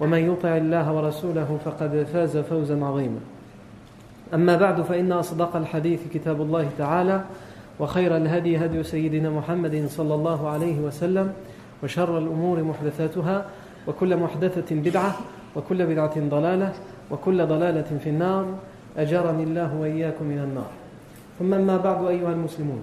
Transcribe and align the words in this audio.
ومن 0.00 0.32
يطع 0.32 0.56
الله 0.56 0.92
ورسوله 0.92 1.58
فقد 1.64 2.06
فاز 2.12 2.36
فوزا 2.36 2.84
عظيما. 2.84 3.20
أما 4.34 4.56
بعد 4.56 4.82
فإن 4.82 5.12
أصدق 5.12 5.56
الحديث 5.56 6.00
كتاب 6.14 6.42
الله 6.42 6.70
تعالى 6.78 7.24
وخير 7.80 8.16
الهدي 8.16 8.56
هدي 8.56 8.82
سيدنا 8.82 9.30
محمد 9.30 9.86
صلى 9.88 10.14
الله 10.14 10.48
عليه 10.48 10.78
وسلم 10.78 11.32
وشر 11.82 12.18
الأمور 12.18 12.62
محدثاتها 12.62 13.46
وكل 13.86 14.16
محدثة 14.16 14.76
بدعة 14.76 15.14
وكل 15.56 15.86
بدعة 15.86 16.20
ضلالة 16.20 16.72
وكل 17.10 17.46
ضلالة 17.46 17.98
في 18.04 18.10
النار. 18.10 18.46
أجرني 18.98 19.42
الله 19.42 19.74
وإياكم 19.74 20.24
من 20.24 20.38
النار. 20.38 20.70
ثم 21.38 21.54
أما 21.54 21.76
بعد 21.76 22.04
أيها 22.06 22.32
المسلمون. 22.32 22.82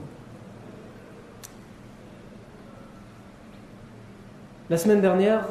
La 4.70 4.78
semaine 4.78 5.02
dernière, 5.02 5.46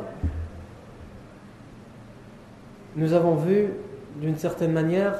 nous 2.96 3.12
avons 3.12 3.34
vu 3.34 3.70
d'une 4.20 4.36
certaine 4.36 4.72
manière 4.72 5.14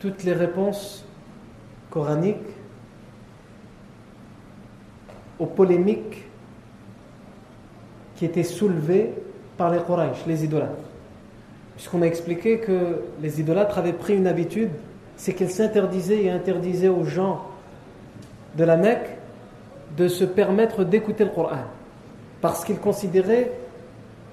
toutes 0.00 0.24
les 0.24 0.32
réponses 0.32 1.04
coraniques 1.90 2.38
aux 5.38 5.46
polémiques 5.46 6.24
qui 8.16 8.24
étaient 8.24 8.42
soulevées 8.42 9.12
par 9.56 9.70
les 9.70 9.80
Quraysh, 9.80 10.26
les 10.26 10.44
idolâtres. 10.44 10.72
Puisqu'on 11.76 12.02
a 12.02 12.06
expliqué 12.06 12.58
que 12.58 13.02
les 13.20 13.40
idolâtres 13.40 13.78
avaient 13.78 13.92
pris 13.92 14.16
une 14.16 14.26
habitude, 14.26 14.70
c'est 15.16 15.34
qu'ils 15.34 15.50
s'interdisaient 15.50 16.24
et 16.24 16.30
interdisaient 16.30 16.88
aux 16.88 17.04
gens 17.04 17.44
de 18.56 18.64
la 18.64 18.76
Mecque 18.76 19.18
de 19.96 20.08
se 20.08 20.24
permettre 20.24 20.84
d'écouter 20.84 21.24
le 21.24 21.30
Coran. 21.30 21.64
Parce 22.40 22.64
qu'ils 22.64 22.78
considéraient 22.78 23.52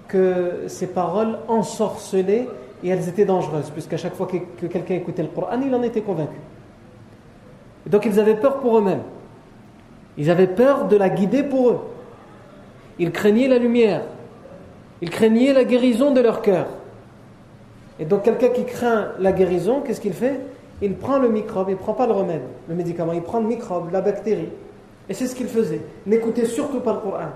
que 0.09 0.63
ces 0.67 0.87
paroles 0.87 1.39
ensorcelaient 1.47 2.47
et 2.83 2.89
elles 2.89 3.07
étaient 3.07 3.25
dangereuses, 3.25 3.69
puisqu'à 3.69 3.97
chaque 3.97 4.15
fois 4.15 4.27
que 4.27 4.65
quelqu'un 4.65 4.95
écoutait 4.95 5.21
le 5.21 5.29
Coran, 5.29 5.61
il 5.65 5.73
en 5.73 5.83
était 5.83 6.01
convaincu. 6.01 6.39
Donc 7.85 8.05
ils 8.05 8.19
avaient 8.19 8.35
peur 8.35 8.59
pour 8.59 8.77
eux-mêmes. 8.77 9.03
Ils 10.17 10.29
avaient 10.29 10.47
peur 10.47 10.87
de 10.87 10.97
la 10.97 11.09
guider 11.09 11.43
pour 11.43 11.69
eux. 11.69 11.79
Ils 12.97 13.11
craignaient 13.11 13.47
la 13.47 13.57
lumière. 13.57 14.01
Ils 15.01 15.09
craignaient 15.09 15.53
la 15.53 15.63
guérison 15.63 16.11
de 16.11 16.19
leur 16.19 16.41
cœur. 16.41 16.67
Et 17.99 18.05
donc 18.05 18.23
quelqu'un 18.23 18.49
qui 18.49 18.65
craint 18.65 19.09
la 19.19 19.31
guérison, 19.31 19.81
qu'est-ce 19.81 20.01
qu'il 20.01 20.13
fait? 20.13 20.39
Il 20.81 20.95
prend 20.95 21.19
le 21.19 21.29
microbe, 21.29 21.69
il 21.69 21.73
ne 21.73 21.77
prend 21.77 21.93
pas 21.93 22.07
le 22.07 22.13
remède, 22.13 22.41
le 22.67 22.75
médicament, 22.75 23.13
il 23.13 23.21
prend 23.21 23.39
le 23.39 23.47
microbe, 23.47 23.91
la 23.91 24.01
bactérie. 24.01 24.49
Et 25.09 25.13
c'est 25.13 25.27
ce 25.27 25.35
qu'il 25.35 25.47
faisait. 25.47 25.81
N'écoutez 26.05 26.45
surtout 26.45 26.79
pas 26.79 26.93
le 26.93 26.99
Coran. 26.99 27.29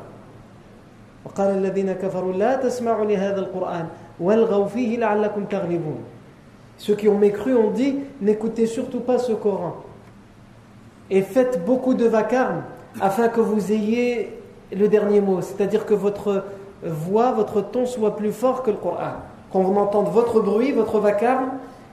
Ceux 6.77 6.95
qui 6.95 7.07
ont 7.07 7.17
mécru 7.17 7.55
ont 7.55 7.71
dit 7.71 7.99
n'écoutez 8.21 8.65
surtout 8.65 8.99
pas 8.99 9.17
ce 9.17 9.31
Coran. 9.31 9.75
Et 11.09 11.21
faites 11.21 11.63
beaucoup 11.65 11.93
de 11.93 12.05
vacarme 12.05 12.63
afin 12.99 13.29
que 13.29 13.39
vous 13.39 13.71
ayez 13.71 14.37
le 14.71 14.87
dernier 14.87 15.21
mot, 15.21 15.41
c'est-à-dire 15.41 15.85
que 15.85 15.93
votre 15.93 16.43
voix, 16.83 17.31
votre 17.31 17.61
ton 17.61 17.85
soit 17.85 18.15
plus 18.15 18.31
fort 18.31 18.63
que 18.63 18.71
le 18.71 18.77
Coran, 18.77 19.13
qu'on 19.51 19.75
entende 19.77 20.09
votre 20.09 20.41
bruit, 20.41 20.71
votre 20.71 20.99
vacarme 20.99 21.51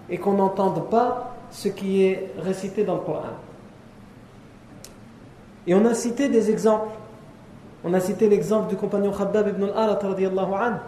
et 0.08 0.18
qu'on 0.18 0.34
n'entende 0.34 0.88
pas 0.88 1.34
ce 1.50 1.68
qui 1.68 2.04
est 2.04 2.32
récité 2.38 2.84
dans 2.84 2.94
le 2.94 3.00
Coran. 3.00 3.22
Et 5.66 5.74
on 5.74 5.84
a 5.84 5.94
cité 5.94 6.28
des 6.28 6.50
exemples 6.50 6.88
on 7.84 7.94
a 7.94 8.00
cité 8.00 8.28
l'exemple 8.28 8.68
du 8.68 8.76
compagnon 8.76 9.12
Khabbab 9.12 9.48
ibn 9.48 9.64
al-Arat 9.64 10.80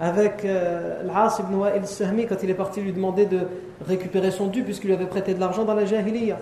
avec 0.00 0.44
euh, 0.44 1.02
l'As 1.04 1.38
ibn 1.40 1.54
Wa'il 1.54 1.86
Sahmi 1.86 2.26
quand 2.26 2.42
il 2.42 2.50
est 2.50 2.54
parti 2.54 2.80
lui 2.80 2.92
demander 2.92 3.26
de 3.26 3.40
récupérer 3.86 4.30
son 4.30 4.48
dû 4.48 4.62
puisqu'il 4.62 4.88
lui 4.88 4.94
avait 4.94 5.06
prêté 5.06 5.34
de 5.34 5.40
l'argent 5.40 5.64
dans 5.64 5.74
la 5.74 5.84
Jahiliya. 5.84 6.38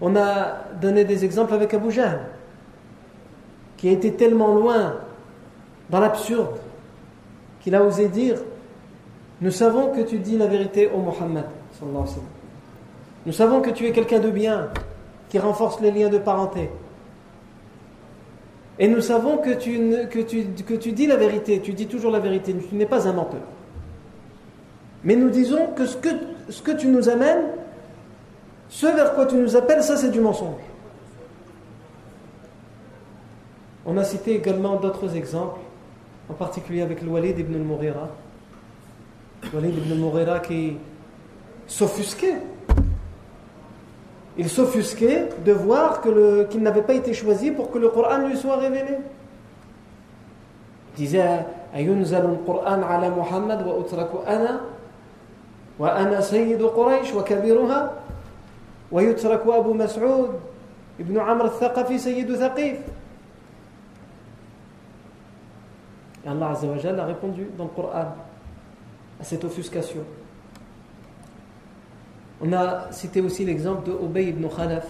On 0.00 0.16
a 0.16 0.56
donné 0.80 1.04
des 1.04 1.24
exemples 1.24 1.54
avec 1.54 1.72
Abu 1.72 1.92
Jahl 1.92 2.20
qui 3.76 3.88
a 3.88 3.92
été 3.92 4.12
tellement 4.14 4.54
loin 4.54 4.96
dans 5.88 6.00
l'absurde 6.00 6.56
qu'il 7.60 7.74
a 7.74 7.82
osé 7.82 8.08
dire 8.08 8.38
Nous 9.40 9.50
savons 9.52 9.92
que 9.92 10.00
tu 10.00 10.18
dis 10.18 10.36
la 10.36 10.46
vérité 10.46 10.90
au 10.92 10.98
Muhammad. 10.98 11.44
Nous 13.24 13.32
savons 13.32 13.60
que 13.60 13.70
tu 13.70 13.86
es 13.86 13.92
quelqu'un 13.92 14.18
de 14.18 14.30
bien 14.30 14.68
qui 15.28 15.38
renforce 15.38 15.80
les 15.80 15.90
liens 15.90 16.08
de 16.08 16.18
parenté. 16.18 16.70
Et 18.78 18.88
nous 18.88 19.00
savons 19.00 19.38
que 19.38 19.50
tu, 19.50 19.78
que, 20.08 20.62
que 20.62 20.74
tu 20.74 20.92
dis 20.92 21.06
la 21.06 21.16
vérité, 21.16 21.60
tu 21.60 21.72
dis 21.72 21.86
toujours 21.86 22.10
la 22.10 22.20
vérité, 22.20 22.54
tu 22.68 22.74
n'es 22.74 22.86
pas 22.86 23.06
un 23.06 23.12
menteur. 23.12 23.42
Mais 25.04 25.16
nous 25.16 25.30
disons 25.30 25.68
que 25.76 25.84
ce, 25.84 25.96
que 26.62 26.70
tu 26.72 26.86
nous 26.88 27.08
amènes, 27.08 27.44
ce 28.68 28.86
vers 28.86 29.14
quoi 29.14 29.26
tu 29.26 29.34
nous 29.34 29.56
appelles, 29.56 29.82
ça 29.82 29.96
c'est 29.96 30.10
du 30.10 30.20
mensonge. 30.20 30.60
On 33.84 33.96
a 33.98 34.04
cité 34.04 34.36
également 34.36 34.76
d'autres 34.76 35.16
exemples, 35.16 35.60
en 36.30 36.34
particulier 36.34 36.82
avec 36.82 37.02
le 37.02 37.08
Walid 37.08 37.38
ibn 37.38 37.54
al-Mughira. 37.54 38.08
Walid 39.52 39.76
ibn 39.76 39.92
al-Mughira 39.92 40.38
qui 40.38 40.76
s'offusquait 41.66 42.36
il 44.37 44.49
s'offusquait 44.49 45.29
de 45.45 45.51
voir 45.51 46.01
qu'il 46.01 46.61
n'avait 46.61 46.83
pas 46.83 46.93
été 46.93 47.13
choisi 47.13 47.51
pour 47.51 47.71
que 47.71 47.79
le 47.79 47.89
Coran 47.89 48.27
lui 48.27 48.37
soit 48.37 48.57
révélé. 48.57 48.97
Il 50.95 51.05
disait 51.05 51.45
أينزل 51.75 52.25
القرآن 52.25 52.83
على 52.83 53.09
محمد 53.09 53.67
وأترك 53.67 54.09
أنا 54.27 54.61
وأنا 55.79 56.21
سيد 56.21 56.61
قريش 56.63 57.13
وكبيرها 57.13 57.91
ويترك 58.91 59.41
أبو 59.47 59.73
مسعود 59.73 60.29
ابن 60.99 61.19
عمرو 61.19 61.45
الثقفي 61.45 61.97
سيد 61.97 62.35
ثقيف 62.35 62.77
Et 66.25 66.29
Allah 66.29 66.49
Azza 66.49 66.67
wa 66.67 66.77
Jalla 66.77 67.03
a 67.03 67.05
répondu 67.05 67.47
dans 67.57 67.65
le 67.65 67.69
Coran 67.69 68.15
à 69.19 69.23
cette 69.23 69.45
offuscation. 69.45 70.03
On 72.44 72.52
a 72.52 72.90
cité 72.90 73.20
aussi 73.20 73.44
l'exemple 73.44 73.88
de 73.88 74.20
ibn 74.20 74.48
Khalaf 74.48 74.86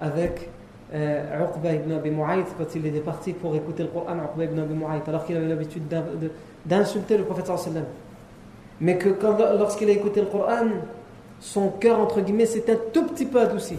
avec 0.00 0.48
euh, 0.94 1.44
Uqba 1.44 1.72
ibn 1.72 1.92
Abi 1.92 2.10
Mu'ayth 2.10 2.46
quand 2.56 2.74
il 2.76 2.86
était 2.86 3.00
parti 3.00 3.32
pour 3.32 3.56
écouter 3.56 3.82
le 3.82 3.88
Coran, 3.88 4.14
Uqba 4.14 4.44
ibn 4.44 4.60
Abi 4.60 4.74
alors 5.08 5.24
qu'il 5.24 5.36
avait 5.36 5.48
l'habitude 5.48 5.82
d'insulter 6.64 7.18
le 7.18 7.24
prophète 7.24 7.46
sallam. 7.46 7.86
Mais 8.80 8.98
que 8.98 9.08
lorsqu'il 9.58 9.88
a 9.88 9.92
écouté 9.92 10.20
le 10.20 10.28
Coran, 10.28 10.66
son 11.40 11.70
cœur, 11.70 11.98
entre 11.98 12.20
guillemets, 12.20 12.46
s'est 12.46 12.70
un 12.70 12.76
tout 12.92 13.06
petit 13.06 13.26
peu 13.26 13.40
adouci. 13.40 13.78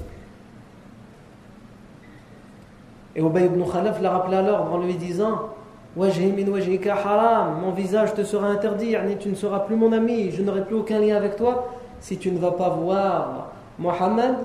Et 3.16 3.22
Ubay 3.22 3.46
ibn 3.46 3.64
Khalaf 3.64 4.02
l'a 4.02 4.12
rappelé 4.12 4.36
alors 4.36 4.74
en 4.74 4.80
lui 4.80 4.96
disant 4.96 5.50
haram, 5.98 7.62
mon 7.62 7.72
visage 7.72 8.14
te 8.14 8.24
sera 8.24 8.48
interdit, 8.48 8.96
tu 9.18 9.30
ne 9.30 9.36
seras 9.36 9.60
plus 9.60 9.78
mon 9.78 9.94
ami, 9.94 10.30
je 10.32 10.44
n'aurai 10.44 10.66
plus 10.66 10.76
aucun 10.76 11.00
lien 11.00 11.16
avec 11.16 11.38
toi 11.38 11.70
si 12.00 12.18
tu 12.18 12.32
ne 12.32 12.40
vas 12.40 12.52
pas 12.52 12.70
voir 12.70 13.52
Mohammed 13.80 14.36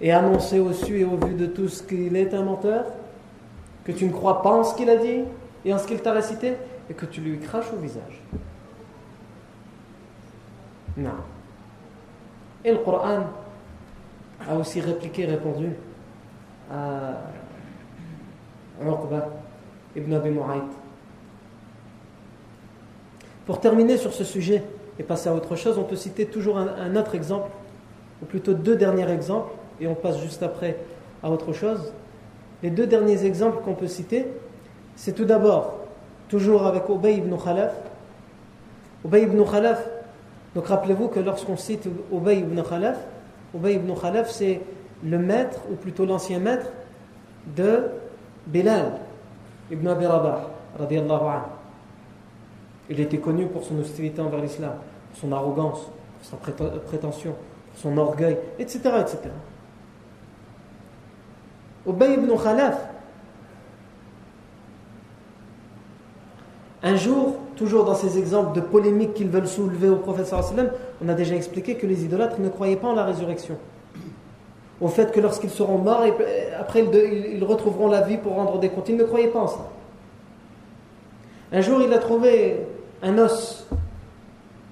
et 0.00 0.12
annoncer 0.12 0.60
au 0.60 0.72
su 0.72 1.00
et 1.00 1.04
au 1.04 1.16
vu 1.16 1.34
de 1.34 1.46
tous 1.46 1.82
qu'il 1.82 2.16
est 2.16 2.32
un 2.34 2.42
menteur, 2.42 2.84
que 3.84 3.92
tu 3.92 4.04
ne 4.04 4.12
crois 4.12 4.42
pas 4.42 4.50
en 4.50 4.64
ce 4.64 4.74
qu'il 4.76 4.90
a 4.90 4.96
dit 4.96 5.24
et 5.64 5.74
en 5.74 5.78
ce 5.78 5.86
qu'il 5.86 6.00
t'a 6.00 6.12
récité, 6.12 6.54
et 6.88 6.94
que 6.94 7.04
tu 7.04 7.20
lui 7.20 7.38
craches 7.38 7.72
au 7.72 7.76
visage. 7.76 8.22
Non. 10.96 11.10
Et 12.64 12.72
le 12.72 12.78
Coran 12.78 13.24
a 14.48 14.56
aussi 14.56 14.80
répliqué, 14.80 15.26
répondu 15.26 15.70
à 16.72 17.14
Uqba 18.80 19.28
ibn 19.96 20.14
Abi 20.14 20.30
Mu'ayt. 20.30 20.62
Pour 23.46 23.60
terminer 23.60 23.96
sur 23.96 24.12
ce 24.12 24.24
sujet 24.24 24.62
et 24.98 25.02
passer 25.02 25.28
à 25.28 25.34
autre 25.34 25.56
chose, 25.56 25.78
on 25.78 25.84
peut 25.84 25.96
citer 25.96 26.26
toujours 26.26 26.58
un, 26.58 26.96
autre 26.96 27.14
exemple, 27.14 27.50
ou 28.22 28.26
plutôt 28.26 28.54
deux 28.54 28.76
derniers 28.76 29.10
exemples, 29.10 29.52
et 29.80 29.86
on 29.86 29.94
passe 29.94 30.20
juste 30.20 30.42
après 30.42 30.76
à 31.22 31.30
autre 31.30 31.52
chose. 31.52 31.92
Les 32.62 32.70
deux 32.70 32.86
derniers 32.86 33.24
exemples 33.24 33.62
qu'on 33.62 33.74
peut 33.74 33.86
citer, 33.86 34.26
c'est 34.96 35.12
tout 35.12 35.24
d'abord, 35.24 35.78
toujours 36.28 36.66
avec 36.66 36.88
Ubay 36.88 37.16
ibn 37.16 37.36
Khalaf. 37.36 37.74
Ubay 39.04 39.22
ibn 39.22 39.42
Khalaf, 39.44 39.86
donc 40.54 40.66
rappelez-vous 40.66 41.08
que 41.08 41.20
lorsqu'on 41.20 41.56
cite 41.56 41.88
Ubay 42.12 42.40
ibn 42.40 42.60
Khalaf, 42.62 42.98
Ubay 43.54 43.74
ibn 43.74 43.94
Khalaf 43.94 44.30
c'est 44.30 44.60
le 45.04 45.18
maître, 45.18 45.60
ou 45.70 45.76
plutôt 45.76 46.04
l'ancien 46.04 46.40
maître, 46.40 46.66
de 47.56 47.84
Bilal 48.46 48.92
ibn 49.70 49.86
Abi 49.86 50.06
Rabah, 50.06 50.50
anhu. 50.80 51.42
Il 52.90 53.00
était 53.00 53.18
connu 53.18 53.46
pour 53.46 53.64
son 53.64 53.78
hostilité 53.78 54.20
envers 54.20 54.40
l'islam, 54.40 54.72
son 55.14 55.32
arrogance, 55.32 55.90
sa 56.22 56.36
prétention, 56.36 57.34
son 57.76 57.96
orgueil, 57.96 58.38
etc. 58.58 58.80
etc. 59.00 59.18
Ubay 61.86 62.14
ibn 62.14 62.30
Khalaf, 62.36 62.76
un 66.82 66.96
jour, 66.96 67.36
toujours 67.56 67.84
dans 67.84 67.94
ces 67.94 68.18
exemples 68.18 68.54
de 68.54 68.60
polémiques 68.60 69.14
qu'ils 69.14 69.28
veulent 69.28 69.48
soulever 69.48 69.88
au 69.88 69.96
prophète 69.96 70.32
on 71.02 71.08
a 71.08 71.14
déjà 71.14 71.34
expliqué 71.34 71.76
que 71.76 71.86
les 71.86 72.04
idolâtres 72.04 72.40
ne 72.40 72.48
croyaient 72.48 72.76
pas 72.76 72.88
en 72.88 72.94
la 72.94 73.04
résurrection. 73.04 73.56
Au 74.80 74.88
fait 74.88 75.10
que 75.10 75.18
lorsqu'ils 75.18 75.50
seront 75.50 75.78
morts, 75.78 76.04
après 76.58 76.84
ils 76.84 77.42
retrouveront 77.42 77.88
la 77.88 78.02
vie 78.02 78.16
pour 78.16 78.34
rendre 78.34 78.58
des 78.58 78.68
comptes. 78.68 78.88
Ils 78.88 78.96
ne 78.96 79.04
croyaient 79.04 79.28
pas 79.28 79.40
en 79.40 79.48
ça. 79.48 79.68
Un 81.50 81.60
jour, 81.60 81.80
il 81.82 81.92
a 81.92 81.98
trouvé 81.98 82.60
un 83.02 83.18
os, 83.18 83.66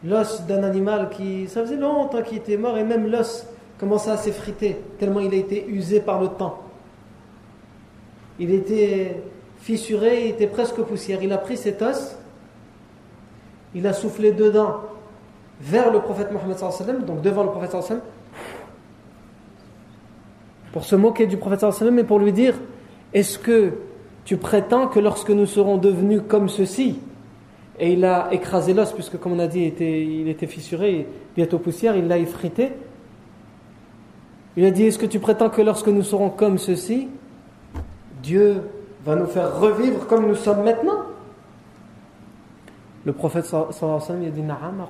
l'os 0.05 0.43
d'un 0.47 0.63
animal 0.63 1.11
qui, 1.11 1.49
ça 1.49 1.63
faisait 1.63 1.77
longtemps 1.77 2.23
qu'il 2.23 2.39
était 2.39 2.57
mort, 2.57 2.77
et 2.79 2.85
même 2.85 3.11
l'os 3.11 3.47
commençait 3.79 4.11
à 4.11 4.17
s'effriter, 4.17 4.77
tellement 4.99 5.21
il 5.21 5.33
a 5.33 5.37
été 5.37 5.67
usé 5.69 6.01
par 6.01 6.21
le 6.21 6.29
temps. 6.29 6.63
Il 8.39 8.53
était 8.53 9.23
fissuré, 9.59 10.27
il 10.27 10.31
était 10.33 10.47
presque 10.47 10.81
poussière. 10.83 11.23
Il 11.23 11.33
a 11.33 11.39
pris 11.39 11.57
cet 11.57 11.83
os, 11.83 12.17
il 13.75 13.87
a 13.87 13.93
soufflé 13.93 14.33
dedans 14.33 14.81
vers 15.61 15.91
le 15.91 16.01
prophète 16.01 16.31
Mohammed 16.33 17.05
donc 17.05 17.23
devant 17.23 17.43
le 17.43 17.51
prophète 17.51 17.75
pour 20.73 20.85
se 20.85 20.95
moquer 20.95 21.27
du 21.27 21.39
prophète 21.39 21.65
et 21.99 22.05
pour 22.05 22.19
lui 22.19 22.33
dire 22.33 22.55
Est-ce 23.15 23.39
que 23.39 23.73
tu 24.27 24.37
prétends 24.37 24.89
que 24.89 25.01
lorsque 25.01 25.31
nous 25.31 25.47
serons 25.47 25.79
devenus 25.79 26.21
comme 26.29 26.49
ceci, 26.49 26.99
et 27.79 27.93
il 27.93 28.05
a 28.05 28.29
écrasé 28.33 28.73
l'os, 28.73 28.93
puisque 28.93 29.19
comme 29.19 29.33
on 29.33 29.39
a 29.39 29.47
dit, 29.47 29.61
il 29.61 29.67
était, 29.67 30.03
il 30.03 30.29
était 30.29 30.47
fissuré, 30.47 31.07
bientôt 31.35 31.59
poussière, 31.59 31.95
il 31.97 32.09
l'a 32.09 32.17
effrité. 32.19 32.73
Il 34.57 34.65
a 34.65 34.71
dit, 34.71 34.85
est-ce 34.85 34.99
que 34.99 35.05
tu 35.07 35.19
prétends 35.19 35.51
que 35.51 35.61
lorsque 35.61 35.89
nous 35.89 36.03
serons 36.03 36.31
comme 36.31 36.57
ceci, 36.57 37.09
Dieu 38.23 38.63
va 39.05 39.17
nous 39.17 39.27
faire 39.27 39.61
revivre 39.61 40.07
comme 40.07 40.27
nous 40.27 40.35
sommes 40.35 40.65
maintenant? 40.65 41.03
Le 43.05 43.13
prophète 43.13 43.45
sallallahu 43.45 43.75
alayhi 43.75 43.93
wa 43.93 44.01
sallam 44.01 44.25
a 44.25 44.31
dit, 44.31 44.43
Na'am. 44.43 44.87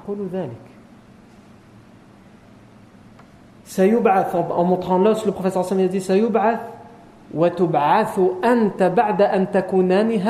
En 4.51 4.65
montrant 4.65 4.99
l'os, 4.99 5.27
le 5.27 5.33
prophète 5.33 5.55
sallallahu 5.55 5.73
alayhi 5.73 5.89
wa 5.89 5.95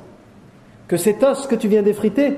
Que 0.88 0.96
cet 0.96 1.22
os 1.22 1.46
que 1.46 1.54
tu 1.54 1.68
viens 1.68 1.82
d'effriter, 1.82 2.36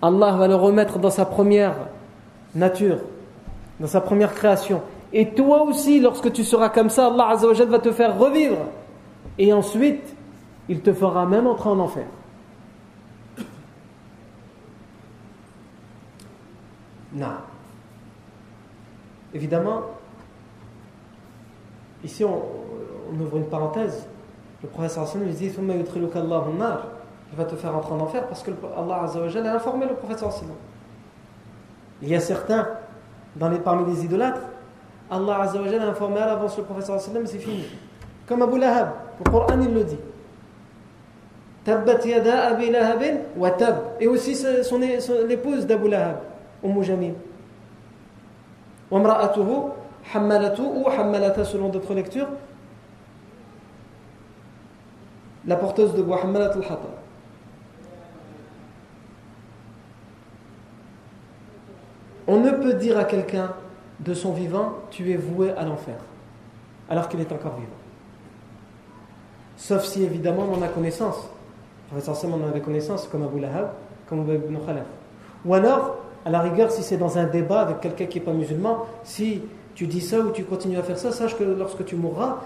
Allah 0.00 0.32
va 0.32 0.48
le 0.48 0.54
remettre 0.54 0.98
dans 0.98 1.10
sa 1.10 1.24
première 1.24 1.74
nature, 2.54 2.98
dans 3.80 3.86
sa 3.86 4.00
première 4.00 4.34
création. 4.34 4.82
Et 5.12 5.30
toi 5.30 5.62
aussi, 5.62 6.00
lorsque 6.00 6.32
tu 6.32 6.44
seras 6.44 6.68
comme 6.68 6.90
ça, 6.90 7.06
Allah 7.06 7.34
va 7.36 7.78
te 7.78 7.92
faire 7.92 8.18
revivre. 8.18 8.58
Et 9.38 9.52
ensuite, 9.52 10.14
il 10.68 10.80
te 10.80 10.92
fera 10.92 11.26
même 11.26 11.46
entrer 11.46 11.68
en 11.68 11.78
enfer. 11.78 12.06
Non. 17.14 17.26
Évidemment, 19.34 19.82
Ici, 22.04 22.24
on, 22.24 22.42
ouvre 23.20 23.36
une 23.36 23.46
parenthèse. 23.46 24.06
Le 24.62 24.68
professeur 24.68 25.06
lui 25.16 25.32
dit 25.32 25.52
Il 25.56 27.36
va 27.36 27.44
te 27.44 27.56
faire 27.56 27.76
entrer 27.76 27.92
en 27.92 28.00
enfer 28.00 28.26
parce 28.26 28.42
que 28.42 28.50
Allah 28.76 29.02
a 29.04 29.54
informé 29.54 29.86
le 29.86 29.94
professeur 29.94 30.30
Il 32.00 32.08
y 32.08 32.14
a 32.14 32.20
certains 32.20 32.68
dans 33.36 33.48
les, 33.48 33.58
parmi 33.58 33.92
les 33.92 34.04
idolâtres, 34.04 34.40
Allah 35.10 35.42
a 35.42 35.88
informé 35.88 36.20
à 36.20 36.26
l'avance 36.26 36.56
le 36.56 36.64
professeur 36.64 37.00
c'est 37.00 37.38
fini. 37.38 37.64
Comme 38.26 38.42
Abu 38.42 38.58
Lahab, 38.58 38.90
le 39.24 39.30
Coran 39.30 39.60
il 39.60 39.74
le 39.74 39.84
dit. 39.84 39.98
Tabbat 41.64 42.04
yada 42.04 42.48
abi 42.48 42.70
lahabin 42.70 43.18
wa 43.36 43.50
tab. 43.50 43.76
Et 44.00 44.06
aussi 44.06 44.34
son, 44.34 44.78
l'épouse 45.26 45.66
d'Abu 45.66 45.88
Lahab, 45.88 46.16
Umm 46.64 46.82
Jamil. 46.82 47.14
Wa 48.90 49.32
Hammalatu 50.14 50.62
ou 50.62 50.88
Hammalata 50.88 51.44
selon 51.44 51.68
d'autres 51.68 51.94
lectures, 51.94 52.28
la 55.46 55.56
porteuse 55.56 55.94
de 55.94 56.02
bois 56.02 56.20
Hammalat 56.22 56.52
al-Hatab. 56.52 56.78
On 62.26 62.40
ne 62.40 62.50
peut 62.50 62.74
dire 62.74 62.98
à 62.98 63.04
quelqu'un 63.04 63.52
de 64.00 64.14
son 64.14 64.32
vivant, 64.32 64.74
tu 64.90 65.10
es 65.10 65.16
voué 65.16 65.52
à 65.52 65.64
l'enfer, 65.64 65.96
alors 66.88 67.08
qu'il 67.08 67.20
est 67.20 67.32
encore 67.32 67.54
vivant. 67.54 67.68
Sauf 69.56 69.84
si 69.84 70.02
évidemment 70.02 70.46
on 70.50 70.58
en 70.58 70.62
a 70.62 70.68
connaissance. 70.68 71.28
Forcément 72.00 72.38
on 72.40 72.46
en 72.46 72.48
avait 72.48 72.60
connaissance, 72.60 73.06
comme 73.06 73.22
Abu 73.22 73.38
Lahab, 73.38 73.70
comme 74.08 74.20
Abu 74.20 74.34
ibn 74.34 74.56
Khalaf. 74.64 74.86
Ou 75.44 75.54
alors, 75.54 75.98
à 76.24 76.30
la 76.30 76.40
rigueur, 76.40 76.70
si 76.70 76.82
c'est 76.82 76.96
dans 76.96 77.18
un 77.18 77.24
débat 77.24 77.60
avec 77.60 77.80
quelqu'un 77.80 78.06
qui 78.06 78.18
n'est 78.18 78.24
pas 78.24 78.32
musulman, 78.32 78.86
si 79.02 79.42
tu 79.74 79.86
dis 79.86 80.00
ça 80.00 80.20
ou 80.20 80.30
tu 80.30 80.44
continues 80.44 80.78
à 80.78 80.82
faire 80.82 80.98
ça, 80.98 81.12
sache 81.12 81.36
que 81.36 81.44
lorsque 81.44 81.84
tu 81.84 81.96
mourras, 81.96 82.40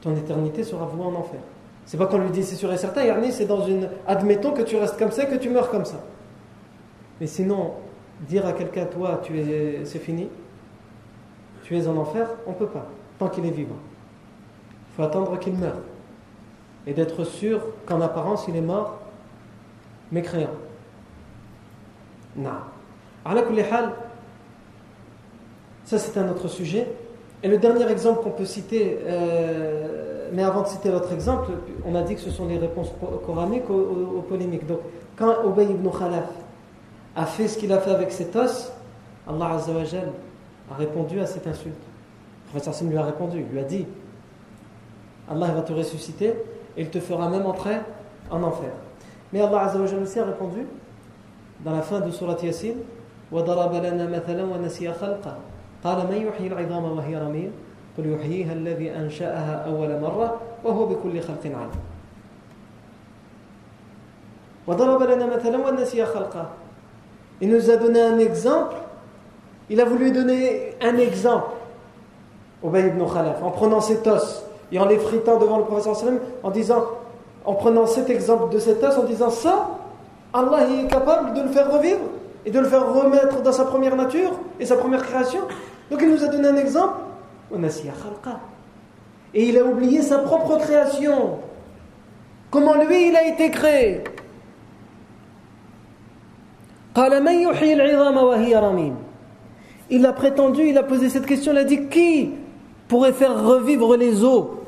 ton 0.00 0.14
éternité 0.14 0.62
sera 0.62 0.86
vouée 0.86 1.04
en 1.04 1.14
enfer. 1.14 1.40
C'est 1.84 1.96
pas 1.96 2.06
qu'on 2.06 2.18
lui 2.18 2.30
dit 2.30 2.44
c'est 2.44 2.56
sûr 2.56 2.72
et 2.72 2.76
certain, 2.76 3.04
Yarni, 3.04 3.32
c'est 3.32 3.46
dans 3.46 3.66
une. 3.66 3.88
Admettons 4.06 4.52
que 4.52 4.62
tu 4.62 4.76
restes 4.76 4.98
comme 4.98 5.10
ça 5.10 5.24
que 5.24 5.36
tu 5.36 5.48
meurs 5.48 5.70
comme 5.70 5.84
ça. 5.84 6.04
Mais 7.20 7.26
sinon, 7.26 7.72
dire 8.20 8.46
à 8.46 8.52
quelqu'un, 8.52 8.84
toi, 8.84 9.20
tu 9.22 9.38
es, 9.38 9.84
c'est 9.84 9.98
fini, 9.98 10.28
tu 11.64 11.76
es 11.76 11.86
en 11.88 11.96
enfer, 11.96 12.28
on 12.46 12.52
peut 12.52 12.66
pas, 12.66 12.86
tant 13.18 13.28
qu'il 13.28 13.44
est 13.46 13.50
vivant. 13.50 13.76
Il 14.92 14.96
faut 14.96 15.02
attendre 15.02 15.38
qu'il 15.38 15.54
meure. 15.54 15.78
Et 16.86 16.92
d'être 16.92 17.24
sûr 17.24 17.60
qu'en 17.86 18.00
apparence, 18.00 18.46
il 18.48 18.56
est 18.56 18.62
mort, 18.62 19.00
mécréant. 20.12 20.48
Non. 22.36 22.50
Alors, 25.87 25.99
ça, 25.99 25.99
c'est 25.99 26.17
un 26.17 26.29
autre 26.29 26.47
sujet. 26.47 26.87
Et 27.43 27.47
le 27.47 27.57
dernier 27.57 27.89
exemple 27.91 28.23
qu'on 28.23 28.31
peut 28.31 28.45
citer, 28.45 28.99
euh, 29.05 30.29
mais 30.31 30.43
avant 30.43 30.61
de 30.61 30.67
citer 30.67 30.89
l'autre 30.89 31.11
exemple, 31.11 31.51
on 31.85 31.93
a 31.95 32.01
dit 32.01 32.15
que 32.15 32.21
ce 32.21 32.31
sont 32.31 32.47
les 32.47 32.57
réponses 32.57 32.91
coraniques 33.25 33.69
aux, 33.69 34.23
polémiques. 34.27 34.65
Donc, 34.65 34.79
quand 35.17 35.43
Ubay 35.45 35.65
ibn 35.65 35.89
Khalaf 35.89 36.29
a 37.15 37.25
fait 37.25 37.47
ce 37.47 37.57
qu'il 37.57 37.71
a 37.73 37.79
fait 37.79 37.91
avec 37.91 38.11
cet 38.11 38.35
os, 38.35 38.71
Allah 39.27 39.55
Azzawajal 39.55 40.09
a 40.71 40.75
répondu 40.75 41.19
à 41.19 41.25
cette 41.25 41.45
insulte. 41.45 41.75
Le 41.75 42.59
professeur 42.59 42.89
lui 42.89 42.97
a 42.97 43.03
répondu, 43.03 43.43
lui 43.51 43.59
a 43.59 43.63
dit 43.63 43.85
Allah 45.29 45.47
va 45.47 45.61
te 45.61 45.73
ressusciter 45.73 46.33
et 46.77 46.81
il 46.81 46.89
te 46.89 46.99
fera 46.99 47.29
même 47.29 47.45
entrer 47.45 47.75
en 48.31 48.41
enfer. 48.41 48.71
Mais 49.33 49.41
Allah 49.41 49.63
Azzawajal 49.63 50.01
aussi 50.01 50.19
a 50.19 50.25
répondu 50.25 50.65
dans 51.63 51.71
la 51.71 51.81
fin 51.81 51.99
de 51.99 52.09
Surat 52.11 52.37
Yasin 52.41 52.75
وَضَرَبَ 53.31 53.73
لَنَا 53.73 54.05
مَثَلًا 54.07 54.43
وَنَسِيَ 54.43 54.93
خَلْقًا 54.93 55.37
قال 55.83 55.97
من 56.07 56.27
يحيي 56.27 56.47
العظام 56.47 56.97
وهي 56.97 57.17
رميم 57.17 57.51
قل 57.97 58.13
يحييها 58.13 58.53
الذي 58.53 58.95
أنشأها 58.95 59.65
أول 59.65 59.99
مرة 60.01 60.39
وهو 60.63 60.85
بكل 60.85 61.21
خلق 61.21 61.45
عليم 61.45 61.81
وضرب 64.67 65.03
لنا 65.03 65.25
مثلا 65.25 65.67
ونسي 65.67 66.05
خلقه 66.05 66.49
Il 67.41 67.49
nous 67.49 67.69
a 67.69 67.75
donné 67.75 67.99
un 67.99 68.19
exemple. 68.19 68.75
Il 69.69 69.81
a 69.81 69.85
voulu 69.85 70.11
donner 70.11 70.75
un 70.81 70.95
exemple. 70.97 71.47
Ubay 72.63 72.87
ibn 72.87 73.03
Khalaf, 73.05 73.43
en 73.43 73.51
prenant 73.51 73.81
cet 73.81 74.07
os 74.07 74.45
et 74.71 74.79
en 74.79 74.85
les 74.85 74.97
fritant 74.97 75.37
devant 75.37 75.57
le 75.57 75.65
professeur 75.65 75.95
sallam 75.95 76.19
en 76.41 76.51
disant, 76.51 76.85
en 77.43 77.53
prenant 77.55 77.85
cet 77.85 78.09
exemple 78.09 78.53
de 78.53 78.59
cet 78.59 78.81
os, 78.81 78.97
en 78.97 79.03
disant 79.03 79.29
ça, 79.29 79.67
Allah 80.31 80.69
est 80.69 80.87
capable 80.87 81.33
de 81.33 81.41
le 81.41 81.49
faire 81.49 81.69
revivre 81.69 81.99
et 82.46 82.50
de 82.50 82.58
le 82.58 82.66
faire 82.66 82.92
remettre 82.92 83.42
dans 83.42 83.52
sa 83.52 83.64
première 83.64 83.96
nature 83.96 84.32
et 84.60 84.66
sa 84.66 84.76
première 84.76 85.02
création. 85.02 85.40
Donc 85.90 86.00
il 86.02 86.10
nous 86.10 86.24
a 86.24 86.28
donné 86.28 86.48
un 86.48 86.56
exemple. 86.56 86.94
Et 89.34 89.48
il 89.48 89.58
a 89.58 89.64
oublié 89.64 90.02
sa 90.02 90.18
propre 90.18 90.58
création. 90.58 91.38
Comment 92.50 92.74
lui, 92.74 93.08
il 93.08 93.16
a 93.16 93.26
été 93.26 93.50
créé? 93.50 94.04
Il 99.90 100.06
a 100.06 100.12
prétendu, 100.12 100.62
il 100.68 100.76
a 100.76 100.82
posé 100.82 101.08
cette 101.08 101.26
question, 101.26 101.52
il 101.52 101.58
a 101.58 101.64
dit 101.64 101.86
qui 101.88 102.32
pourrait 102.88 103.12
faire 103.12 103.44
revivre 103.44 103.96
les 103.96 104.24
eaux 104.24 104.58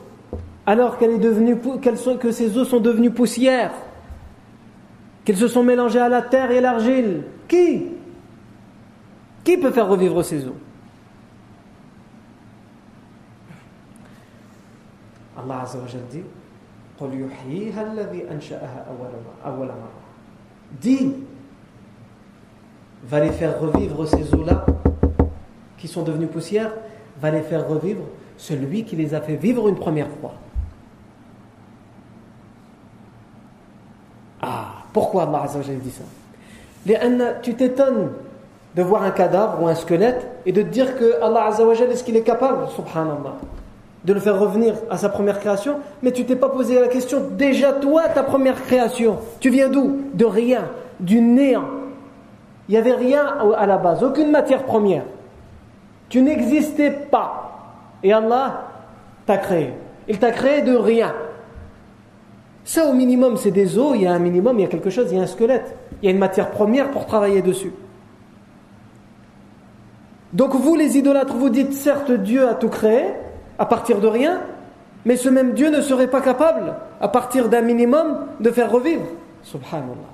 alors 0.67 0.99
qu'elle 0.99 1.19
que 1.19 2.31
ces 2.31 2.57
eaux 2.57 2.65
sont 2.65 2.81
devenues 2.81 3.11
poussière, 3.11 3.73
qu'elles 5.31 5.39
se 5.39 5.47
sont 5.47 5.63
mélangées 5.63 6.01
à 6.01 6.09
la 6.09 6.23
terre 6.23 6.51
et 6.51 6.61
l'argile. 6.61 7.23
Qui? 7.47 7.87
Qui 9.45 9.57
peut 9.59 9.71
faire 9.71 9.87
revivre 9.87 10.25
ces 10.25 10.45
eaux? 10.45 10.57
Allah 15.39 15.61
Azza 15.63 15.79
wa 15.79 15.87
dit 16.11 16.23
Dis 20.81 21.15
va 23.05 23.21
les 23.21 23.31
faire 23.31 23.61
revivre 23.61 24.07
ces 24.09 24.35
eaux-là 24.35 24.67
qui 25.79 25.87
sont 25.87 26.03
devenues 26.03 26.27
poussière, 26.27 26.73
va 27.21 27.31
les 27.31 27.43
faire 27.43 27.69
revivre 27.69 28.03
celui 28.37 28.85
qui 28.85 28.97
les 28.97 29.15
a 29.15 29.21
fait 29.21 29.37
vivre 29.37 29.69
une 29.69 29.77
première 29.77 30.11
fois. 30.11 30.35
Ah, 34.43 34.80
pourquoi 34.93 35.25
Allah 35.25 35.43
Azza 35.45 35.61
dit 35.61 35.91
ça? 35.91 36.05
Tu 37.43 37.55
t'étonnes 37.55 38.11
de 38.75 38.83
voir 38.83 39.03
un 39.03 39.11
cadavre 39.11 39.63
ou 39.63 39.69
un 39.69 39.75
squelette 39.75 40.27
et 40.47 40.53
de 40.53 40.63
te 40.63 40.69
dire 40.69 40.97
que 40.97 41.23
Allah 41.23 41.47
Azza 41.47 41.65
est-ce 41.65 42.05
qu'il 42.05 42.17
est 42.17 42.23
capable, 42.23 42.69
subhanallah, 42.75 43.37
de 44.05 44.13
le 44.13 44.21
faire 44.21 44.39
revenir 44.39 44.75
à 44.89 44.97
sa 44.97 45.09
première 45.09 45.41
création, 45.41 45.77
mais 46.03 46.13
tu 46.13 46.25
t'es 46.25 46.37
pas 46.37 46.49
posé 46.49 46.81
la 46.81 46.89
question, 46.89 47.23
déjà 47.33 47.73
toi, 47.73 48.09
ta 48.09 48.23
première 48.23 48.63
création, 48.63 49.19
tu 49.41 49.51
viens 49.51 49.69
d'où? 49.69 49.99
De 50.15 50.25
rien, 50.25 50.69
du 51.01 51.21
néant. 51.21 51.65
Il 52.69 52.73
n'y 52.73 52.79
avait 52.79 52.95
rien 52.95 53.27
à 53.57 53.67
la 53.67 53.79
base, 53.79 54.03
aucune 54.05 54.31
matière 54.31 54.63
première. 54.63 55.03
Tu 56.09 56.23
n'existais 56.23 56.91
pas. 56.91 57.47
Et 58.03 58.13
Allah 58.13 58.63
t'a 59.27 59.37
créé. 59.37 59.75
Il 60.09 60.19
t'a 60.19 60.31
créé 60.31 60.63
de 60.63 60.77
rien. 60.77 61.13
Ça, 62.65 62.87
au 62.87 62.93
minimum, 62.93 63.37
c'est 63.37 63.51
des 63.51 63.79
os, 63.79 63.93
il 63.95 64.03
y 64.03 64.07
a 64.07 64.13
un 64.13 64.19
minimum, 64.19 64.59
il 64.59 64.63
y 64.63 64.65
a 64.65 64.69
quelque 64.69 64.91
chose, 64.91 65.09
il 65.11 65.17
y 65.17 65.21
a 65.21 65.23
un 65.23 65.27
squelette. 65.27 65.77
Il 66.03 66.07
y 66.07 66.09
a 66.09 66.13
une 66.13 66.19
matière 66.19 66.51
première 66.51 66.91
pour 66.91 67.07
travailler 67.07 67.43
dessus. 67.43 67.73
Donc 70.33 70.55
vous, 70.55 70.77
les 70.77 70.97
idolâtres, 70.97 71.35
vous 71.35 71.49
dites 71.49 71.73
certes 71.73 72.13
Dieu 72.13 72.49
a 72.49 72.55
tout 72.55 72.69
créé, 72.69 73.07
à 73.59 73.67
partir 73.67 74.01
de 74.01 74.07
rien, 74.07 74.41
mais 75.05 75.17
ce 75.17 75.29
même 75.29 75.55
Dieu 75.55 75.71
ne 75.71 75.81
serait 75.81 76.09
pas 76.09 76.21
capable, 76.21 76.75
à 77.01 77.09
partir 77.09 77.49
d'un 77.49 77.63
minimum, 77.63 78.27
de 78.39 78.51
faire 78.51 78.71
revivre. 78.71 79.07
Subhanallah. 79.43 80.11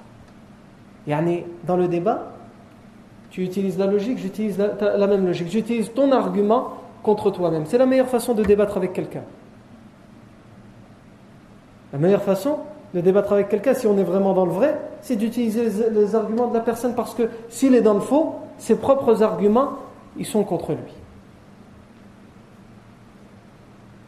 Yani, 1.07 1.45
dans 1.65 1.77
le 1.77 1.89
débat, 1.89 2.33
tu 3.31 3.43
utilises 3.43 3.79
la 3.79 3.87
logique, 3.87 4.19
j'utilise 4.19 4.59
la, 4.59 5.07
même 5.07 5.27
logique. 5.27 5.49
J'utilise 5.51 5.93
ton 5.93 6.11
argument 6.13 6.75
contre 7.03 7.31
toi-même. 7.31 7.65
C'est 7.67 7.79
la 7.79 7.87
meilleure 7.87 8.09
façon 8.09 8.35
de 8.35 8.43
débattre 8.43 8.77
avec 8.77 8.93
quelqu'un. 8.93 9.23
La 11.93 11.99
meilleure 11.99 12.23
façon 12.23 12.59
de 12.95 13.01
débattre 13.01 13.33
avec 13.33 13.49
quelqu'un, 13.49 13.75
si 13.75 13.87
on 13.87 13.99
est 13.99 14.05
vraiment 14.05 14.35
dans 14.35 14.47
le 14.47 14.53
vrai, 14.53 14.79
c'est 15.03 15.17
d'utiliser 15.17 15.91
les, 15.91 16.15
arguments 16.15 16.49
de 16.49 16.55
la 16.55 16.61
personne 16.61 16.95
parce 16.95 17.15
que 17.15 17.29
s'il 17.49 17.75
est 17.75 17.81
dans 17.81 17.95
le 17.95 18.01
faux, 18.01 18.37
ses 18.59 18.77
propres 18.77 19.23
arguments, 19.23 19.73
ils 20.17 20.27
sont 20.27 20.45
contre 20.45 20.73
lui. 20.73 20.93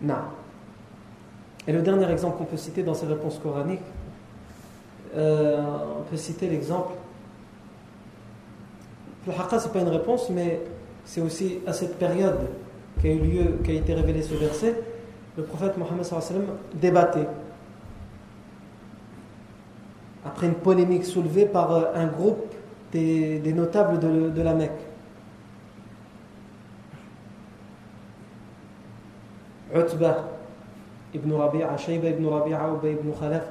Non. 0.03 0.15
Et 1.67 1.73
le 1.73 1.83
dernier 1.83 2.11
exemple 2.11 2.39
qu'on 2.39 2.45
peut 2.45 2.57
citer 2.57 2.83
dans 2.83 2.95
ces 2.95 3.07
réponses 3.07 3.39
coraniques, 3.39 3.81
euh, 5.17 5.63
on 5.99 6.03
peut 6.11 6.17
citer 6.17 6.49
l'exemple 6.49 6.93
le 9.29 9.35
haqqa, 9.35 9.59
ce 9.59 9.67
n'est 9.67 9.73
pas 9.73 9.81
une 9.81 9.89
réponse, 9.89 10.31
mais 10.31 10.61
c'est 11.05 11.21
aussi 11.21 11.59
à 11.67 11.73
cette 11.73 11.99
période 11.99 12.39
qu'a 13.03 13.09
eu 13.09 13.19
lieu, 13.19 13.59
qu'a 13.63 13.73
été 13.73 13.95
révélé 13.95 14.23
ce 14.23 14.35
verset, 14.35 14.75
le 15.37 15.43
prophète 15.45 15.77
Mohammed 15.77 16.05
débattait. 16.75 17.29
Après 20.29 20.47
une 20.47 20.57
polémique 20.57 21.07
soulevée 21.07 21.47
par 21.47 21.73
euh, 21.73 21.85
un 21.95 22.07
groupe 22.07 22.53
des, 22.93 23.41
notables 23.57 23.99
de, 23.99 24.43
la 24.43 24.53
Mecque. 24.53 24.71
Utbah 29.75 30.29
ibn 31.15 31.33
Rabi'a, 31.33 31.79
Shayba 31.79 32.11
ibn 32.11 32.27
Rabi'a, 32.27 32.61
Ubay 32.75 32.93
ibn 32.93 33.11
Khalaf, 33.19 33.45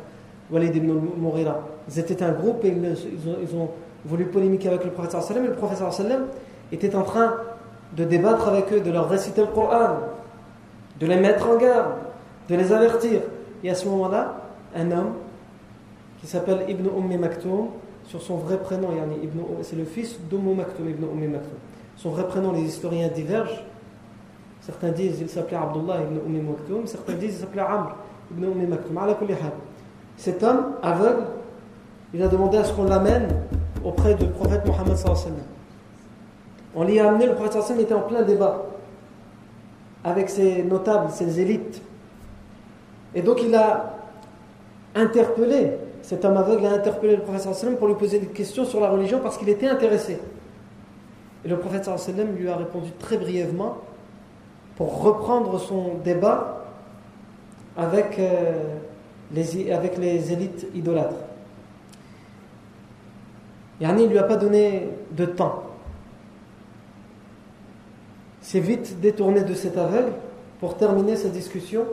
Walid 0.52 0.76
ibn 0.76 0.92
Mughira. 1.18 1.62
Ils 1.90 2.00
étaient 2.00 2.22
un 2.22 2.32
groupe 2.32 2.64
et 2.64 2.70
ils 2.70 3.56
ont 3.56 3.70
voulu 4.06 4.26
polémiquer 4.26 4.70
avec 4.70 4.84
le 4.84 4.92
prophète 4.92 5.20
sallam 5.20 5.46
et 5.46 5.48
le 5.48 5.56
prophète 5.56 5.80
sallam 5.92 6.28
était 6.72 6.96
en 6.96 7.02
train 7.02 7.34
de 7.96 8.04
débattre 8.04 8.50
avec 8.50 8.72
eux, 8.72 8.82
de 8.82 8.92
leur 8.92 9.10
réciter 9.10 9.42
le 9.42 9.48
Coran, 9.48 9.98
de 11.00 11.08
les 11.08 11.18
mettre 11.18 11.50
en 11.50 11.58
garde, 11.58 11.94
de 12.50 12.56
les 12.56 12.72
avertir. 12.72 13.22
Et 13.64 13.70
à 13.72 13.76
ce 13.76 13.88
moment-là, 13.88 14.36
un 14.76 14.92
homme 14.92 15.14
qui 16.20 16.28
s'appelle 16.28 16.66
Ibn 16.68 16.88
Ummi 16.98 17.18
Maktoum, 17.18 17.68
sur 18.06 18.22
son 18.22 18.38
vrai 18.38 18.58
prénom, 18.58 18.90
c'est 19.62 19.76
le 19.76 19.86
fils 19.86 20.18
d'Ummu 20.30 20.56
Maktoum, 20.56 20.90
Ibn 20.90 21.04
Ummi 21.04 21.28
Maktoum. 21.28 21.58
Son 21.98 22.12
vrai 22.12 22.28
prénom, 22.28 22.52
les 22.52 22.62
historiens 22.62 23.10
divergent. 23.10 23.64
Certains 24.62 24.90
disent 24.90 25.18
qu'il 25.18 25.30
s'appelait 25.30 25.58
Abdullah 25.58 26.02
ibn 26.02 26.18
Ummi 26.28 26.42
Maktoum, 26.42 26.88
certains 26.88 27.14
disent 27.14 27.32
qu'il 27.32 27.40
s'appelait 27.40 27.62
Amr 27.62 27.96
ibn 28.32 28.44
Ummi 28.44 28.68
Maktoum. 28.68 28.98
Cet 30.18 30.44
homme 30.44 30.74
aveugle, 30.82 31.24
il 32.14 32.22
a 32.22 32.28
demandé 32.28 32.58
à 32.58 32.64
ce 32.64 32.74
qu'on 32.74 32.86
l'amène 32.86 33.28
auprès 33.84 34.16
du 34.16 34.26
prophète 34.28 34.66
Mohammed 34.66 34.98
On 36.76 36.84
l'y 36.84 37.00
a 37.00 37.10
amené, 37.10 37.28
le 37.28 37.34
prophète 37.36 37.62
sallam 37.62 37.80
était 37.82 37.94
en 37.94 38.02
plein 38.02 38.24
débat 38.24 38.66
avec 40.04 40.30
ses 40.30 40.64
notables, 40.64 41.12
ses 41.12 41.40
élites. 41.40 41.82
Et 43.16 43.22
donc 43.22 43.42
il 43.42 43.54
a 43.56 43.94
interpellé, 44.96 45.78
cet 46.08 46.24
homme 46.24 46.38
aveugle 46.38 46.66
a 46.68 46.72
interpellé 46.72 47.18
le 47.18 47.22
prophète 47.22 47.54
sallam 47.54 47.76
pour 47.76 47.90
lui 47.90 47.96
poser 47.96 48.18
des 48.20 48.28
questions 48.28 48.64
sur 48.64 48.80
la 48.80 48.90
religion 48.90 49.20
parce 49.20 49.38
qu'il 49.38 49.50
était 49.50 49.68
intéressé. 49.68 50.18
Et 51.44 51.50
le 51.50 51.60
prophète 51.60 51.84
sallam 51.84 52.34
lui 52.34 52.48
a 52.48 52.56
répondu 52.56 52.92
très 52.98 53.18
brièvement 53.18 53.80
pour 54.78 55.02
reprendre 55.02 55.60
son 55.60 55.96
débat 56.06 56.66
avec, 57.76 58.18
euh, 58.20 58.78
les, 59.34 60.32
élites 60.32 60.68
idolâtres. 60.74 61.26
Yani, 63.82 64.04
il 64.04 64.08
ne 64.08 64.12
lui 64.12 64.20
a 64.20 64.24
pas 64.24 64.38
donné 64.38 64.88
de 65.12 65.26
temps. 65.26 65.64
C'est 68.40 68.62
vite 68.62 69.02
détourné 69.02 69.42
de 69.42 69.54
cet 69.54 69.78
aveugle 69.78 70.14
pour 70.62 70.78
terminer 70.78 71.18
sa 71.18 71.28
discussion 71.28 71.84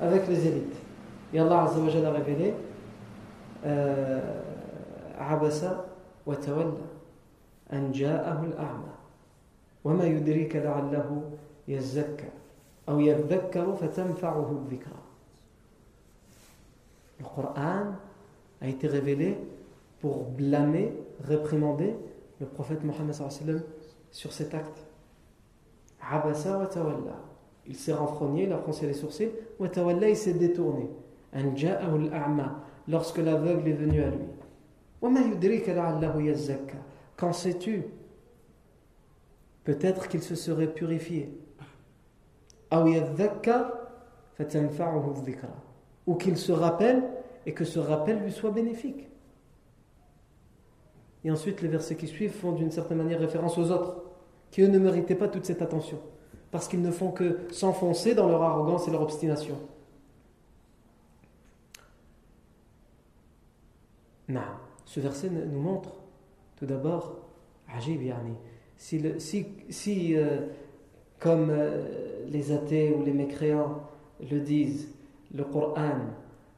avec 0.00 0.26
les 0.28 0.46
élites. 0.46 0.76
Et 1.34 1.38
Allah 1.38 1.68
a 1.68 2.10
révélé 2.10 2.54
An 7.72 7.92
ja'ahu 7.92 8.46
al-a'ma 8.52 8.94
wa 9.84 9.92
ma 9.94 10.04
yudrika 10.04 10.60
la'allahu 10.60 11.22
yazzakka 11.68 12.24
aw 12.86 12.98
yadhakkaru 12.98 13.76
fatanfa'uhu 13.76 14.68
dhikra. 14.68 14.96
Le 17.18 17.24
Coran 17.24 17.94
a 18.60 18.66
été 18.66 18.88
révélé 18.88 19.38
pour 20.00 20.24
blâmer 20.24 20.92
réprimander 21.22 21.94
le 22.40 22.46
prophète 22.46 22.82
Mohammed 22.82 23.14
sur 24.10 24.32
cet 24.32 24.54
acte. 24.54 24.84
Abasa 26.00 26.58
wa 26.58 26.66
tawalla. 26.66 27.20
Il 27.66 27.76
s'est 27.76 27.92
renfrogné, 27.92 28.44
il 28.44 28.52
a 28.52 28.58
froncé 28.58 28.86
les 28.86 28.94
sourcils. 28.94 29.30
Wa 29.58 29.68
tawalla, 29.68 30.08
il 30.08 30.16
s'est 30.16 30.32
détourné. 30.32 30.88
Lorsque 32.90 33.18
l'aveugle 33.18 33.68
est 33.68 33.74
venu 33.74 34.02
à 34.02 34.10
lui. 34.10 34.26
Qu'en 37.16 37.32
sais-tu? 37.32 37.84
Peut-être 39.64 40.08
qu'il 40.08 40.22
se 40.22 40.34
serait 40.34 40.66
purifié. 40.66 41.38
Ou 46.06 46.14
qu'il 46.16 46.36
se 46.36 46.52
rappelle 46.52 47.02
et 47.46 47.52
que 47.52 47.64
ce 47.64 47.78
rappel 47.78 48.18
lui 48.22 48.32
soit 48.32 48.50
bénéfique. 48.50 49.08
Et 51.22 51.30
ensuite, 51.30 51.62
les 51.62 51.68
versets 51.68 51.94
qui 51.94 52.08
suivent 52.08 52.32
font 52.32 52.52
d'une 52.52 52.72
certaine 52.72 52.98
manière 52.98 53.20
référence 53.20 53.56
aux 53.56 53.70
autres, 53.70 54.02
qui 54.50 54.62
eux 54.62 54.68
ne 54.68 54.78
méritaient 54.78 55.14
pas 55.14 55.28
toute 55.28 55.44
cette 55.44 55.62
attention. 55.62 55.98
parce 56.50 56.66
qu'ils 56.66 56.82
ne 56.82 56.90
font 56.90 57.12
que 57.12 57.38
s'enfoncer 57.52 58.14
dans 58.14 58.28
leur 58.28 58.42
arrogance 58.42 58.88
et 58.88 58.90
leur 58.90 59.02
obstination. 59.02 59.56
Ce 64.84 65.00
verset 65.00 65.30
nous 65.30 65.60
montre 65.60 65.94
tout 66.56 66.66
d'abord, 66.66 67.16
si, 68.76 69.00
si, 69.18 69.46
si 69.68 70.16
euh, 70.16 70.46
comme 71.18 71.48
euh, 71.50 72.26
les 72.28 72.52
athées 72.52 72.92
ou 72.92 73.04
les 73.04 73.12
mécréants 73.12 73.82
le 74.20 74.40
disent, 74.40 74.92
le 75.32 75.44
Coran 75.44 75.92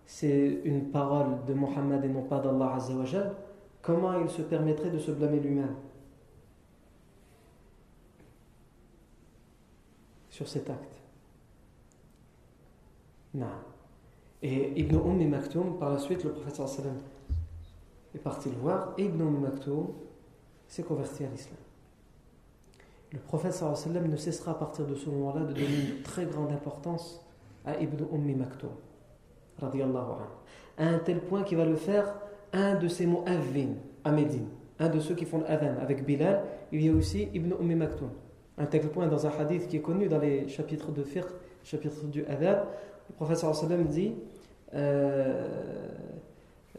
c'est 0.06 0.60
une 0.64 0.90
parole 0.90 1.44
de 1.46 1.54
Mohammed 1.54 2.04
et 2.04 2.08
non 2.08 2.22
pas 2.22 2.38
d'Allah 2.40 2.74
Azzawajal, 2.74 3.34
comment 3.80 4.18
il 4.20 4.28
se 4.28 4.42
permettrait 4.42 4.90
de 4.90 4.98
se 4.98 5.10
blâmer 5.10 5.40
lui-même 5.40 5.74
sur 10.30 10.48
cet 10.48 10.68
acte? 10.70 11.00
Non. 13.34 13.46
Et 14.42 14.78
Ibn 14.80 14.96
Umm 14.96 15.28
Maktoum, 15.28 15.78
par 15.78 15.90
la 15.90 15.98
suite, 15.98 16.24
le 16.24 16.32
prophète 16.32 16.56
sallam 16.56 16.96
est 18.14 18.18
parti 18.18 18.50
le 18.50 18.56
voir, 18.56 18.94
et 18.98 19.04
Ibn 19.04 19.22
Maktoum 19.22 19.88
s'est 20.66 20.82
converti 20.82 21.24
à 21.24 21.28
l'islam. 21.28 21.56
Le 23.12 23.18
prophète 23.18 23.62
ne 23.62 24.16
cessera 24.16 24.52
à 24.52 24.54
partir 24.54 24.86
de 24.86 24.94
ce 24.94 25.10
moment-là 25.10 25.44
de 25.44 25.52
donner 25.52 25.96
une 25.96 26.02
très 26.02 26.24
grande 26.24 26.50
importance 26.50 27.24
à 27.66 27.78
Ibn 27.78 28.04
Umm 28.12 28.36
Maktoum, 28.36 28.70
à 29.60 30.84
un 30.84 30.98
tel 30.98 31.20
point 31.20 31.42
qu'il 31.42 31.58
va 31.58 31.64
le 31.64 31.76
faire 31.76 32.14
un 32.52 32.74
de 32.74 32.88
ses 32.88 33.06
mots 33.06 33.24
avin 33.26 33.74
à 34.04 34.12
Médine, 34.12 34.48
un 34.78 34.88
de 34.88 34.98
ceux 34.98 35.14
qui 35.14 35.26
font 35.26 35.40
l'adhan 35.40 35.76
avec 35.80 36.04
Bilal, 36.04 36.42
il 36.72 36.82
y 36.82 36.88
a 36.88 36.92
aussi 36.92 37.28
Ibn 37.34 37.52
Umm 37.60 37.76
Maktoum. 37.76 38.10
Un 38.58 38.66
tel 38.66 38.88
point 38.88 39.06
dans 39.06 39.26
un 39.26 39.30
hadith 39.30 39.68
qui 39.68 39.76
est 39.76 39.82
connu 39.82 40.08
dans 40.08 40.18
les 40.18 40.48
chapitres 40.48 40.90
de 40.90 41.02
fiqh, 41.02 41.24
chapitre 41.64 42.04
du 42.06 42.24
adhan, 42.26 42.64
le 43.08 43.14
prophète 43.14 43.44
dit 43.88 44.14
euh, 44.74 45.88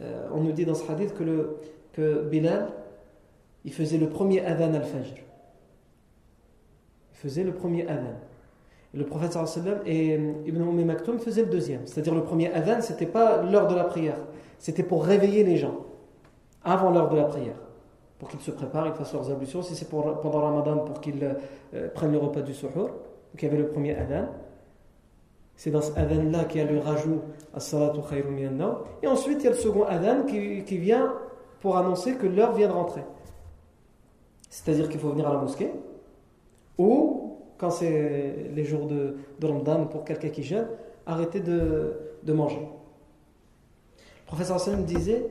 euh, 0.03 0.27
on 0.33 0.41
nous 0.41 0.51
dit 0.51 0.65
dans 0.65 0.75
ce 0.75 0.89
hadith 0.91 1.13
que, 1.13 1.23
le, 1.23 1.57
que 1.93 2.23
Bilal 2.23 2.67
il 3.65 3.73
faisait 3.73 3.97
le 3.97 4.09
premier 4.09 4.45
adhan 4.45 4.73
al-fajr 4.73 5.15
il 7.11 7.17
faisait 7.17 7.43
le 7.43 7.53
premier 7.53 7.87
adhan 7.87 8.15
et 8.93 8.97
le 8.97 9.05
prophète 9.05 9.33
sallam 9.33 9.79
et 9.85 10.17
euh, 10.17 10.33
Ibn 10.45 10.61
Umm 10.61 10.85
Maktoum 10.85 11.19
faisaient 11.19 11.43
le 11.43 11.49
deuxième 11.49 11.85
c'est-à-dire 11.85 12.13
le 12.15 12.23
premier 12.23 12.51
adhan 12.53 12.81
c'était 12.81 13.05
pas 13.05 13.41
l'heure 13.43 13.67
de 13.67 13.75
la 13.75 13.85
prière 13.85 14.17
c'était 14.59 14.83
pour 14.83 15.05
réveiller 15.05 15.43
les 15.43 15.57
gens 15.57 15.85
avant 16.63 16.91
l'heure 16.91 17.09
de 17.09 17.17
la 17.17 17.25
prière 17.25 17.55
pour 18.23 18.29
qu'ils 18.29 18.39
se 18.39 18.51
préparent, 18.51 18.87
ils 18.87 18.93
fassent 18.93 19.11
leurs 19.11 19.29
ablutions. 19.29 19.61
Si 19.61 19.75
c'est 19.75 19.89
pendant 19.89 20.39
Ramadan, 20.41 20.77
pour 20.77 21.01
qu'ils 21.01 21.21
euh, 21.73 21.89
prennent 21.93 22.13
le 22.13 22.19
repas 22.19 22.39
du 22.39 22.53
suhoor. 22.53 22.87
Donc 22.87 23.41
il 23.41 23.43
y 23.43 23.47
avait 23.47 23.57
le 23.57 23.67
premier 23.67 23.97
adhan. 23.97 24.27
C'est 25.63 25.71
dans 25.71 25.81
ce 25.81 25.97
adhan-là 25.97 26.43
qu'il 26.43 26.59
y 26.59 26.63
a 26.65 26.69
le 26.69 26.79
rajout 26.79 27.21
As-salatu 27.53 27.99
Et 29.01 29.07
ensuite, 29.07 29.37
il 29.39 29.43
y 29.45 29.47
a 29.47 29.51
le 29.51 29.55
second 29.55 29.85
adhan 29.85 30.23
qui, 30.25 30.77
vient 30.77 31.13
pour 31.61 31.77
annoncer 31.77 32.15
que 32.15 32.27
l'heure 32.27 32.51
vient 32.51 32.67
de 32.67 32.73
rentrer. 32.73 33.05
C'est-à-dire 34.49 34.89
qu'il 34.89 34.99
faut 34.99 35.11
venir 35.11 35.25
à 35.25 35.31
la 35.31 35.39
mosquée. 35.39 35.71
Ou, 36.77 37.37
quand 37.57 37.69
c'est 37.69 38.49
les 38.53 38.65
jours 38.65 38.87
de, 38.87 39.15
de 39.39 39.47
Ramadan, 39.47 39.85
pour 39.85 40.03
quelqu'un 40.03 40.27
qui 40.27 40.43
jeûne, 40.43 40.67
arrêter 41.05 41.39
de, 41.39 41.93
de 42.23 42.33
manger. 42.33 42.59
Le 42.59 44.25
professeur 44.25 44.57
Hassan 44.57 44.83
disait 44.83 45.27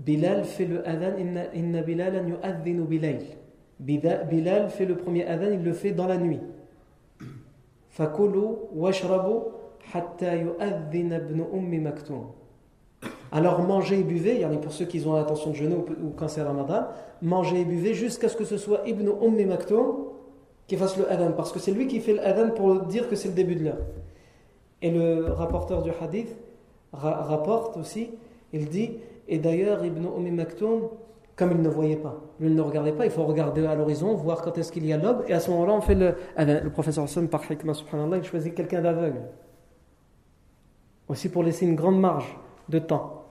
Bilal 0.00 0.42
fait 0.42 0.66
le 0.66 0.84
adhan, 0.88 1.16
inna, 1.54 1.54
yu'adhinu 1.54 2.82
bilayl. 2.82 3.22
Bilal 3.78 4.70
fait 4.70 4.86
le 4.86 4.96
premier 4.96 5.24
adhan, 5.24 5.52
il 5.52 5.62
le 5.62 5.72
fait 5.72 5.92
dans 5.92 6.08
la 6.08 6.16
nuit. 6.16 6.40
Ummi. 11.52 11.86
Alors 13.32 13.62
mangez 13.62 14.00
et 14.00 14.02
buvez, 14.02 14.46
pour 14.60 14.72
ceux 14.72 14.84
qui 14.86 15.06
ont 15.06 15.14
l'intention 15.14 15.50
de 15.50 15.56
jeûner 15.56 15.76
ou 15.76 16.10
quand 16.16 16.28
c'est 16.28 16.42
Ramadan, 16.42 16.86
mangez 17.22 17.60
et 17.60 17.64
buvez 17.64 17.94
jusqu'à 17.94 18.28
ce 18.28 18.36
que 18.36 18.44
ce 18.44 18.56
soit 18.56 18.82
Ibn 18.86 19.08
Ummi 19.22 19.44
Maktoum 19.46 20.06
qui 20.66 20.76
fasse 20.76 20.96
le 20.96 21.10
adhan, 21.10 21.32
parce 21.32 21.52
que 21.52 21.58
c'est 21.58 21.72
lui 21.72 21.86
qui 21.86 22.00
fait 22.00 22.12
le 22.12 22.24
adhan 22.24 22.50
pour 22.50 22.82
dire 22.82 23.08
que 23.08 23.16
c'est 23.16 23.28
le 23.28 23.34
début 23.34 23.56
de 23.56 23.64
l'heure. 23.64 23.80
Et 24.82 24.90
le 24.90 25.32
rapporteur 25.32 25.82
du 25.82 25.90
hadith 26.00 26.34
rapporte 26.92 27.76
aussi, 27.76 28.10
il 28.52 28.68
dit 28.68 28.92
et 29.30 29.38
d'ailleurs, 29.38 29.84
Ibn 29.84 30.06
Umm 30.06 30.34
Maktoum, 30.34 30.88
comme 31.40 31.52
il 31.52 31.62
ne 31.62 31.70
voyait 31.70 31.96
pas, 31.96 32.20
lui 32.38 32.48
il 32.48 32.54
ne 32.54 32.60
regardait 32.60 32.92
pas, 32.92 33.06
il 33.06 33.10
faut 33.10 33.24
regarder 33.24 33.64
à 33.64 33.74
l'horizon, 33.74 34.14
voir 34.14 34.42
quand 34.42 34.58
est-ce 34.58 34.70
qu'il 34.70 34.84
y 34.84 34.92
a 34.92 34.98
l'aube, 34.98 35.24
et 35.26 35.32
à 35.32 35.40
ce 35.40 35.50
moment-là, 35.50 35.72
on 35.72 35.80
fait 35.80 35.94
le. 35.94 36.14
Ah 36.36 36.44
ben, 36.44 36.62
le 36.62 36.68
professeur 36.68 37.04
Hassan, 37.04 37.28
par 37.28 37.50
hikmah, 37.50 37.72
il 38.14 38.24
choisit 38.24 38.54
quelqu'un 38.54 38.82
d'aveugle. 38.82 39.22
Aussi 41.08 41.30
pour 41.30 41.42
laisser 41.42 41.64
une 41.64 41.76
grande 41.76 41.98
marge 41.98 42.36
de 42.68 42.78
temps. 42.78 43.24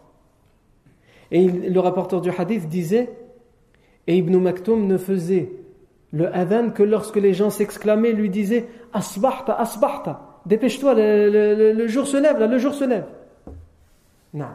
Et 1.30 1.48
le 1.48 1.80
rapporteur 1.80 2.20
du 2.20 2.32
hadith 2.36 2.68
disait, 2.68 3.14
et 4.08 4.18
Ibn 4.18 4.38
Maktoum 4.38 4.88
ne 4.88 4.98
faisait 4.98 5.52
le 6.12 6.36
adhan 6.36 6.72
que 6.72 6.82
lorsque 6.82 7.18
les 7.18 7.36
gens 7.36 7.52
s'exclamaient, 7.52 8.12
lui 8.12 8.32
disaient 8.32 8.66
Asbahta, 8.92 9.54
asbahta, 9.54 10.40
dépêche-toi, 10.48 10.96
le, 10.96 11.74
le, 11.74 11.88
jour 11.88 12.08
se 12.08 12.18
lève, 12.18 12.40
là, 12.40 12.48
le 12.48 12.58
jour 12.58 12.74
se 12.74 12.86
lève. 12.86 13.06
Non. 14.34 14.48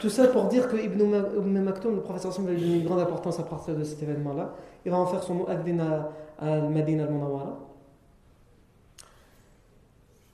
Tout 0.00 0.10
ça 0.10 0.26
pour 0.28 0.44
dire 0.44 0.68
que 0.68 0.76
Ibn 0.76 1.60
Maktoum, 1.62 1.96
le 1.96 2.02
professeur 2.02 2.32
va 2.32 2.50
lui 2.50 2.60
donner 2.60 2.76
une 2.76 2.84
grande 2.84 3.00
importance 3.00 3.40
à 3.40 3.44
partir 3.44 3.74
de 3.74 3.84
cet 3.84 4.02
événement-là. 4.02 4.54
Il 4.84 4.90
va 4.90 4.98
en 4.98 5.06
faire 5.06 5.22
son 5.22 5.34
mu'adhin 5.34 6.08
à, 6.38 6.60
Madinah 6.60 7.04
al-Munawwara. 7.04 7.58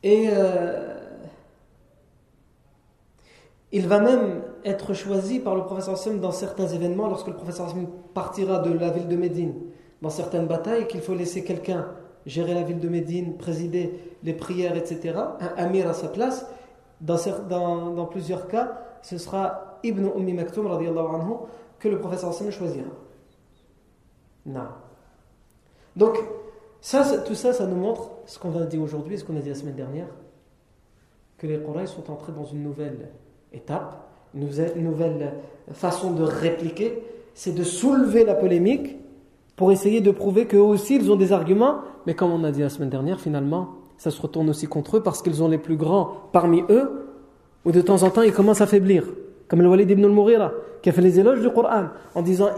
Et 0.03 0.29
euh, 0.31 0.95
il 3.73 3.87
va 3.89 4.01
même 4.01 4.43
être 4.65 4.95
choisi 4.95 5.39
par 5.39 5.55
le 5.55 5.65
professeur 5.65 5.97
Sam 5.97 6.21
dans 6.21 6.33
certains 6.33 6.69
événements, 6.69 7.09
lorsque 7.09 7.29
le 7.29 7.35
professeur 7.35 7.69
Sam 7.69 7.87
partira 8.15 8.61
de 8.61 8.73
la 8.73 8.91
ville 8.91 9.09
de 9.09 9.17
Médine 9.17 9.55
dans 10.03 10.11
certaines 10.11 10.47
batailles, 10.47 10.87
qu'il 10.87 11.01
faut 11.01 11.15
laisser 11.15 11.45
quelqu'un 11.45 11.87
gérer 12.27 12.55
la 12.55 12.63
ville 12.63 12.81
de 12.81 12.89
Médine, 12.89 13.37
présider 13.37 13.99
les 14.23 14.33
prières, 14.33 14.77
etc., 14.77 15.15
un 15.41 15.63
amir 15.63 15.89
à 15.89 15.95
sa 15.95 16.09
place 16.09 16.47
dans, 17.01 18.07
plusieurs 18.11 18.49
cas, 18.49 18.86
ce 19.07 19.19
sera 19.19 19.79
Ibn 19.85 20.05
Ummi 20.17 20.33
Maktoum 20.33 20.67
anhu, 20.67 21.35
que 21.79 21.89
le 21.89 22.01
professeur 22.01 22.31
Hassan 22.31 22.51
choisira. 22.51 22.89
Non. 24.45 24.67
Donc, 25.95 26.17
tout 26.17 27.35
ça, 27.35 27.53
ça 27.53 27.67
nous 27.67 27.77
montre 27.77 28.11
ce 28.27 28.41
qu'on 28.41 28.59
a 28.61 28.65
dit 28.65 28.79
aujourd'hui, 28.79 29.17
ce 29.17 29.25
qu'on 29.25 29.37
a 29.37 29.41
dit 29.41 29.49
la 29.49 29.55
semaine 29.55 29.77
dernière, 29.77 30.09
que 31.39 31.47
les 31.47 31.57
Quraysh 31.57 31.91
sont 31.91 32.11
entrés 32.11 32.33
dans 32.33 32.47
une 32.47 32.65
nouvelle 32.65 33.11
étape, 33.53 34.09
une 34.35 34.85
nouvelle 34.85 35.35
façon 35.73 36.11
de 36.11 36.25
répliquer, 36.25 37.01
c'est 37.33 37.55
de 37.55 37.63
soulever 37.63 38.25
la 38.25 38.35
polémique 38.35 38.97
pour 39.55 39.71
essayer 39.71 40.01
de 40.01 40.11
prouver 40.11 40.47
qu'eux 40.47 40.59
aussi 40.59 40.97
ils 40.97 41.13
ont 41.13 41.17
des 41.17 41.33
arguments, 41.33 41.79
mais 42.07 42.15
comme 42.15 42.33
on 42.33 42.43
a 42.43 42.51
dit 42.51 42.61
la 42.61 42.71
semaine 42.71 42.91
dernière, 42.91 43.21
finalement, 43.21 43.69
ça 43.99 44.11
se 44.11 44.21
retourne 44.21 44.51
aussi 44.51 44.67
contre 44.67 44.97
eux 44.97 45.03
parce 45.05 45.23
qu'ils 45.23 45.45
ont 45.45 45.49
les 45.49 45.59
plus 45.59 45.77
grands 45.77 46.11
parmi 46.33 46.65
eux, 46.71 47.06
ou 47.67 47.73
de 47.73 47.81
temps 47.83 48.03
en 48.05 48.11
temps 48.11 48.23
ils 48.23 48.33
commencent 48.33 48.63
à 48.63 48.67
faiblir. 48.67 49.05
Comme 49.49 49.61
le 49.61 49.69
Walid 49.69 49.91
ibn 49.91 50.05
al-Mughira, 50.05 50.53
qui 50.83 50.89
a 50.89 50.93
fait 50.93 51.03
les 51.03 51.21
éloges 51.21 51.41
du 51.41 51.51
Coran 51.51 51.89
en 52.15 52.23
disant. 52.23 52.51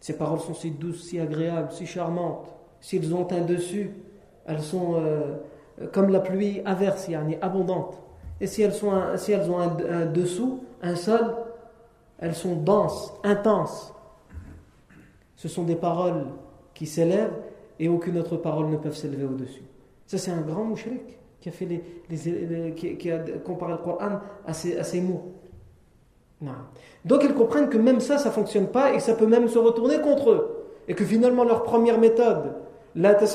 Ces 0.00 0.16
paroles 0.16 0.40
sont 0.40 0.54
si 0.54 0.70
douces, 0.70 1.02
si 1.02 1.20
agréables, 1.20 1.72
si 1.72 1.86
charmantes. 1.86 2.54
S'ils 2.80 3.12
ont 3.12 3.26
un 3.32 3.40
dessus, 3.40 3.90
elles 4.46 4.60
sont 4.60 4.94
euh, 4.96 5.36
comme 5.92 6.10
la 6.10 6.20
pluie 6.20 6.62
averse, 6.64 7.08
yani 7.08 7.36
abondante. 7.40 8.07
Et 8.40 8.46
si 8.46 8.62
elles, 8.62 8.72
sont 8.72 8.92
si 9.16 9.32
elles 9.32 9.50
ont 9.50 9.58
un, 9.58 10.06
dessous, 10.06 10.60
un 10.82 10.94
sol, 10.94 11.34
elles 12.18 12.34
sont 12.34 12.56
denses, 12.56 13.12
intenses. 13.24 13.92
Ce 15.36 15.48
sont 15.48 15.64
des 15.64 15.76
paroles 15.76 16.26
qui 16.74 16.86
s'élèvent 16.86 17.36
et 17.78 17.88
aucune 17.88 18.18
autre 18.18 18.36
parole 18.36 18.68
ne 18.68 18.76
peut 18.76 18.92
s'élever 18.92 19.24
au-dessus. 19.24 19.62
Ça, 20.06 20.18
c'est 20.18 20.30
un 20.30 20.40
grand 20.40 20.64
mouchrik 20.64 21.18
qui 21.40 21.48
a, 21.48 21.52
fait 21.52 21.66
les, 21.66 22.74
qui, 22.74 23.10
a 23.10 23.18
comparé 23.44 23.72
le 23.72 23.78
Coran 23.78 24.20
à 24.46 24.52
ces, 24.52 24.76
à 24.78 24.84
ces 24.84 25.00
mots. 25.00 25.32
Non. 26.40 26.52
Donc 27.04 27.22
ils 27.24 27.34
comprennent 27.34 27.68
que 27.68 27.78
même 27.78 28.00
ça, 28.00 28.18
ça 28.18 28.28
ne 28.28 28.34
fonctionne 28.34 28.68
pas 28.68 28.92
et 28.92 28.96
que 28.96 29.02
ça 29.02 29.14
peut 29.14 29.26
même 29.26 29.48
se 29.48 29.58
retourner 29.58 30.00
contre 30.00 30.30
eux. 30.30 30.66
Et 30.86 30.94
que 30.94 31.04
finalement, 31.04 31.44
leur 31.44 31.64
première 31.64 31.98
méthode, 31.98 32.54
N'écoutez 32.94 33.26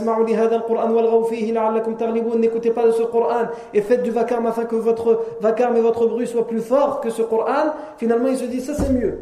pas 2.72 2.86
de 2.86 2.92
ce 2.92 3.04
Coran 3.04 3.48
et 3.74 3.82
faites 3.82 4.04
du 4.04 4.12
vacarme 4.12 4.46
afin 4.48 4.66
que 4.66 4.76
votre 4.76 5.22
vacarme 5.42 5.78
et 5.78 5.82
votre 5.82 6.08
bruit 6.08 6.28
soient 6.28 6.48
plus 6.48 6.62
forts 6.62 7.02
que 7.02 7.10
ce 7.10 7.22
Coran. 7.22 7.74
Finalement, 7.98 8.28
il 8.28 8.38
se 8.38 8.46
dit 8.46 8.62
ça 8.62 8.74
c'est 8.74 8.92
mieux. 8.92 9.20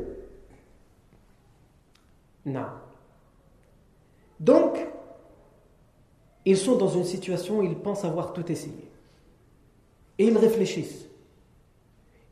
Non. 2.45 2.65
Donc, 4.39 4.79
ils 6.45 6.57
sont 6.57 6.75
dans 6.75 6.87
une 6.87 7.03
situation 7.03 7.59
où 7.59 7.63
ils 7.63 7.75
pensent 7.75 8.03
avoir 8.03 8.33
tout 8.33 8.51
essayé. 8.51 8.89
Et 10.17 10.25
ils 10.25 10.37
réfléchissent. 10.37 11.05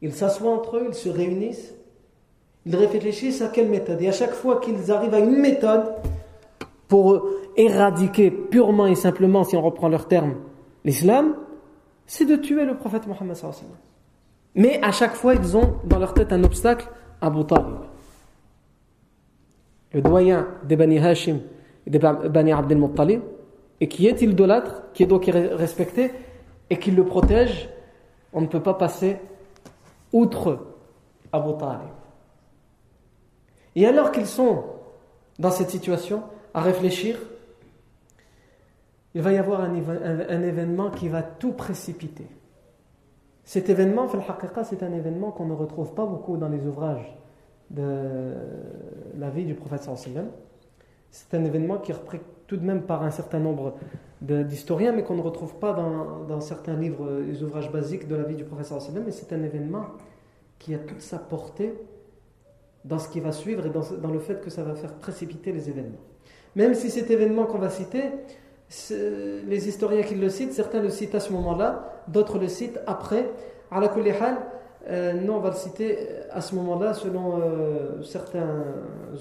Ils 0.02 0.14
s'assoient 0.14 0.52
entre 0.52 0.78
eux, 0.78 0.86
ils 0.88 0.96
se 0.96 1.10
réunissent, 1.10 1.74
ils 2.66 2.76
réfléchissent 2.76 3.42
à 3.42 3.50
quelle 3.50 3.70
méthode. 3.70 4.02
Et 4.02 4.08
à 4.08 4.12
chaque 4.12 4.34
fois 4.34 4.60
qu'ils 4.60 4.92
arrivent 4.92 5.14
à 5.14 5.20
une 5.20 5.38
méthode 5.38 5.94
pour 6.88 7.26
éradiquer 7.60 8.32
purement 8.32 8.88
et 8.88 8.95
simplement, 8.95 9.43
si 9.43 9.58
on 9.58 9.62
reprend 9.62 9.89
leur 9.89 10.08
terme, 10.08 10.36
l'islam, 10.86 11.36
c'est 12.08 12.26
de 12.26 12.38
tuer 12.38 12.63
le 12.63 12.78
prophète 12.78 13.06
Mohammed. 13.06 13.36
Mais 14.56 14.82
à 14.82 14.91
chaque 14.91 15.13
fois, 15.13 15.36
ils 15.36 15.58
ont 15.58 15.76
dans 15.84 16.00
leur 16.00 16.13
tête 16.13 16.32
un 16.32 16.43
obstacle, 16.43 16.89
Abu 17.22 17.45
Talib. 17.45 17.76
Le 19.91 20.02
doyen 20.02 20.48
des 20.63 20.78
Bani 20.78 21.00
Hashim 21.00 21.39
et 21.86 21.89
des 21.89 22.00
Bani 22.00 22.54
Abdel 22.54 22.78
Muttalib, 22.78 23.22
et 23.82 23.88
qui 23.89 24.08
est 24.08 24.22
idolâtre, 24.22 24.84
qui 24.93 25.04
est 25.04 25.08
donc 25.08 25.26
respecté, 25.26 26.12
et 26.69 26.78
qui 26.78 26.91
le 26.91 27.04
protège, 27.04 27.69
on 28.32 28.41
ne 28.41 28.48
peut 28.48 28.62
pas 28.62 28.74
passer 28.74 29.17
outre 30.13 30.65
Abu 31.34 31.58
Talib. 31.58 31.89
Et 33.76 33.86
alors 33.86 34.12
qu'ils 34.12 34.28
sont 34.28 34.63
dans 35.38 35.52
cette 35.52 35.69
situation, 35.69 36.24
à 36.54 36.62
réfléchir, 36.62 37.17
il 39.15 39.22
va 39.22 39.32
y 39.32 39.38
avoir 39.38 39.62
un, 39.62 39.74
événement 39.74 40.91
qui 40.91 41.10
va 41.10 41.24
tout 41.24 41.54
précipiter. 41.54 42.28
Cet 43.43 43.69
événement, 43.69 44.08
c'est 44.63 44.84
un 44.84 44.93
événement 44.93 45.32
qu'on 45.32 45.45
ne 45.45 45.54
retrouve 45.54 45.93
pas 45.93 46.06
beaucoup 46.06 46.38
dans 46.38 46.50
les 46.50 46.65
ouvrages 46.67 47.17
de 47.72 48.34
la 49.17 49.30
vie 49.30 49.45
du 49.45 49.56
prophète. 49.56 49.89
C'est 51.10 51.34
un 51.34 51.43
événement 51.43 51.78
qui 51.78 51.91
est 51.91 51.95
repris 51.95 52.19
tout 52.45 52.58
de 52.58 52.65
même 52.65 52.84
par 52.84 53.04
un 53.04 53.10
certain 53.10 53.39
nombre 53.39 53.76
d'historiens, 54.22 54.91
mais 54.91 55.04
qu'on 55.04 55.15
ne 55.15 55.22
retrouve 55.22 55.56
pas 55.56 55.74
dans, 55.74 56.39
certains 56.41 56.76
livres, 56.76 57.22
les 57.26 57.41
ouvrages 57.41 57.72
basiques 57.72 58.08
de 58.08 58.15
la 58.15 58.24
vie 58.24 58.36
du 58.36 58.43
prophète. 58.43 58.72
Mais 59.06 59.12
c'est 59.12 59.34
un 59.34 59.41
événement 59.41 59.86
qui 60.60 60.76
a 60.76 60.78
toute 60.78 61.02
sa 61.02 61.17
portée 61.17 61.74
dans 62.86 63.00
ce 63.00 63.10
qui 63.10 63.19
va 63.19 63.32
suivre 63.32 63.65
et 63.65 63.69
dans, 63.69 64.12
le 64.12 64.19
fait 64.19 64.41
que 64.41 64.50
ça 64.50 64.63
va 64.63 64.76
faire 64.76 64.93
précipiter 64.93 65.52
les 65.52 65.69
événements. 65.69 66.00
Même 66.56 66.74
si 66.74 66.89
cet 66.89 67.10
événement 67.10 67.45
qu'on 67.45 67.58
va 67.58 67.69
citer, 67.69 68.04
les 68.69 69.67
historiens 69.67 70.03
qui 70.03 70.15
le 70.15 70.29
citent, 70.29 70.53
certains 70.53 70.82
le 70.82 70.89
citent 70.89 71.15
à 71.15 71.19
ce 71.19 71.34
moment-là, 71.34 72.03
d'autres 72.08 72.38
le 72.38 72.47
citent 72.47 72.79
après. 72.86 73.32
À 73.71 73.79
la 73.79 73.91
euh, 74.88 75.13
nous 75.13 75.34
on 75.34 75.39
va 75.39 75.49
le 75.49 75.55
citer 75.55 75.97
à 76.32 76.41
ce 76.41 76.55
moment-là 76.55 76.93
selon 76.93 77.39
euh, 77.39 78.01
certains 78.01 78.63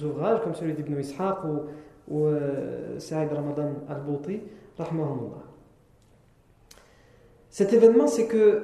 ouvrages 0.02 0.40
comme 0.42 0.54
celui 0.54 0.72
d'Ibn 0.72 0.98
Ishaq 1.00 1.38
ou, 1.44 2.14
ou 2.14 2.26
euh, 2.26 2.98
Ramadan 3.10 3.72
al-Bouti. 3.88 4.40
Cet 7.50 7.72
événement, 7.72 8.06
c'est 8.06 8.26
que 8.26 8.62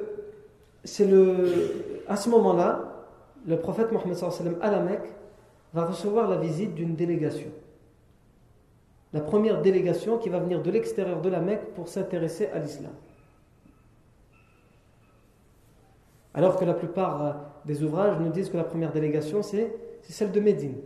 c'est 0.84 1.06
le, 1.06 2.02
à 2.06 2.16
ce 2.16 2.28
moment-là, 2.30 3.06
le 3.46 3.56
prophète 3.58 3.90
Mohammed 3.90 4.16
à 4.60 4.70
la 4.70 4.80
Mecque 4.80 5.12
va 5.72 5.86
recevoir 5.86 6.30
la 6.30 6.36
visite 6.36 6.74
d'une 6.74 6.94
délégation. 6.94 7.48
La 9.14 9.20
première 9.20 9.62
délégation 9.62 10.18
qui 10.18 10.28
va 10.28 10.40
venir 10.40 10.60
de 10.60 10.70
l'extérieur 10.70 11.22
de 11.22 11.28
la 11.28 11.40
Mecque 11.40 11.72
pour 11.74 11.88
s'intéresser 11.88 12.48
à 12.48 12.58
l'islam. 12.58 12.92
Alors 16.34 16.58
que 16.58 16.64
la 16.64 16.74
plupart 16.74 17.24
euh, 17.24 17.32
des 17.64 17.84
ouvrages 17.84 18.18
nous 18.18 18.30
disent 18.30 18.50
que 18.50 18.56
la 18.56 18.64
première 18.64 18.92
délégation, 18.92 19.42
c'est 19.42 19.72
celle 20.02 20.32
de 20.32 20.40
Médine, 20.40 20.78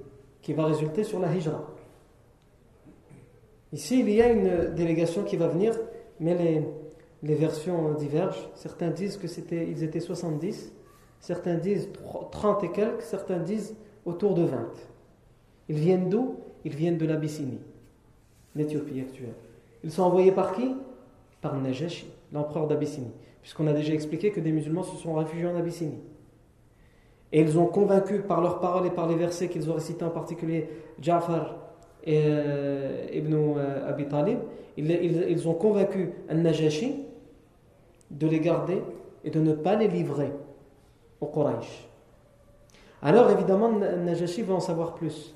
qui 0.43 0.53
va 0.53 0.67
résulter 0.67 1.05
sur 1.05 1.19
la 1.19 1.35
Hijra. 1.35 1.64
Ici, 3.73 4.01
il 4.01 4.11
y 4.11 4.21
a 4.21 4.31
une 4.31 4.75
délégation 4.75 5.25
qui 5.25 5.37
va 5.37 5.49
venir, 5.49 5.75
mais 6.21 6.62
les, 7.23 7.35
versions 7.35 7.95
divergent. 7.95 8.51
Certains 8.55 8.91
disent 8.91 9.17
que 9.17 9.27
c'était, 9.27 9.67
ils 9.67 9.83
étaient 9.83 10.01
70, 10.01 10.73
certains 11.21 11.55
disent 11.55 11.88
30 12.31 12.64
et 12.64 12.73
quelques, 12.73 13.03
certains 13.03 13.38
disent 13.38 13.75
autour 14.05 14.35
de 14.35 14.43
20. 14.43 14.69
Ils 15.71 15.77
viennent 15.77 16.11
d'où? 16.11 16.37
Ils 16.64 16.75
viennent 16.75 16.99
de 16.99 17.07
l'Abyssinie, 17.07 17.61
l'Éthiopie 18.59 19.01
actuelle. 19.01 19.35
Ils 19.83 19.90
sont 19.90 20.03
envoyés 20.03 20.33
par 20.33 20.53
qui? 20.53 20.75
Par 21.40 21.57
Najashi, 21.57 22.11
l'empereur 22.33 22.66
d'Abyssinie 22.66 23.12
puisqu'on 23.49 23.66
a 23.66 23.73
déjà 23.73 23.94
expliqué 23.94 24.31
que 24.31 24.40
des 24.40 24.53
musulmans 24.53 24.83
se 24.83 24.97
sont 24.97 25.14
réfugiés 25.14 25.47
en 25.47 25.57
Abyssinie. 25.57 26.01
Et 27.33 27.40
ils 27.40 27.59
ont 27.59 27.64
convaincu 27.64 28.21
par 28.21 28.42
leurs 28.42 28.61
paroles 28.61 28.87
et 28.87 28.90
par 28.90 29.09
les 29.09 29.14
versets 29.14 29.49
qu'ils 29.49 29.71
ont 29.71 29.75
récités 29.75 30.05
en 30.05 30.11
particulier 30.11 30.68
Ja'far 31.01 31.57
et 32.05 32.25
euh, 32.27 33.07
Ibn 33.11 33.35
euh, 33.35 33.88
Abi 33.88 34.07
Talib, 34.07 34.38
ils, 34.77 35.49
ont 35.49 35.55
convaincu 35.55 36.12
Al-Najashi 36.29 37.05
de 38.11 38.27
les 38.27 38.40
garder 38.40 38.83
et 39.25 39.31
de 39.31 39.40
ne 39.40 39.55
pas 39.55 39.77
les 39.77 39.88
livrer 39.88 40.31
au 41.21 41.27
Quraysh. 41.27 41.88
Alors 43.03 43.31
évidemment, 43.31 43.73
Najashi 43.73 44.42
va 44.42 44.55
en 44.55 44.61
savoir 44.61 44.94
plus. 44.94 45.35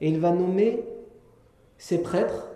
Et 0.00 0.08
il 0.08 0.20
va 0.20 0.30
nommer 0.30 0.84
ses 1.82 1.98
prêtres 1.98 2.46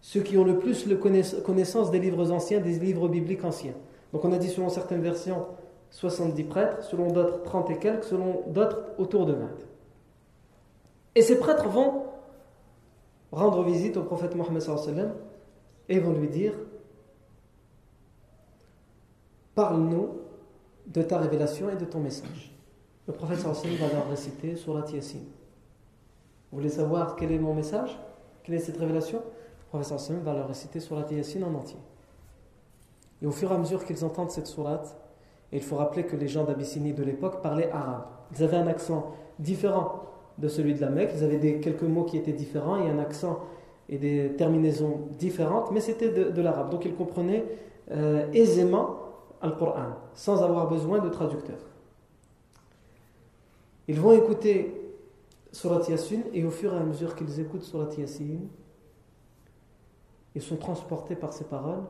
ceux 0.00 0.22
qui 0.22 0.38
ont 0.38 0.44
le 0.44 0.58
plus 0.58 0.88
de 0.88 0.94
connaissance 0.94 1.90
des 1.90 1.98
livres 1.98 2.32
anciens, 2.32 2.58
des 2.58 2.78
livres 2.78 3.06
bibliques 3.06 3.44
anciens. 3.44 3.74
Donc 4.14 4.24
on 4.24 4.32
a 4.32 4.38
dit 4.38 4.48
selon 4.48 4.70
certaines 4.70 5.02
versions 5.02 5.44
70 5.90 6.44
prêtres, 6.44 6.82
selon 6.84 7.08
d'autres 7.08 7.42
30 7.42 7.70
et 7.70 7.78
quelques, 7.78 8.04
selon 8.04 8.42
d'autres 8.46 8.80
autour 8.96 9.26
de 9.26 9.34
20. 9.34 9.48
Et 11.16 11.20
ces 11.20 11.38
prêtres 11.38 11.68
vont 11.68 12.04
rendre 13.30 13.62
visite 13.62 13.98
au 13.98 14.04
prophète 14.04 14.34
Mohammed 14.34 15.12
et 15.90 15.98
vont 15.98 16.14
lui 16.14 16.28
dire 16.28 16.54
Parle-nous 19.54 20.20
de 20.86 21.02
ta 21.02 21.18
révélation 21.18 21.68
et 21.68 21.76
de 21.76 21.84
ton 21.84 22.00
message. 22.00 22.56
Le 23.06 23.12
prophète 23.12 23.40
va 23.40 23.92
leur 23.92 24.08
réciter 24.08 24.56
Surat 24.56 24.86
Yassin. 24.90 25.18
Vous 26.50 26.58
voulez 26.58 26.70
savoir 26.70 27.16
quel 27.16 27.30
est 27.30 27.38
mon 27.38 27.52
message? 27.52 27.98
Quelle 28.44 28.56
est 28.56 28.60
cette 28.60 28.76
révélation? 28.76 29.22
Professeur 29.70 29.98
Sam 29.98 30.20
va 30.20 30.34
leur 30.34 30.46
réciter 30.46 30.78
Surat 30.78 31.06
Yasin 31.10 31.42
en 31.42 31.54
entier. 31.54 31.78
Et 33.22 33.26
au 33.26 33.32
fur 33.32 33.50
et 33.50 33.54
à 33.54 33.58
mesure 33.58 33.84
qu'ils 33.84 34.04
entendent 34.04 34.30
cette 34.30 34.46
sourate, 34.46 34.96
et 35.50 35.56
il 35.56 35.62
faut 35.62 35.76
rappeler 35.76 36.04
que 36.04 36.14
les 36.14 36.28
gens 36.28 36.44
d'Abyssinie 36.44 36.92
de 36.92 37.02
l'époque 37.02 37.42
parlaient 37.42 37.70
arabe. 37.70 38.04
Ils 38.36 38.44
avaient 38.44 38.58
un 38.58 38.66
accent 38.66 39.12
différent 39.38 40.02
de 40.38 40.48
celui 40.48 40.74
de 40.74 40.80
la 40.80 40.90
Mecque, 40.90 41.10
ils 41.16 41.24
avaient 41.24 41.38
des, 41.38 41.58
quelques 41.58 41.82
mots 41.82 42.04
qui 42.04 42.16
étaient 42.16 42.32
différents 42.32 42.84
et 42.84 42.88
un 42.88 42.98
accent 42.98 43.40
et 43.88 43.98
des 43.98 44.32
terminaisons 44.36 45.00
différentes, 45.18 45.70
mais 45.70 45.80
c'était 45.80 46.10
de, 46.10 46.42
l'arabe. 46.42 46.70
Donc 46.70 46.84
ils 46.84 46.94
comprenaient 46.94 47.44
euh, 47.90 48.26
aisément 48.32 48.96
Al-Qur'an, 49.40 49.96
sans 50.14 50.42
avoir 50.42 50.68
besoin 50.68 50.98
de 50.98 51.08
traducteur. 51.08 51.58
Ils 53.88 54.00
vont 54.00 54.12
écouter 54.12 54.83
Surat 55.54 55.82
et 56.32 56.44
au 56.44 56.50
fur 56.50 56.74
et 56.74 56.76
à 56.76 56.80
mesure 56.80 57.14
qu'ils 57.14 57.38
écoutent 57.38 57.62
Surat 57.62 57.88
Yasin, 57.96 58.40
ils 60.34 60.42
sont 60.42 60.56
transportés 60.56 61.14
par 61.14 61.32
ces 61.32 61.44
paroles 61.44 61.84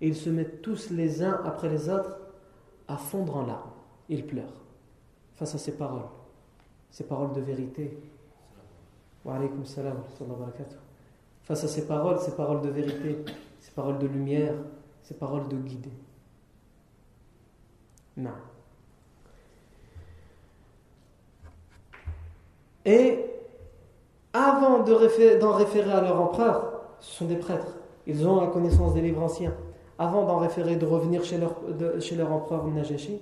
et 0.00 0.06
ils 0.06 0.14
se 0.14 0.30
mettent 0.30 0.62
tous 0.62 0.90
les 0.90 1.20
uns 1.20 1.40
après 1.44 1.68
les 1.68 1.88
autres 1.88 2.16
à 2.86 2.96
fondre 2.96 3.36
en 3.38 3.46
larmes. 3.46 3.72
Ils 4.08 4.24
pleurent 4.24 4.62
face 5.34 5.52
à 5.56 5.58
ces 5.58 5.76
paroles, 5.76 6.06
ces 6.92 7.02
paroles 7.02 7.32
de 7.32 7.40
vérité. 7.40 7.98
Wa 9.24 9.40
salam 9.64 10.02
Face 11.42 11.64
à 11.64 11.68
ces 11.68 11.88
paroles, 11.88 12.20
ces 12.20 12.36
paroles 12.36 12.62
de 12.62 12.68
vérité, 12.68 13.24
ces 13.58 13.72
paroles 13.72 13.98
de 13.98 14.06
lumière, 14.06 14.54
ces 15.02 15.14
paroles 15.14 15.48
de 15.48 15.56
guidée. 15.56 15.90
Non. 18.16 18.30
Et 22.84 23.18
avant 24.32 24.80
d'en 24.80 25.52
référer 25.52 25.92
à 25.92 26.00
leur 26.00 26.20
empereur, 26.20 26.82
ce 27.00 27.18
sont 27.18 27.26
des 27.26 27.36
prêtres. 27.36 27.76
Ils 28.06 28.26
ont 28.26 28.40
la 28.40 28.48
connaissance 28.48 28.94
des 28.94 29.02
livres 29.02 29.22
anciens. 29.22 29.54
Avant 29.98 30.24
d'en 30.24 30.38
référer, 30.38 30.76
de 30.76 30.86
revenir 30.86 31.22
chez 31.22 31.38
leur, 31.38 32.32
empereur 32.32 32.66
Najashi, 32.66 33.20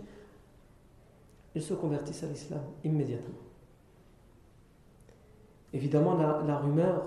ils 1.54 1.62
se 1.62 1.74
convertissent 1.74 2.22
à 2.22 2.26
l'islam 2.26 2.60
immédiatement. 2.84 3.34
Évidemment, 5.72 6.14
la, 6.14 6.56
rumeur 6.56 7.02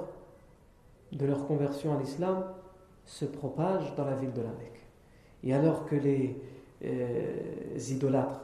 de 1.11 1.25
leur 1.25 1.47
conversion 1.47 1.97
à 1.97 1.99
l'islam 1.99 2.43
se 3.05 3.25
propage 3.25 3.95
dans 3.95 4.05
la 4.05 4.15
ville 4.15 4.33
de 4.33 4.41
la 4.41 4.49
Mecque. 4.49 4.85
Et 5.43 5.53
alors 5.53 5.85
que 5.85 5.95
les 5.95 6.41
euh, 6.85 7.77
idolâtres 7.89 8.41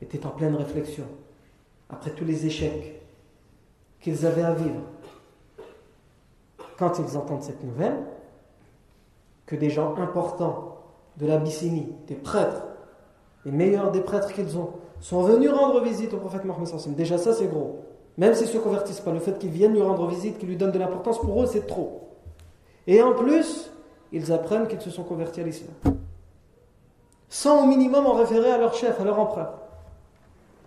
étaient 0.00 0.24
en 0.26 0.30
pleine 0.30 0.54
réflexion, 0.54 1.04
après 1.88 2.10
tous 2.10 2.24
les 2.24 2.46
échecs 2.46 3.01
qu'ils 4.02 4.26
avaient 4.26 4.42
à 4.42 4.52
vivre, 4.52 4.80
quand 6.78 6.98
ils 6.98 7.16
entendent 7.16 7.42
cette 7.42 7.62
nouvelle, 7.62 7.96
que 9.46 9.56
des 9.56 9.70
gens 9.70 9.94
importants 9.96 10.78
de 11.16 11.26
l'Abyssinie, 11.26 11.92
des 12.06 12.14
prêtres, 12.14 12.64
les 13.44 13.52
meilleurs 13.52 13.90
des 13.90 14.00
prêtres 14.00 14.32
qu'ils 14.32 14.58
ont, 14.58 14.70
sont 15.00 15.22
venus 15.22 15.50
rendre 15.50 15.80
visite 15.80 16.14
au 16.14 16.18
prophète 16.18 16.44
Mohammed. 16.44 16.94
Déjà 16.94 17.18
ça 17.18 17.32
c'est 17.32 17.48
gros. 17.48 17.80
Même 18.18 18.34
s'ils 18.34 18.46
ne 18.46 18.52
se 18.52 18.58
convertissent 18.58 19.00
pas, 19.00 19.12
le 19.12 19.20
fait 19.20 19.38
qu'ils 19.38 19.50
viennent 19.50 19.72
lui 19.72 19.82
rendre 19.82 20.06
visite, 20.06 20.38
qu'ils 20.38 20.48
lui 20.48 20.56
donnent 20.56 20.72
de 20.72 20.78
l'importance, 20.78 21.18
pour 21.18 21.42
eux, 21.42 21.46
c'est 21.46 21.66
trop. 21.66 22.10
Et 22.86 23.00
en 23.02 23.14
plus, 23.14 23.70
ils 24.12 24.32
apprennent 24.32 24.68
qu'ils 24.68 24.82
se 24.82 24.90
sont 24.90 25.02
convertis 25.02 25.40
à 25.40 25.44
l'islam. 25.44 25.72
Sans 27.30 27.64
au 27.64 27.66
minimum 27.66 28.06
en 28.06 28.12
référer 28.12 28.50
à 28.50 28.58
leur 28.58 28.74
chef, 28.74 29.00
à 29.00 29.04
leur 29.04 29.18
empereur. 29.18 29.54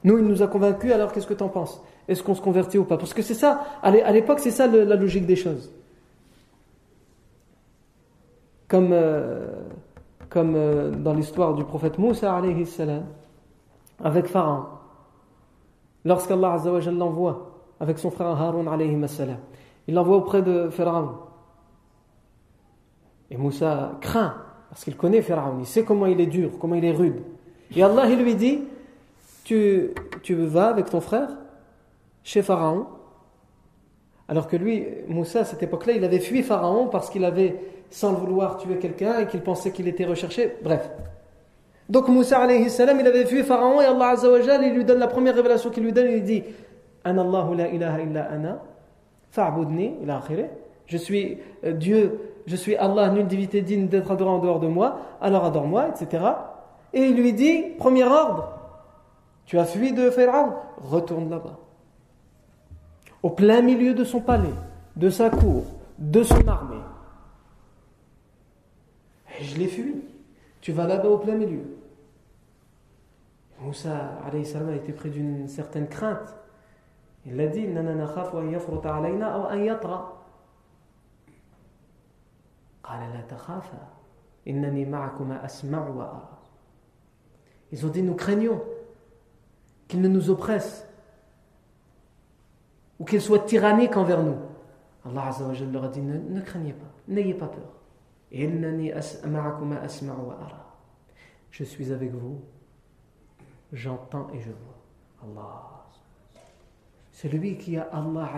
Nous, 0.04 0.18
il 0.18 0.26
nous 0.26 0.42
a 0.42 0.48
convaincus, 0.48 0.92
alors 0.92 1.12
qu'est-ce 1.12 1.28
que 1.28 1.36
tu 1.36 1.44
en 1.44 1.50
penses? 1.50 1.82
Est-ce 2.08 2.22
qu'on 2.22 2.36
se 2.36 2.42
convertit 2.42 2.78
ou 2.78 2.86
pas? 2.86 2.98
Parce 2.98 3.14
que 3.14 3.22
c'est 3.22 3.34
ça, 3.34 3.64
à 3.82 4.12
l'époque, 4.12 4.40
c'est 4.40 4.52
ça 4.52 4.68
la 4.68 4.96
logique 4.96 5.26
des 5.26 5.36
choses. 5.36 5.72
Comme, 8.68 8.90
euh, 8.92 9.48
comme 10.30 10.54
euh, 10.56 10.92
dans 10.92 11.14
l'histoire 11.14 11.54
du 11.54 11.64
prophète 11.64 11.98
Moussa, 11.98 12.42
avec 14.04 14.28
Pharaon. 14.28 14.66
Lorsqu'Allah 16.04 16.58
l'envoie 16.92 17.52
avec 17.80 17.98
son 17.98 18.12
frère 18.12 18.28
Harun, 18.28 18.66
il 19.88 19.94
l'envoie 19.94 20.18
auprès 20.18 20.42
de 20.42 20.70
Pharaon. 20.70 21.12
Et 23.32 23.38
Moussa 23.38 23.94
craint, 24.02 24.36
parce 24.70 24.84
qu'il 24.84 24.96
connaît 24.96 25.24
Pharaon, 25.24 25.58
il 25.60 25.66
sait 25.66 25.84
comment 25.84 26.06
il 26.06 26.22
est 26.22 26.28
dur, 26.28 26.52
comment 26.60 26.76
il 26.76 26.86
est 26.86 26.92
rude. 26.92 27.22
Et 27.76 27.82
Allah 27.82 28.08
il 28.08 28.20
lui 28.20 28.36
dit 28.36 28.62
tu 29.44 29.94
vas 30.30 30.68
avec 30.68 30.90
ton 30.90 31.02
frère 31.02 31.30
chez 32.26 32.42
Pharaon. 32.42 32.88
Alors 34.28 34.50
que 34.50 34.58
lui, 34.58 34.86
Moussa, 35.08 35.40
à 35.42 35.46
cette 35.46 35.64
époque-là, 35.64 35.94
il 35.94 36.04
avait 36.04 36.20
fui 36.20 36.44
Pharaon 36.44 36.88
parce 36.88 37.10
qu'il 37.10 37.24
avait, 37.24 37.56
sans 37.90 38.12
le 38.12 38.18
vouloir, 38.18 38.58
tué 38.58 38.78
quelqu'un 38.80 39.20
et 39.20 39.28
qu'il 39.28 39.40
pensait 39.40 39.72
qu'il 39.72 39.88
était 39.88 40.04
recherché. 40.04 40.58
Bref. 40.62 40.90
Donc 41.88 42.10
Moussa, 42.10 42.40
alayhi 42.40 42.68
il 42.68 43.08
avait 43.08 43.26
fui 43.26 43.44
Pharaon 43.44 43.80
et 43.80 43.86
Allah 43.86 44.16
il 44.64 44.74
lui 44.74 44.84
donne 44.84 45.00
la 45.00 45.08
première 45.08 45.36
révélation 45.36 45.70
qu'il 45.70 45.84
lui 45.84 45.94
donne, 45.94 46.08
il 46.12 46.24
dit 46.24 46.44
Je 50.88 50.98
suis 50.98 51.38
euh, 51.64 51.72
Dieu 51.72 52.20
je 52.46 52.56
suis 52.56 52.76
Allah, 52.76 53.10
nulle 53.10 53.28
divinité 53.28 53.62
digne 53.62 53.88
d'être 53.88 54.12
adoré 54.12 54.30
en 54.30 54.40
dehors 54.40 54.60
de 54.60 54.68
moi, 54.68 55.00
alors 55.20 55.46
adore-moi, 55.46 55.88
etc. 55.90 56.24
Et 56.94 57.02
il 57.02 57.16
lui 57.16 57.34
dit, 57.34 57.64
premier 57.78 58.04
ordre, 58.04 58.54
tu 59.46 59.58
as 59.58 59.66
fui 59.66 59.94
de 59.94 60.10
Pharaon, 60.10 60.54
retourne 60.78 61.30
là-bas. 61.30 61.58
Au 63.26 63.32
plein 63.32 63.64
milieu 63.64 63.96
de 63.96 64.04
son 64.04 64.22
palais, 64.22 64.54
de 64.96 65.10
sa 65.10 65.32
cour, 65.32 65.64
de 65.98 66.22
son 66.22 66.48
armée. 66.48 66.84
Et 69.40 69.44
je 69.44 69.58
l'ai 69.58 69.68
fui. 69.68 69.96
Tu 70.62 70.72
vas 70.72 70.86
là-bas 70.86 71.10
au 71.10 71.18
plein 71.18 71.34
milieu. 71.34 71.64
Moussa 73.62 74.12
a 74.24 74.76
été 74.76 74.94
pris 74.94 75.10
d'une 75.10 75.48
certaine 75.48 75.88
crainte. 75.88 76.36
Il 77.26 77.42
a 77.42 77.48
dit, 77.48 77.62
ils 87.72 87.86
ont 87.86 87.90
dit 87.90 88.04
nous 88.04 88.14
craignons 88.14 88.62
qu'il 89.88 90.02
ne 90.02 90.08
nous 90.10 90.30
oppresse 90.30 90.85
ou 93.00 93.06
qu'il 93.06 93.22
soit 93.22 93.40
tyrannique 93.40 93.98
envers 93.98 94.24
nous. 94.24 94.38
Allah 95.06 95.32
leur 95.72 95.84
a 95.84 95.88
dit 95.88 96.02
ne, 96.02 96.42
craignez 96.42 96.74
pas, 96.74 96.86
n'ayez 97.08 97.34
pas 97.34 97.48
peur. 97.48 97.72
Je 101.52 101.64
suis 101.64 101.92
avec 101.92 102.12
vous, 102.12 102.42
j'entends 103.72 104.28
et 104.34 104.40
je 104.40 104.50
vois. 104.50 104.76
Allah. 105.24 105.86
C'est 107.12 107.30
lui 107.30 107.58
qui 107.58 107.78
a 107.78 107.84
Allah 107.94 108.30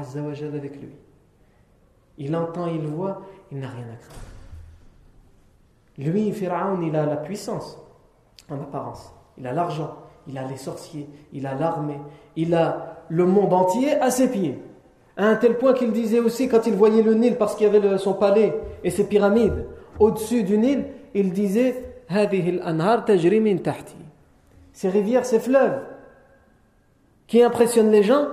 avec 0.54 0.82
lui. 0.82 0.96
Il 2.18 2.36
entend, 2.36 2.68
il 2.68 2.86
voit, 2.86 3.22
il 3.52 3.60
n'a 3.60 3.70
rien 3.70 3.86
à 3.86 3.96
craindre. 3.96 4.22
Lui, 5.98 6.32
Pharaon, 6.32 6.82
il 6.82 6.96
a 6.96 7.06
la 7.06 7.18
puissance 7.18 7.78
en 8.50 8.56
apparence. 8.56 9.14
Il 9.38 9.48
a 9.48 9.54
l'argent, 9.54 9.98
il 10.28 10.38
a 10.38 10.48
les 10.48 10.58
sorciers, 10.58 11.10
il 11.34 11.46
a 11.48 11.56
l'armée, 11.56 12.00
il 12.36 12.54
a 12.54 12.97
le 13.10 13.26
monde 13.26 13.54
entier 13.54 13.94
à 13.96 14.12
ses 14.12 14.30
pieds. 14.30 14.60
À 15.16 15.28
un 15.28 15.36
tel 15.36 15.58
point 15.58 15.74
qu'il 15.74 15.92
disait 15.92 16.20
aussi, 16.20 16.48
quand 16.48 16.68
il 16.68 16.74
voyait 16.74 17.02
le 17.02 17.14
Nil, 17.16 17.36
parce 17.36 17.56
qu'il 17.56 17.72
y 17.72 17.76
avait 17.76 17.98
son 17.98 18.14
palais 18.14 18.54
et 18.84 18.90
ses 18.90 19.06
pyramides, 19.06 19.66
au-dessus 20.00 20.44
du 20.44 20.58
Nil, 20.58 20.86
il 21.14 21.34
disait 21.34 21.84
Ces 24.74 24.90
rivières, 24.90 25.26
ces 25.26 25.40
fleuves 25.40 25.82
qui 27.26 27.42
impressionnent 27.44 27.92
les 27.92 28.04
gens, 28.04 28.28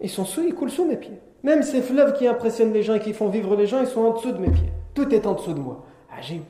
ils 0.00 0.08
sont 0.08 0.24
sous, 0.24 0.42
ils 0.42 0.54
coulent 0.54 0.70
sous 0.70 0.86
mes 0.86 0.96
pieds. 0.96 1.20
Même 1.42 1.62
ces 1.62 1.80
fleuves 1.80 2.14
qui 2.14 2.26
impressionnent 2.26 2.72
les 2.72 2.82
gens 2.82 2.94
et 2.94 3.00
qui 3.00 3.12
font 3.12 3.28
vivre 3.28 3.54
les 3.56 3.66
gens, 3.66 3.80
ils 3.80 3.86
sont 3.86 4.00
en 4.00 4.14
dessous 4.14 4.32
de 4.32 4.38
mes 4.38 4.50
pieds. 4.50 4.72
Tout 4.94 5.14
est 5.14 5.26
en 5.26 5.34
dessous 5.34 5.52
de 5.52 5.60
moi. 5.60 5.84
Agib. 6.16 6.42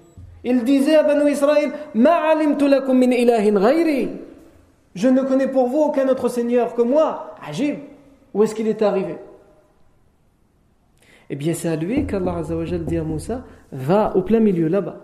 Il 0.42 0.64
disait 0.64 0.96
à 0.96 1.02
Banu 1.02 1.30
Israël 1.30 1.70
Je 4.94 5.08
ne 5.08 5.22
connais 5.22 5.48
pour 5.48 5.68
vous 5.68 5.78
aucun 5.78 6.08
autre 6.08 6.28
Seigneur 6.28 6.74
que 6.74 6.82
moi. 6.82 7.34
Ajib. 7.42 7.78
Où 8.34 8.42
est-ce 8.42 8.54
qu'il 8.54 8.66
est 8.66 8.82
arrivé? 8.82 9.18
Eh 11.28 11.36
bien, 11.36 11.54
c'est 11.54 11.68
à 11.68 11.76
lui 11.76 12.06
qu'Allah 12.06 12.42
dit 12.80 12.96
à 12.96 13.04
Moussa 13.04 13.44
Va 13.72 14.16
au 14.16 14.22
plein 14.22 14.40
milieu 14.40 14.68
là-bas. 14.68 14.96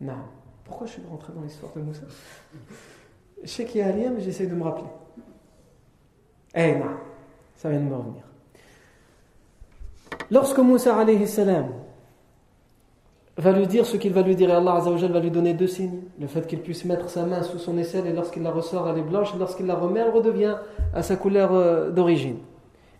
Non. 0.00 0.14
Pourquoi 0.64 0.86
je 0.86 0.92
suis 0.92 1.02
rentré 1.08 1.32
dans 1.34 1.42
l'histoire 1.42 1.72
de 1.76 1.82
Moussa? 1.82 2.04
Je 3.42 3.48
sais 3.48 3.66
qu'il 3.66 3.80
y 3.80 3.84
a 3.84 3.88
un 3.88 3.92
lien, 3.92 4.10
mais 4.10 4.22
j'essaie 4.22 4.46
de 4.46 4.54
me 4.54 4.62
rappeler. 4.62 4.88
Eh 6.54 6.74
non, 6.76 6.96
ça 7.56 7.68
vient 7.68 7.80
de 7.80 7.84
me 7.84 7.94
revenir. 7.94 8.22
Lorsque 10.30 10.58
Moussa 10.58 10.96
alayhi 10.96 11.26
salam 11.26 11.68
va 13.36 13.52
lui 13.52 13.66
dire 13.66 13.84
ce 13.84 13.96
qu'il 13.96 14.12
va 14.12 14.22
lui 14.22 14.36
dire 14.36 14.50
et 14.50 14.52
Allah 14.52 14.80
va 14.80 15.20
lui 15.20 15.30
donner 15.30 15.54
deux 15.54 15.66
signes. 15.66 16.02
Le 16.20 16.26
fait 16.26 16.46
qu'il 16.46 16.60
puisse 16.60 16.84
mettre 16.84 17.08
sa 17.08 17.24
main 17.24 17.42
sous 17.42 17.58
son 17.58 17.76
aisselle 17.78 18.06
et 18.06 18.12
lorsqu'il 18.12 18.42
la 18.42 18.50
ressort 18.50 18.88
elle 18.88 18.98
est 18.98 19.02
blanche 19.02 19.32
et 19.34 19.38
lorsqu'il 19.38 19.66
la 19.66 19.74
remet 19.74 20.00
elle 20.00 20.10
redevient 20.10 20.56
à 20.94 21.02
sa 21.02 21.16
couleur 21.16 21.50
euh, 21.52 21.90
d'origine. 21.90 22.36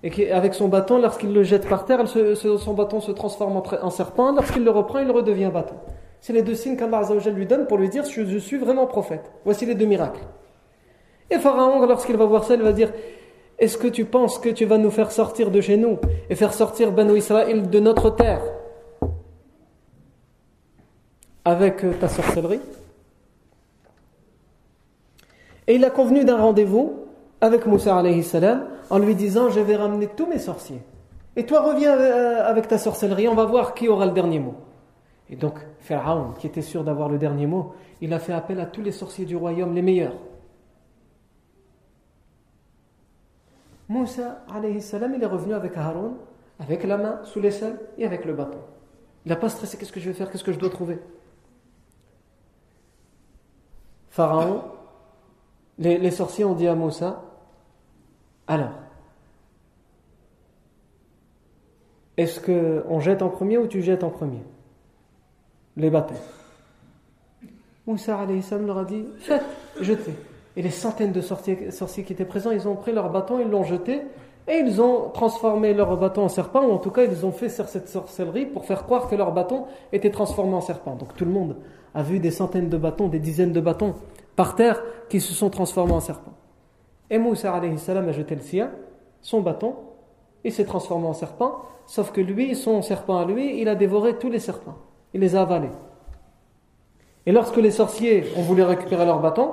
Et 0.03 0.11
qu'avec 0.11 0.53
son 0.53 0.68
bâton, 0.68 0.99
lorsqu'il 0.99 1.33
le 1.33 1.44
jette 1.44 1.66
par 1.66 1.87
terre, 1.87 2.07
son 2.07 2.75
bâton 2.75 3.01
se 3.01 3.11
transforme 3.11 3.62
en, 3.81 3.90
serpent. 3.90 4.33
Lorsqu'il 4.33 4.62
le 4.62 4.70
reprend, 4.70 4.99
il 4.99 5.11
redevient 5.11 5.51
bâton. 5.53 5.77
C'est 6.20 6.35
les 6.35 6.42
deux 6.42 6.55
signes 6.55 6.77
qu'Allah 6.77 7.03
lui 7.35 7.47
donne 7.47 7.66
pour 7.66 7.79
lui 7.79 7.88
dire 7.88 8.05
je, 8.05 8.25
je 8.27 8.38
suis 8.38 8.59
vraiment 8.59 8.87
prophète. 8.87 9.33
Voici 9.47 9.64
les 9.64 9.75
deux 9.75 9.87
miracles. 9.87 10.20
Et 11.31 11.38
Pharaon, 11.38 11.87
lorsqu'il 11.87 12.18
va 12.18 12.27
voir 12.27 12.44
ça, 12.44 12.55
il 12.55 12.61
va 12.61 12.73
dire 12.73 12.92
Est-ce 13.59 13.79
que 13.79 13.88
tu 13.88 14.05
penses 14.05 14.38
que 14.38 14.51
tu 14.51 14.66
vas 14.66 14.77
nous 14.77 14.90
faire 14.90 15.11
sortir 15.11 15.51
de 15.51 15.61
chez 15.62 15.79
nous 15.79 15.99
et 16.29 16.35
faire 16.35 16.53
sortir 16.53 16.92
Banu 16.92 17.16
Israël 17.16 17.70
de 17.70 17.81
notre 17.81 18.11
terre? 18.11 18.42
Avec 21.44 21.85
euh, 21.85 21.92
ta 21.94 22.09
sorcellerie. 22.09 22.61
Et 25.66 25.76
il 25.76 25.85
a 25.85 25.90
convenu 25.90 26.24
d'un 26.24 26.38
rendez-vous 26.38 27.04
avec 27.40 27.66
Moussa 27.66 27.96
alayhi 27.96 28.22
salam 28.22 28.66
en 28.90 28.98
lui 28.98 29.14
disant 29.14 29.50
Je 29.50 29.61
vais 29.61 29.76
ramener 29.76 30.09
tous 30.09 30.26
mes 30.26 30.38
sorciers. 30.38 30.80
Et 31.37 31.46
toi 31.46 31.62
reviens 31.62 31.96
euh, 31.96 32.48
avec 32.48 32.68
ta 32.68 32.78
sorcellerie, 32.78 33.28
on 33.28 33.35
va 33.35 33.44
voir 33.44 33.74
qui 33.74 33.88
aura 33.88 34.07
le 34.07 34.12
dernier 34.12 34.38
mot. 34.38 34.54
Et 35.30 35.37
donc, 35.37 35.54
Pharaon, 35.80 36.33
qui 36.38 36.46
était 36.46 36.62
sûr 36.62 36.85
d'avoir 36.85 37.09
le 37.09 37.18
dernier 37.18 37.46
mot, 37.46 37.72
il 38.00 38.12
a 38.12 38.18
fait 38.18 38.33
appel 38.33 38.61
à 38.61 38.66
tous 38.66 38.83
les 38.83 38.92
sorciers 38.92 39.24
du 39.24 39.37
royaume, 39.37 39.74
les 39.74 39.83
meilleurs. 39.83 40.16
Moussa 43.88 44.44
alayhi 44.54 44.80
salam, 44.80 45.14
il 45.14 45.22
est 45.22 45.26
revenu 45.26 45.54
avec 45.54 45.76
Haroun, 45.76 46.14
avec 46.61 46.85
la 46.85 46.96
main 46.96 47.20
sous 47.24 47.40
l'aisselle 47.40 47.78
et 47.98 48.07
avec 48.07 48.24
le 48.24 48.33
bâton. 48.33 48.59
Il 49.24 49.30
n'a 49.30 49.37
pas 49.37 49.48
stressé 49.48 49.76
qu'est-ce 49.76 49.92
que 49.92 50.00
je 50.00 50.09
vais 50.09 50.14
faire, 50.14 50.30
qu'est-ce 50.30 50.44
que 50.44 50.52
je 50.52 50.59
dois 50.59 50.70
trouver? 50.70 50.98
Pharaon, 54.14 54.62
les, 55.77 56.11
sorciers 56.12 56.44
ont 56.44 56.55
dit 56.55 56.68
à 56.68 56.77
Moussa, 56.77 57.24
alors, 58.46 58.70
est-ce 62.16 62.38
qu'on 62.38 63.00
jette 63.00 63.22
en 63.22 63.29
premier 63.29 63.59
ou 63.59 63.66
tu 63.66 63.83
jettes 63.83 64.05
en 64.05 64.11
premier? 64.11 64.44
Les 65.77 65.90
bâtons. 65.90 66.14
Moussa 67.88 68.24
leur 68.64 68.79
a 68.79 68.85
dit, 68.85 69.05
faites, 69.18 69.42
jetez. 69.81 70.14
Et 70.55 70.62
les 70.62 70.70
centaines 70.70 71.11
de 71.11 71.20
sorciers, 71.20 71.72
sorciers 71.72 72.05
qui 72.05 72.12
étaient 72.12 72.24
présents, 72.24 72.53
ils 72.53 72.68
ont 72.68 72.77
pris 72.77 72.92
leur 72.92 73.11
bâton, 73.11 73.40
ils 73.40 73.50
l'ont 73.50 73.64
jeté, 73.64 74.00
et 74.46 74.59
ils 74.59 74.81
ont 74.81 75.11
transformé 75.11 75.74
leur 75.74 75.96
bâton 75.96 76.22
en 76.22 76.29
serpent, 76.29 76.64
ou 76.64 76.70
en 76.70 76.79
tout 76.79 76.92
cas 76.92 77.03
ils 77.03 77.27
ont 77.27 77.33
fait 77.33 77.48
cette 77.48 77.88
sorcellerie 77.88 78.46
pour 78.46 78.64
faire 78.64 78.85
croire 78.85 79.09
que 79.09 79.16
leur 79.16 79.33
bâton 79.33 79.64
était 79.90 80.12
transformé 80.12 80.55
en 80.55 80.61
serpent. 80.61 80.94
Donc 80.94 81.16
tout 81.16 81.24
le 81.24 81.33
monde 81.33 81.57
a 81.94 82.02
vu 82.02 82.18
des 82.18 82.30
centaines 82.30 82.68
de 82.68 82.76
bâtons, 82.76 83.09
des 83.09 83.18
dizaines 83.18 83.52
de 83.52 83.61
bâtons 83.61 83.94
par 84.37 84.57
terre 84.57 84.83
qui 85.09 85.20
se 85.20 85.33
sont 85.33 85.50
transformés 85.50 85.92
en 85.92 86.00
serpents. 86.00 86.35
Et 87.11 87.18
Moussa 87.18 87.61
salam 87.76 88.09
a 88.09 88.12
jeté 88.12 88.35
le 88.35 88.40
sien, 88.40 88.70
son 89.20 89.40
bâton, 89.40 89.74
il 90.44 90.52
s'est 90.52 90.64
transformé 90.64 91.07
en 91.07 91.14
serpent, 91.14 91.62
sauf 91.87 92.12
que 92.12 92.20
lui, 92.20 92.54
son 92.54 92.83
serpent 92.83 93.18
à 93.18 93.24
lui, 93.24 93.61
il 93.61 93.68
a 93.68 93.74
dévoré 93.74 94.18
tous 94.18 94.30
les 94.30 94.38
serpents. 94.38 94.76
Il 95.12 95.20
les 95.20 95.37
a 95.37 95.42
avalés. 95.42 95.70
Et 97.26 97.33
lorsque 97.33 97.57
les 97.57 97.70
sorciers 97.70 98.24
ont 98.37 98.42
voulu 98.42 98.62
récupérer 98.62 99.07
leur 99.07 99.20
bâton, 99.20 99.52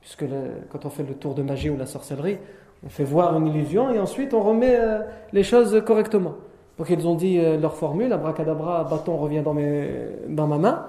puisque 0.00 0.24
quand 0.70 0.84
on 0.84 0.90
fait 0.90 1.02
le 1.02 1.14
tour 1.14 1.34
de 1.34 1.42
magie 1.42 1.70
ou 1.70 1.76
la 1.76 1.86
sorcellerie, 1.86 2.38
on 2.84 2.88
fait 2.88 3.04
voir 3.04 3.36
une 3.36 3.46
illusion 3.46 3.90
et 3.90 3.98
ensuite 3.98 4.34
on 4.34 4.42
remet 4.42 4.76
euh, 4.78 5.00
les 5.32 5.42
choses 5.42 5.82
correctement. 5.86 6.34
Donc 6.78 6.90
ils 6.90 7.06
ont 7.08 7.14
dit 7.14 7.38
euh, 7.38 7.56
leur 7.56 7.74
formule, 7.74 8.12
abracadabra, 8.12 8.84
bâton 8.84 9.16
revient 9.16 9.42
dans, 9.42 9.54
mes, 9.54 9.88
dans 10.28 10.46
ma 10.46 10.58
main, 10.58 10.86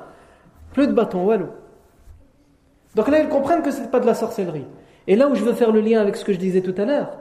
plus 0.76 0.88
de 0.88 0.92
bâton, 0.92 1.24
walou. 1.24 1.48
Donc 2.96 3.08
là 3.08 3.20
ils 3.20 3.30
comprennent 3.30 3.62
que 3.62 3.72
ce 3.72 3.80
n'est 3.80 3.88
pas 3.88 4.02
de 4.02 4.06
la 4.06 4.14
sorcellerie. 4.14 4.68
Et 5.08 5.16
là 5.16 5.30
où 5.30 5.34
je 5.34 5.42
veux 5.42 5.54
faire 5.54 5.72
le 5.72 5.80
lien 5.80 6.02
avec 6.02 6.18
ce 6.18 6.26
que 6.26 6.34
je 6.34 6.38
disais 6.38 6.60
tout 6.62 6.76
à 6.78 6.84
l'heure, 6.84 7.18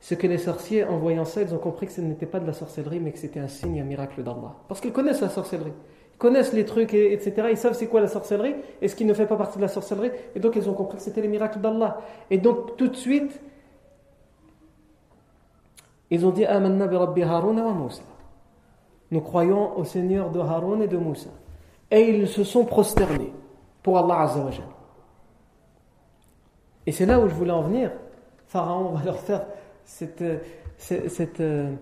c'est 0.00 0.16
que 0.16 0.26
les 0.26 0.38
sorciers, 0.38 0.82
en 0.84 0.98
voyant 0.98 1.24
ça, 1.24 1.42
ils 1.42 1.54
ont 1.54 1.58
compris 1.58 1.86
que 1.86 1.92
ce 1.92 2.00
n'était 2.00 2.26
pas 2.26 2.40
de 2.40 2.46
la 2.48 2.52
sorcellerie, 2.52 2.98
mais 2.98 3.12
que 3.12 3.18
c'était 3.20 3.38
un 3.38 3.46
signe, 3.46 3.80
un 3.80 3.84
miracle 3.84 4.24
d'Allah. 4.24 4.56
Parce 4.66 4.80
qu'ils 4.80 4.92
connaissent 4.92 5.20
la 5.20 5.28
sorcellerie. 5.28 5.72
Ils 6.14 6.18
connaissent 6.18 6.52
les 6.52 6.64
trucs, 6.64 6.92
etc. 6.92 7.48
Ils 7.52 7.56
savent 7.56 7.74
c'est 7.74 7.86
quoi 7.86 8.00
la 8.00 8.08
sorcellerie 8.08 8.56
et 8.82 8.88
ce 8.88 8.96
qui 8.96 9.04
ne 9.04 9.14
fait 9.14 9.26
pas 9.26 9.36
partie 9.36 9.58
de 9.58 9.62
la 9.62 9.68
sorcellerie. 9.68 10.10
Et 10.34 10.40
donc 10.40 10.56
ils 10.56 10.68
ont 10.68 10.74
compris 10.74 10.96
que 10.96 11.04
c'était 11.04 11.22
les 11.22 11.28
miracles 11.28 11.60
d'Allah. 11.60 12.00
Et 12.28 12.38
donc 12.38 12.76
tout 12.76 12.88
de 12.88 12.96
suite, 12.96 13.40
ils 16.10 16.26
ont 16.26 16.30
dit 16.30 16.44
Amanna 16.44 16.88
bi 16.88 16.96
Rabbi 16.96 17.22
Harun 17.22 17.56
wa 17.56 17.72
Moussa. 17.72 18.02
Nous 19.12 19.20
croyons 19.20 19.78
au 19.78 19.84
Seigneur 19.84 20.30
de 20.30 20.40
Harun 20.40 20.80
et 20.80 20.88
de 20.88 20.96
Moussa. 20.96 21.30
Et 21.90 22.10
ils 22.10 22.28
se 22.28 22.44
sont 22.44 22.64
prosternés 22.64 23.32
pour 23.82 23.98
Allah 23.98 24.20
Azza 24.20 24.40
wa 24.40 24.50
Et 26.86 26.92
c'est 26.92 27.06
là 27.06 27.18
où 27.18 27.28
je 27.28 27.34
voulais 27.34 27.50
en 27.50 27.62
venir. 27.62 27.90
Pharaon 28.46 28.92
va 28.92 29.04
leur 29.04 29.18
faire 29.18 29.46
cette, 29.84 30.22
euh, 31.40 31.74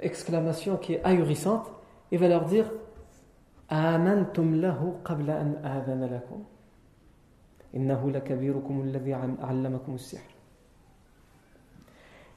exclamation 0.00 0.76
qui 0.76 0.94
est 0.94 1.04
ahurissante. 1.04 1.70
Il 2.10 2.18
va 2.18 2.28
leur 2.28 2.44
dire 2.44 2.70
Amantum 3.68 4.60
lahu 4.60 4.92
qabla 5.04 5.40
an 5.40 6.06
lakum. 6.10 6.44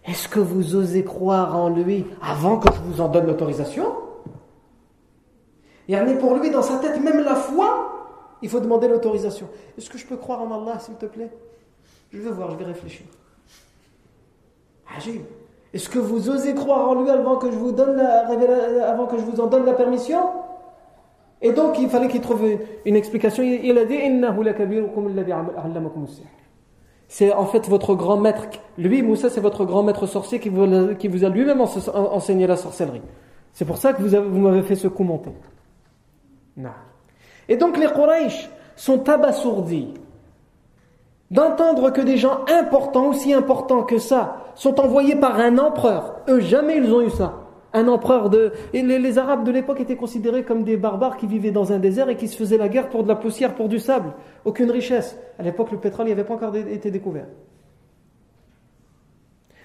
Est-ce 0.05 0.27
que 0.27 0.39
vous 0.39 0.75
osez 0.75 1.03
croire 1.03 1.55
en 1.55 1.69
lui 1.69 2.05
avant 2.21 2.59
que 2.59 2.71
je 2.73 2.79
vous 2.81 3.01
en 3.01 3.09
donne 3.09 3.25
l'autorisation? 3.25 3.95
Et 5.93 6.17
pour 6.17 6.35
lui, 6.35 6.49
dans 6.49 6.61
sa 6.61 6.77
tête, 6.79 7.01
même 7.01 7.23
la 7.23 7.35
foi, 7.35 8.37
il 8.41 8.49
faut 8.49 8.59
demander 8.59 8.87
l'autorisation. 8.87 9.47
Est-ce 9.77 9.89
que 9.89 9.97
je 9.97 10.05
peux 10.05 10.17
croire 10.17 10.41
en 10.41 10.61
Allah, 10.61 10.79
s'il 10.79 10.95
te 10.95 11.05
plaît? 11.05 11.29
Je 12.11 12.19
vais 12.19 12.31
voir, 12.31 12.51
je 12.51 12.57
vais 12.57 12.65
réfléchir. 12.65 13.05
Est-ce 15.73 15.89
que 15.89 15.99
vous 15.99 16.29
osez 16.29 16.53
croire 16.53 16.87
en 16.89 17.01
lui 17.01 17.09
avant 17.09 17.37
que 17.37 17.49
je 17.49 17.55
vous, 17.55 17.71
donne 17.71 17.95
la, 17.97 18.89
avant 18.89 19.07
que 19.07 19.17
je 19.17 19.23
vous 19.23 19.39
en 19.39 19.47
donne 19.47 19.65
la 19.65 19.73
permission? 19.73 20.19
Et 21.41 21.51
donc, 21.51 21.79
il 21.79 21.89
fallait 21.89 22.07
qu'il 22.07 22.21
trouve 22.21 22.43
une 22.85 22.95
explication. 22.95 23.43
Il 23.43 23.77
a 23.77 23.85
dit 23.85 23.99
c'est 27.09 27.31
en 27.31 27.45
fait 27.45 27.67
votre 27.69 27.95
grand 27.95 28.17
maître. 28.17 28.45
Lui, 28.77 29.03
Moussa, 29.03 29.29
c'est 29.29 29.41
votre 29.41 29.65
grand 29.65 29.83
maître 29.83 30.07
sorcier 30.07 30.39
qui 30.39 30.49
vous, 30.49 30.63
a 30.63 31.29
lui-même 31.29 31.61
enseigné 31.61 32.47
la 32.47 32.55
sorcellerie. 32.55 33.01
C'est 33.51 33.65
pour 33.65 33.77
ça 33.77 33.93
que 33.93 34.01
vous, 34.01 34.39
m'avez 34.39 34.63
fait 34.63 34.75
ce 34.75 34.87
monter. 34.87 35.31
Et 37.47 37.57
donc 37.57 37.77
les 37.77 37.87
Quraysh 37.87 38.49
sont 38.75 39.07
abasourdis 39.09 39.93
d'entendre 41.31 41.89
que 41.91 42.01
des 42.01 42.17
gens 42.17 42.41
importants, 42.47 43.07
aussi 43.07 43.33
importants 43.33 43.83
que 43.83 43.97
ça, 43.97 44.37
sont 44.55 44.79
envoyés 44.79 45.15
par 45.15 45.39
un 45.39 45.57
empereur. 45.57 46.17
Eux, 46.29 46.39
jamais 46.39 46.77
ils 46.77 46.93
ont 46.93 47.01
eu 47.01 47.09
ça 47.09 47.43
un 47.73 47.87
empereur 47.87 48.29
de... 48.29 48.53
Et 48.73 48.83
les, 48.83 49.17
Arabes 49.17 49.43
de 49.43 49.51
l'époque 49.51 49.79
étaient 49.79 49.95
considérés 49.95 50.43
comme 50.43 50.63
des 50.63 50.77
barbares 50.77 51.17
qui 51.17 51.25
vivaient 51.27 51.51
dans 51.51 51.73
un 51.73 51.79
désert 51.79 52.07
et 52.09 52.15
qui 52.15 52.27
se 52.27 52.37
faisaient 52.37 52.57
la 52.57 52.69
guerre 52.69 52.89
pour 52.89 53.03
de 53.03 53.07
la 53.07 53.15
poussière, 53.15 53.55
pour 53.55 53.67
du 53.67 53.79
sable. 53.79 54.13
Aucune 54.45 54.69
richesse. 54.69 55.17
À 55.39 55.43
l'époque, 55.43 55.71
le 55.71 55.79
pétrole 55.79 56.07
n'avait 56.07 56.23
pas 56.23 56.35
encore 56.35 56.55
été 56.55 56.91
découvert. 56.91 57.25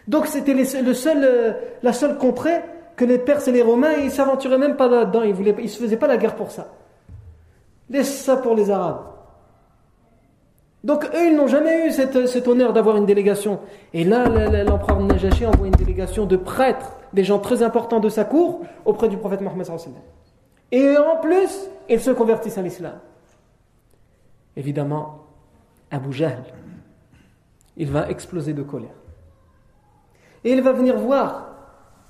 Donc 0.07 0.27
c'était 0.27 0.55
le 0.55 0.65
seul, 0.95 1.19
euh, 1.23 1.53
la 1.83 1.93
seule 1.93 2.17
contrée 2.17 2.63
que 2.99 3.05
les 3.05 3.19
Perses 3.19 3.49
et 3.49 3.53
les 3.53 3.63
Romains, 3.63 3.93
ils 3.93 4.11
s'aventuraient 4.11 4.59
même 4.59 4.77
pas 4.77 4.89
là-dedans. 4.89 5.23
Ils 5.23 5.35
ne 5.41 5.67
se 5.69 5.79
faisaient 5.79 5.97
pas 5.97 6.09
la 6.09 6.19
guerre 6.19 6.35
pour 6.35 6.51
ça. 6.51 6.75
Laisse 7.89 8.23
ça 8.23 8.37
pour 8.37 8.55
les 8.55 8.71
Arabes. 8.71 9.05
Donc 10.85 11.05
eux, 11.07 11.29
ils 11.31 11.37
n'ont 11.37 11.47
jamais 11.47 11.87
eu 11.87 11.93
cet 11.93 12.49
honneur 12.49 12.73
d'avoir 12.73 12.97
une 12.97 13.07
délégation. 13.07 13.61
Et 13.95 14.05
là, 14.05 14.29
l'empereur 14.65 15.01
Najashi 15.01 15.47
envoie 15.47 15.67
une 15.69 15.75
délégation 15.75 16.27
de 16.27 16.37
prêtres 16.37 16.93
des 17.13 17.25
gens 17.25 17.39
très 17.39 17.63
importants 17.63 18.01
de 18.01 18.09
sa 18.09 18.25
cour 18.25 18.63
auprès 18.85 19.09
du 19.09 19.17
prophète 19.17 19.41
Mohammed. 19.41 19.67
Et 20.71 20.97
en 20.99 21.17
plus, 21.17 21.69
ils 21.89 22.01
se 22.01 22.11
convertissent 22.11 22.59
à 22.59 22.63
l'islam. 22.63 22.99
Évidemment, 24.57 25.25
Abu 25.91 26.13
Jahl, 26.13 26.43
il 27.77 27.91
va 27.91 28.11
exploser 28.11 28.53
de 28.53 28.63
colère. 28.63 28.91
Et 30.45 30.53
il 30.53 30.63
va 30.63 30.73
venir 30.73 30.97
voir 30.99 31.48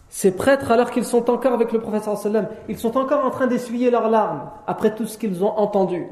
ces 0.09 0.35
prêtres 0.35 0.71
alors 0.71 0.91
qu'ils 0.91 1.05
sont 1.05 1.29
encore 1.29 1.53
avec 1.53 1.71
le 1.71 1.79
prophète 1.79 2.07
ils 2.69 2.77
sont 2.77 2.97
encore 2.97 3.25
en 3.25 3.31
train 3.31 3.47
d'essuyer 3.47 3.89
leurs 3.89 4.09
larmes 4.09 4.51
après 4.67 4.93
tout 4.93 5.05
ce 5.05 5.17
qu'ils 5.17 5.43
ont 5.43 5.57
entendu. 5.57 6.07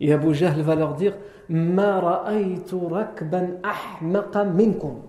Et 0.00 0.12
Abu 0.12 0.34
Jahl 0.34 0.60
va 0.60 0.74
leur 0.74 0.94
dire 0.94 1.16
Ma 1.48 2.00
ra'aytu 2.00 2.76
rakban 2.90 3.60
ahmaqa 3.62 4.44
minkum 4.44 5.02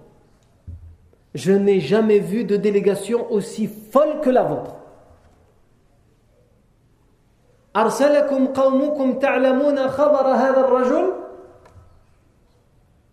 je 1.33 1.53
n'ai 1.53 1.79
jamais 1.79 2.19
vu 2.19 2.43
de 2.43 2.57
délégation 2.57 3.31
aussi 3.31 3.67
folle 3.67 4.19
que 4.21 4.29
la 4.29 4.43
vôtre. 4.43 4.75
أرسلكم 7.75 8.47
قومكم 8.47 9.19
تعلمون 9.19 9.87
خبر 9.87 10.27
هذا 10.27 10.59
الرجل 10.59 11.13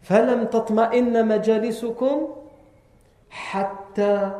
فلم 0.02 0.44
تطمئن 0.44 1.28
مجالسكم 1.28 2.28
حتى 3.32 4.30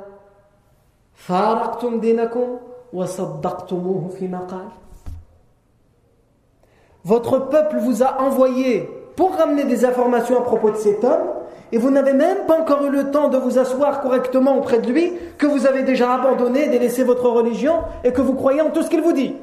فارقتم 1.14 2.00
دينكم 2.00 2.58
وصدقتموه 2.92 4.08
فيما 4.08 4.38
قال 4.38 4.68
Votre 7.04 7.38
peuple 7.48 7.78
vous 7.78 8.02
a 8.02 8.20
envoyé 8.20 8.88
pour 9.16 9.34
ramener 9.34 9.64
des 9.64 9.84
informations 9.84 10.38
à 10.38 10.42
propos 10.42 10.70
de 10.70 10.76
cet 10.76 11.04
homme 11.04 11.38
et 11.72 11.78
vous 11.78 11.90
n'avez 11.90 12.12
même 12.12 12.46
pas 12.46 12.60
encore 12.60 12.84
eu 12.84 12.90
le 12.90 13.10
temps 13.10 13.28
de 13.28 13.36
vous 13.36 13.58
asseoir 13.58 14.00
correctement 14.00 14.56
auprès 14.56 14.78
de 14.78 14.90
lui, 14.90 15.12
que 15.36 15.46
vous 15.46 15.66
avez 15.66 15.82
déjà 15.82 16.14
abandonné, 16.14 16.68
délaissé 16.68 17.04
votre 17.04 17.28
religion 17.28 17.82
et 18.04 18.12
que 18.12 18.20
vous 18.20 18.34
croyez 18.34 18.62
en 18.62 18.70
tout 18.70 18.82
ce 18.82 18.90
qu'il 18.90 19.02
vous 19.02 19.12
dit. 19.12 19.36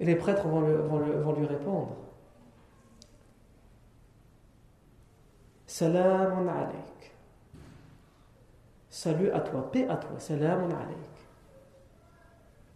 Et 0.00 0.04
les 0.04 0.14
prêtres 0.14 0.46
vont, 0.46 0.60
lui 0.60 1.46
répondre 1.46 1.88
Salam 5.79 6.49
alayk. 6.49 7.13
Salut 8.89 9.31
à 9.31 9.39
toi, 9.39 9.71
paix 9.71 9.87
à 9.87 9.95
toi, 9.95 10.19
salam 10.19 10.65
alayk. 10.65 11.15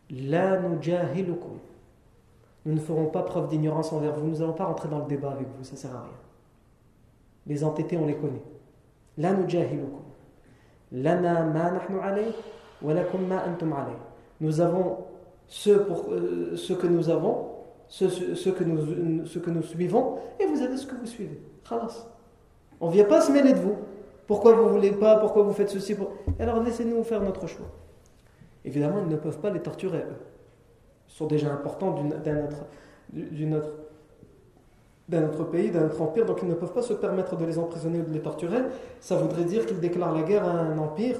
La 0.09 0.57
nujahilukum. 0.61 1.59
Nous 2.65 2.75
ne 2.75 2.79
ferons 2.79 3.07
pas 3.07 3.23
preuve 3.23 3.49
d'ignorance 3.49 3.91
envers 3.91 4.13
vous. 4.13 4.27
Nous 4.27 4.37
n'allons 4.37 4.53
pas 4.53 4.63
rentrer 4.63 4.87
dans 4.87 4.99
le 4.99 5.07
débat 5.07 5.31
avec 5.31 5.47
vous, 5.49 5.65
ça 5.65 5.73
ne 5.73 5.77
sert 5.77 5.93
à 5.93 5.99
rien. 6.03 6.17
Les 7.45 7.65
entêtés, 7.65 7.97
on 7.97 8.05
les 8.05 8.15
connaît. 8.15 8.41
La 9.17 9.33
nujahilukum. 9.33 10.03
Lana 10.93 11.43
ma 11.43 11.71
nahnu 11.71 11.99
alayh, 12.01 12.31
wa 12.81 12.93
lakum 12.93 13.27
ma 13.27 13.45
antum 13.45 13.73
alayh. 13.73 13.97
Nous 14.39 14.61
avons 14.61 14.99
ce, 15.47 15.71
euh, 15.71 16.75
que 16.79 16.87
nous 16.87 17.09
avons, 17.09 17.49
ce, 17.89 18.07
ce, 18.07 18.49
que 18.49 18.63
nous, 18.63 19.25
ce 19.25 19.39
que 19.39 19.49
nous 19.49 19.61
suivons, 19.61 20.19
et 20.39 20.45
vous 20.45 20.61
avez 20.61 20.77
ce 20.77 20.87
que 20.87 20.95
vous 20.95 21.05
suivez. 21.05 21.41
Khalas. 21.67 22.12
On 22.83 22.87
ne 22.87 22.91
vient 22.91 23.05
pas 23.05 23.21
se 23.21 23.31
mêler 23.31 23.53
de 23.53 23.59
vous. 23.59 23.77
Pourquoi 24.27 24.53
vous 24.53 24.65
ne 24.65 24.69
voulez 24.69 24.91
pas? 24.91 25.17
Pourquoi 25.17 25.41
vous 25.43 25.53
faites 25.53 25.69
ceci? 25.69 25.95
Alors 26.39 26.61
laissez-nous 26.61 27.03
faire 27.03 27.21
notre 27.21 27.47
choix. 27.47 27.65
Évidemment, 28.63 28.99
ils 29.03 29.09
ne 29.09 29.17
peuvent 29.17 29.39
pas 29.39 29.49
les 29.49 29.59
torturer, 29.59 29.99
eux 29.99 30.33
sont 31.13 31.27
déjà 31.27 31.51
importants 31.53 31.91
d'un 32.23 32.45
autre, 32.45 32.65
autre 35.11 35.43
pays, 35.51 35.69
d'un 35.69 35.85
autre 35.85 36.01
empire, 36.01 36.25
donc 36.25 36.39
ils 36.41 36.49
ne 36.49 36.55
peuvent 36.55 36.73
pas 36.73 36.81
se 36.81 36.93
permettre 36.93 37.35
de 37.35 37.45
les 37.45 37.59
emprisonner 37.59 37.99
ou 37.99 38.03
de 38.03 38.13
les 38.13 38.21
torturer. 38.21 38.63
Ça 38.99 39.15
voudrait 39.15 39.43
dire 39.43 39.65
qu'ils 39.65 39.79
déclarent 39.79 40.15
la 40.15 40.23
guerre 40.23 40.45
à 40.45 40.51
un 40.51 40.77
empire 40.79 41.17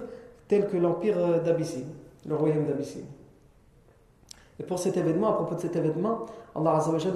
tel 0.48 0.68
que 0.68 0.78
l'empire 0.78 1.18
euh, 1.20 1.40
d'Abyssine, 1.40 1.90
le 2.28 2.36
royaume 2.36 2.66
d'Abyssine. 2.66 3.06
Et 4.61 4.65
pour 4.65 4.79
cet 4.79 4.97
événement, 4.97 5.29
à 5.29 5.33
propos 5.35 5.55
de 5.55 5.61
cet 5.61 5.77
événement, 5.77 6.27
Allah 6.55 6.77
Azzawajal 6.77 7.13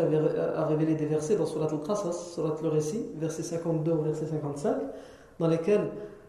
a 0.56 0.64
révélé 0.66 0.94
des 0.94 1.06
versets 1.06 1.36
dans 1.36 1.46
Surat 1.46 1.68
al-Qasas, 1.70 2.34
Surat 2.34 2.54
le 2.62 2.68
récit, 2.68 3.06
verset 3.16 3.42
52 3.42 3.90
au 3.92 4.02
verset 4.02 4.26
55, 4.26 4.76
dans 5.40 5.48
lesquels 5.48 5.88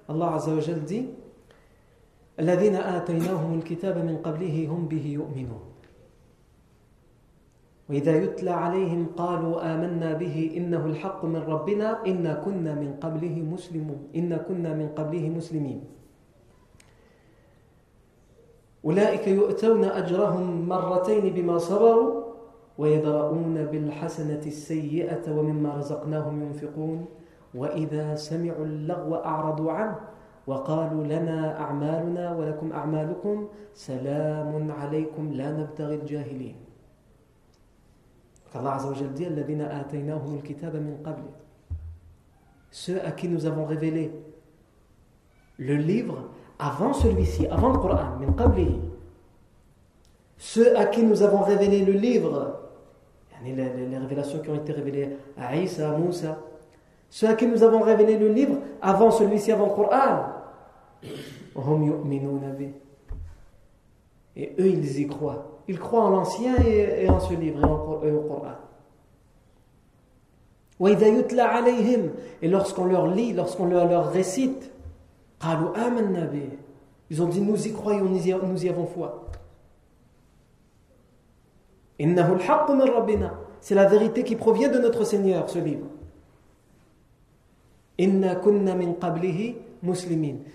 Allah 0.10 0.34
Azzawajal 0.36 0.80
dit 0.82 1.10
الذين 2.40 2.76
آتيناهم 2.76 3.60
الكتاب 3.60 3.98
من 3.98 4.18
قبله 4.18 4.68
هم 4.68 4.88
به 4.88 5.06
يؤمنون 5.06 5.62
وإذا 7.90 8.24
يتلى 8.24 8.50
عليهم 8.50 9.08
قالوا 9.18 9.74
آمنا 9.76 10.14
به 10.14 10.54
إنه 10.58 10.86
الحق 10.86 11.26
من 11.26 11.46
ربنا 11.46 12.06
إنا 12.06 12.34
كنا 12.34 12.74
من 12.76 12.98
قبله 13.02 13.36
مسلمون 13.42 14.10
إنا 14.16 14.38
كنا 14.38 14.74
من 14.74 14.90
قبله 14.98 15.30
مسلمين 15.30 15.84
أولئك 18.89 19.27
يؤتون 19.29 19.85
أجرهم 19.85 20.69
مرتين 20.69 21.25
بما 21.37 21.59
صبروا 21.59 22.25
ويدرؤون 22.79 23.57
بالحسنة 23.65 24.45
السيئة 24.47 25.25
ومما 25.37 25.71
رزقناهم 25.77 26.43
ينفقون 26.43 26.99
وإذا 27.55 28.15
سمعوا 28.15 28.65
اللغو 28.65 29.15
أعرضوا 29.15 29.73
عنه 29.73 29.97
وقالوا 30.47 31.05
لنا 31.05 31.61
أعمالنا 31.61 32.25
ولكم 32.37 32.73
أعمالكم 32.73 33.37
سلام 33.75 34.73
عليكم 34.73 35.25
لا 35.33 35.49
نبتغي 35.53 35.95
الجاهلين. 35.95 36.57
Azza 38.49 38.89
wa 38.89 38.95
Jal 38.97 39.13
dit 39.13 39.29
الذين 39.29 39.61
آتيناهم 39.61 40.41
الكتاب 40.41 40.77
من 40.77 40.97
قبل. 41.05 41.29
Ceux 42.71 43.01
à 43.05 43.13
qui 43.13 43.29
nous 43.29 43.45
avons 43.45 43.67
révélé 43.67 44.11
le 45.59 45.77
livre 45.77 46.25
avant 46.59 46.93
celui-ci, 46.93 47.47
avant 47.47 47.73
le 47.73 47.79
Coran. 47.79 48.19
Ceux 50.37 50.77
à 50.77 50.87
qui 50.87 51.03
nous 51.03 51.23
avons 51.23 51.43
révélé 51.43 51.85
le 51.85 51.93
livre, 51.93 52.61
les, 53.45 53.53
les, 53.53 53.99
révélations 53.99 54.41
qui 54.41 54.51
ont 54.51 54.57
été 54.57 54.73
révélées 54.73 55.17
à 55.37 55.57
Isa, 55.57 55.91
à 55.91 55.97
Moussa, 55.97 56.39
ceux 57.11 57.29
à 57.29 57.35
qui 57.35 57.47
nous 57.47 57.63
avons 57.63 57.81
révélé 57.81 58.19
le 58.19 58.29
livre 58.29 58.57
avant 58.83 59.11
celui-ci, 59.11 59.53
avant 59.53 59.67
le 59.67 59.73
Coran, 59.73 60.39
et 64.37 64.55
eux, 64.59 64.69
ils 64.69 65.01
y 65.01 65.07
croient. 65.07 65.61
Ils 65.67 65.79
croient 65.79 66.05
en 66.05 66.11
l'ancien 66.11 66.57
et, 66.65 67.09
en 67.09 67.21
ce 67.21 67.35
livre 67.35 68.01
et, 68.05 68.11
au 68.11 68.21
Coran. 68.21 68.55
Et 72.41 72.49
lorsqu'on 72.49 72.85
leur 72.85 73.09
lit, 73.09 73.33
lorsqu'on 73.33 73.67
leur, 73.67 73.89
leur 73.89 74.11
récite, 74.11 74.71
ils 77.11 77.23
ont 77.23 77.27
dit 77.27 77.41
nous 77.41 77.67
y 77.67 77.73
croyons, 77.73 78.05
nous 78.05 78.27
y, 78.27 78.69
avons 78.69 78.87
foi. 78.87 79.27
C'est 83.61 83.75
la 83.75 83.87
vérité 83.87 84.25
qui 84.25 84.37
provient 84.37 84.69
de 84.69 84.79
notre 84.79 85.05
Seigneur, 85.05 85.49
ce 85.49 85.59
livre. 85.59 85.87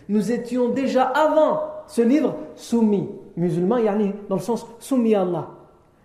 Nous 0.10 0.32
étions 0.32 0.70
déjà 0.70 1.04
avant 1.04 1.62
ce 1.88 2.02
livre 2.02 2.36
soumis. 2.56 3.10
Musulmans, 3.36 3.80
dans 4.30 4.36
le 4.36 4.42
sens 4.42 4.66
soumis 4.80 5.16
à 5.16 5.24
Allah. 5.24 5.50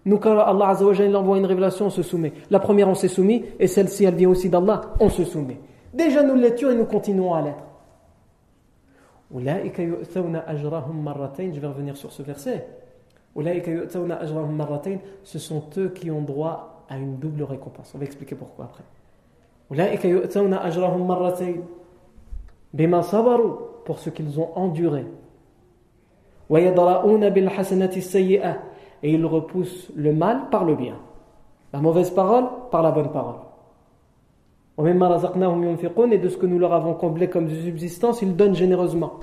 Nous, 0.07 0.19
quand 0.19 0.39
Allah 0.39 0.69
Azzawajal 0.69 1.15
envoie 1.15 1.37
une 1.37 1.45
révélation, 1.45 1.87
on 1.87 1.91
se 1.91 2.03
soumet. 2.03 2.33
La 2.51 2.59
première, 2.59 2.89
on 2.89 2.95
s'est 2.95 3.09
soumis, 3.09 3.45
et 3.59 3.67
celle-ci, 3.67 4.05
elle 4.05 4.15
vient 4.15 4.31
aussi 4.31 4.49
d'Allah, 4.49 4.81
on 5.01 5.11
se 5.11 5.25
soumet. 5.25 5.61
Déjà, 5.93 6.23
nous 6.23 6.35
l'étions 6.35 6.71
et 6.71 6.75
nous 6.75 6.87
continuons 6.87 7.35
à 7.35 7.43
l'être. 7.43 7.68
Je 9.31 9.37
vais 11.61 11.67
revenir 11.67 11.97
sur 11.97 12.13
ce 12.13 12.23
verset. 12.23 12.67
Ce 15.23 15.39
sont 15.39 15.63
eux 15.77 15.89
qui 15.91 16.11
ont 16.11 16.23
droit 16.23 16.85
à 16.89 16.97
une 16.97 17.19
double 17.19 17.43
récompense. 17.43 17.93
On 17.95 17.99
va 17.99 18.05
expliquer 18.05 18.35
pourquoi 18.35 18.65
après. 18.67 18.85
Pour 23.85 23.99
ce 23.99 24.11
qu'ils 24.11 24.41
ont 24.41 24.51
enduré. 24.57 25.07
Et 29.03 29.13
ils 29.13 29.27
repoussent 29.27 29.93
le 29.95 30.13
mal 30.13 30.49
par 30.51 30.65
le 30.65 30.75
bien. 30.75 30.97
La 31.73 31.81
mauvaise 31.81 32.11
parole 32.11 32.47
par 32.71 32.83
la 32.83 32.91
bonne 32.91 33.13
parole. 33.13 33.48
Et 34.79 36.19
de 36.19 36.29
ce 36.29 36.37
que 36.37 36.47
nous 36.47 36.59
leur 36.59 36.73
avons 36.73 36.95
comblé 36.95 37.29
comme 37.29 37.49
subsistance, 37.49 38.23
ils 38.23 38.37
donnent 38.37 38.55
généreusement. 38.55 39.15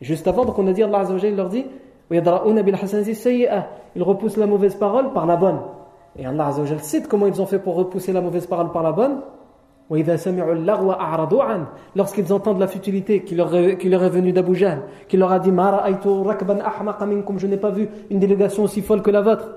Et 0.00 0.04
juste 0.04 0.28
avant, 0.28 0.44
donc 0.44 0.58
on 0.58 0.66
a 0.66 0.72
dit, 0.72 0.82
Allah 0.82 1.04
il 1.22 1.36
leur 1.36 1.48
dit, 1.48 1.64
ils 2.10 2.20
repoussent 4.02 4.36
la 4.36 4.46
mauvaise 4.46 4.74
parole 4.74 5.12
par 5.12 5.24
la 5.26 5.36
bonne. 5.36 5.60
Et 6.18 6.26
Allah 6.26 6.50
cite 6.80 7.08
comment 7.08 7.26
ils 7.26 7.40
ont 7.40 7.46
fait 7.46 7.58
pour 7.58 7.74
repousser 7.74 8.12
la 8.12 8.20
mauvaise 8.20 8.46
parole 8.46 8.70
par 8.70 8.82
la 8.82 8.92
bonne. 8.92 9.20
Lorsqu'ils 11.96 12.32
entendent 12.32 12.60
la 12.60 12.66
futilité 12.66 13.24
qui 13.24 13.34
leur, 13.34 13.54
est 13.54 14.08
venue 14.08 14.32
d'Abu 14.32 14.62
qui 15.08 15.16
leur 15.16 15.32
a 15.32 15.38
dit 15.38 15.50
Je 15.50 17.46
n'ai 17.46 17.56
pas 17.56 17.70
vu 17.70 17.88
une 18.10 18.18
délégation 18.18 18.64
aussi 18.64 18.82
folle 18.82 19.00
que 19.02 19.10
la 19.10 19.22
vôtre. 19.22 19.56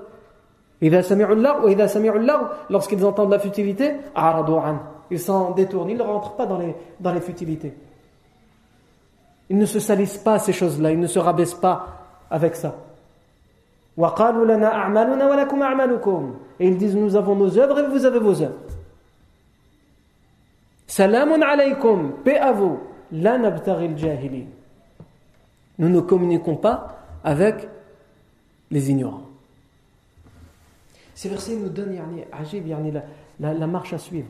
Lorsqu'ils 2.70 3.04
entendent 3.04 3.30
la 3.30 3.38
futilité, 3.38 3.92
ils 5.10 5.20
s'en 5.20 5.52
détournent, 5.52 5.90
ils 5.90 5.96
ne 5.96 6.02
rentrent 6.02 6.36
pas 6.36 6.46
dans 6.46 6.58
les, 6.58 6.74
dans 7.00 7.12
les 7.12 7.20
futilités. 7.20 7.74
Ils 9.48 9.58
ne 9.58 9.66
se 9.66 9.78
salissent 9.78 10.18
pas 10.18 10.38
ces 10.38 10.52
choses-là, 10.52 10.90
ils 10.90 11.00
ne 11.00 11.06
se 11.06 11.18
rabaissent 11.18 11.54
pas 11.54 12.06
avec 12.30 12.56
ça. 12.56 12.74
Et 13.98 14.02
ils 16.68 16.76
disent 16.76 16.96
Nous 16.96 17.16
avons 17.16 17.36
nos 17.36 17.58
œuvres 17.58 17.78
et 17.78 17.86
vous 17.86 18.04
avez 18.04 18.18
vos 18.18 18.42
œuvres. 18.42 18.58
Salamun 20.86 21.40
alaykum, 21.40 22.12
paix 22.24 22.38
à 22.38 22.52
vous. 22.52 22.78
La. 23.12 23.38
Nous 25.78 25.88
ne 25.88 26.00
communiquons 26.00 26.56
pas 26.56 26.98
avec 27.22 27.68
les 28.70 28.90
ignorants. 28.90 29.22
Ces 31.14 31.28
versets 31.28 31.56
nous 31.56 31.68
donnent 31.68 31.96
la, 33.38 33.54
la 33.54 33.66
marche 33.66 33.92
à 33.92 33.98
suivre. 33.98 34.28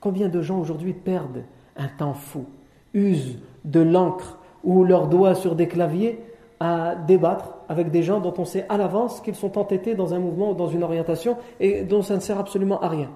Combien 0.00 0.28
de 0.28 0.42
gens 0.42 0.58
aujourd'hui 0.58 0.92
perdent 0.92 1.44
un 1.76 1.88
temps 1.88 2.14
fou, 2.14 2.46
usent 2.94 3.38
de 3.64 3.80
l'encre 3.80 4.38
ou 4.64 4.84
leurs 4.84 5.08
doigts 5.08 5.34
sur 5.34 5.54
des 5.54 5.68
claviers 5.68 6.18
à 6.60 6.94
débattre 6.94 7.54
avec 7.68 7.90
des 7.90 8.02
gens 8.02 8.20
dont 8.20 8.34
on 8.38 8.44
sait 8.44 8.66
à 8.68 8.76
l'avance 8.76 9.20
qu'ils 9.20 9.36
sont 9.36 9.58
entêtés 9.58 9.94
dans 9.94 10.14
un 10.14 10.18
mouvement 10.18 10.50
ou 10.50 10.54
dans 10.54 10.68
une 10.68 10.82
orientation 10.82 11.36
et 11.60 11.82
dont 11.82 12.02
ça 12.02 12.14
ne 12.14 12.20
sert 12.20 12.38
absolument 12.38 12.80
à 12.80 12.88
rien. 12.88 13.10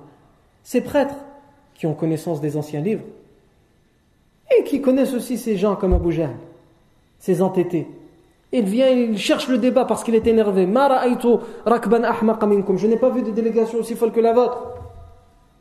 Ces 0.62 0.80
prêtres 0.80 1.16
qui 1.74 1.86
ont 1.86 1.94
connaissance 1.94 2.40
des 2.40 2.56
anciens 2.56 2.80
livres 2.80 3.04
et 4.56 4.64
qui 4.64 4.80
connaissent 4.80 5.14
aussi 5.14 5.38
ces 5.38 5.56
gens 5.56 5.76
comme 5.76 5.94
Abu 5.94 6.20
ces 7.18 7.42
entêtés. 7.42 7.88
Il 8.52 8.64
vient, 8.64 8.88
il 8.88 9.16
cherche 9.16 9.48
le 9.48 9.58
débat 9.58 9.86
parce 9.86 10.04
qu'il 10.04 10.14
est 10.14 10.26
énervé. 10.26 10.66
Je 10.66 12.86
n'ai 12.86 12.96
pas 12.96 13.10
vu 13.10 13.22
de 13.22 13.30
délégation 13.30 13.78
aussi 13.78 13.94
folle 13.94 14.12
que 14.12 14.20
la 14.20 14.34
vôtre. 14.34 14.81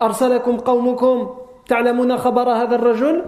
أرسلكم 0.02 0.56
قومكم 0.56 1.34
تعلمون 1.68 2.16
خبر 2.16 2.50
هذا 2.50 2.74
الرجل 2.74 3.24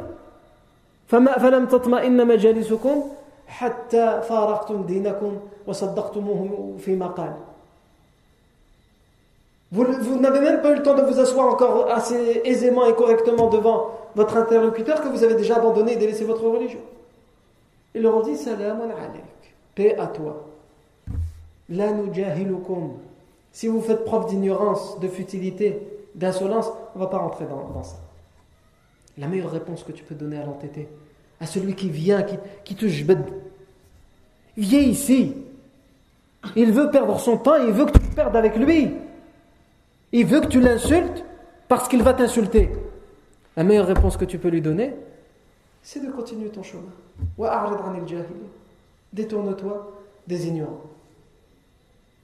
فلم 1.06 1.66
تطمئن 1.66 2.26
مجالسكم 2.26 3.04
حتى 3.46 4.20
فارقتم 4.28 4.82
دينكم 4.82 5.38
وصدقتموه 5.66 6.74
فيما 6.78 7.06
قال 7.06 7.32
Vous, 9.70 9.84
vous 9.84 10.18
n'avez 10.18 10.40
même 10.40 10.62
pas 10.62 10.70
eu 10.70 10.76
le 10.76 10.82
temps 10.82 10.94
de 10.94 11.02
vous 11.02 11.20
asseoir 11.20 11.46
encore 11.46 11.90
assez 11.92 12.40
aisément 12.44 12.86
et 12.86 12.94
correctement 12.94 13.50
devant 13.50 13.90
votre 14.14 14.38
interlocuteur 14.38 15.02
que 15.02 15.08
vous 15.08 15.24
avez 15.24 15.34
déjà 15.34 15.56
abandonné 15.56 15.92
et 15.92 15.96
délaissé 15.96 16.24
votre 16.24 16.44
religion. 16.48 16.80
Ils 17.94 18.00
leur 18.00 18.16
ont 18.16 18.22
dit 18.22 18.34
Salamun 18.34 18.88
alayk, 18.88 19.54
paix 19.74 19.94
à 19.98 20.06
toi. 20.06 20.46
La 21.68 21.92
nujahilukum. 21.92 22.94
Si 23.52 23.68
vous 23.68 23.82
faites 23.82 24.06
preuve 24.06 24.28
d'ignorance, 24.28 24.98
de 25.00 25.08
futilité, 25.08 25.91
d'insolence, 26.15 26.69
on 26.95 26.99
ne 26.99 27.03
va 27.03 27.09
pas 27.09 27.17
rentrer 27.17 27.45
dans, 27.45 27.83
ça. 27.83 27.97
La 29.17 29.27
meilleure 29.27 29.51
réponse 29.51 29.83
que 29.83 29.91
tu 29.91 30.03
peux 30.03 30.15
donner 30.15 30.37
à 30.37 30.45
l'entêté, 30.45 30.87
à 31.39 31.45
celui 31.45 31.75
qui 31.75 31.89
vient, 31.89 32.23
qui, 32.23 32.37
qui 32.63 32.75
te 32.75 32.87
jbed, 32.87 33.23
viens 34.57 34.81
ici. 34.81 35.35
Il 36.55 36.71
veut 36.71 36.89
perdre 36.91 37.19
son 37.19 37.37
temps, 37.37 37.55
il 37.55 37.71
veut 37.71 37.85
que 37.85 37.97
tu 37.97 38.07
perdes 38.15 38.35
avec 38.35 38.57
lui. 38.57 38.91
Il 40.11 40.25
veut 40.25 40.41
que 40.41 40.47
tu 40.47 40.59
l'insultes 40.59 41.23
parce 41.67 41.87
qu'il 41.87 42.03
va 42.03 42.13
t'insulter. 42.13 42.69
La 43.55 43.63
meilleure 43.63 43.87
réponse 43.87 44.17
que 44.17 44.25
tu 44.25 44.37
peux 44.37 44.49
lui 44.49 44.61
donner, 44.61 44.93
c'est 45.81 45.99
de 45.99 46.11
continuer 46.11 46.49
ton 46.49 46.63
chemin. 46.63 46.91
Détourne-toi 49.11 49.91
des 50.27 50.47
ignorants. 50.47 50.81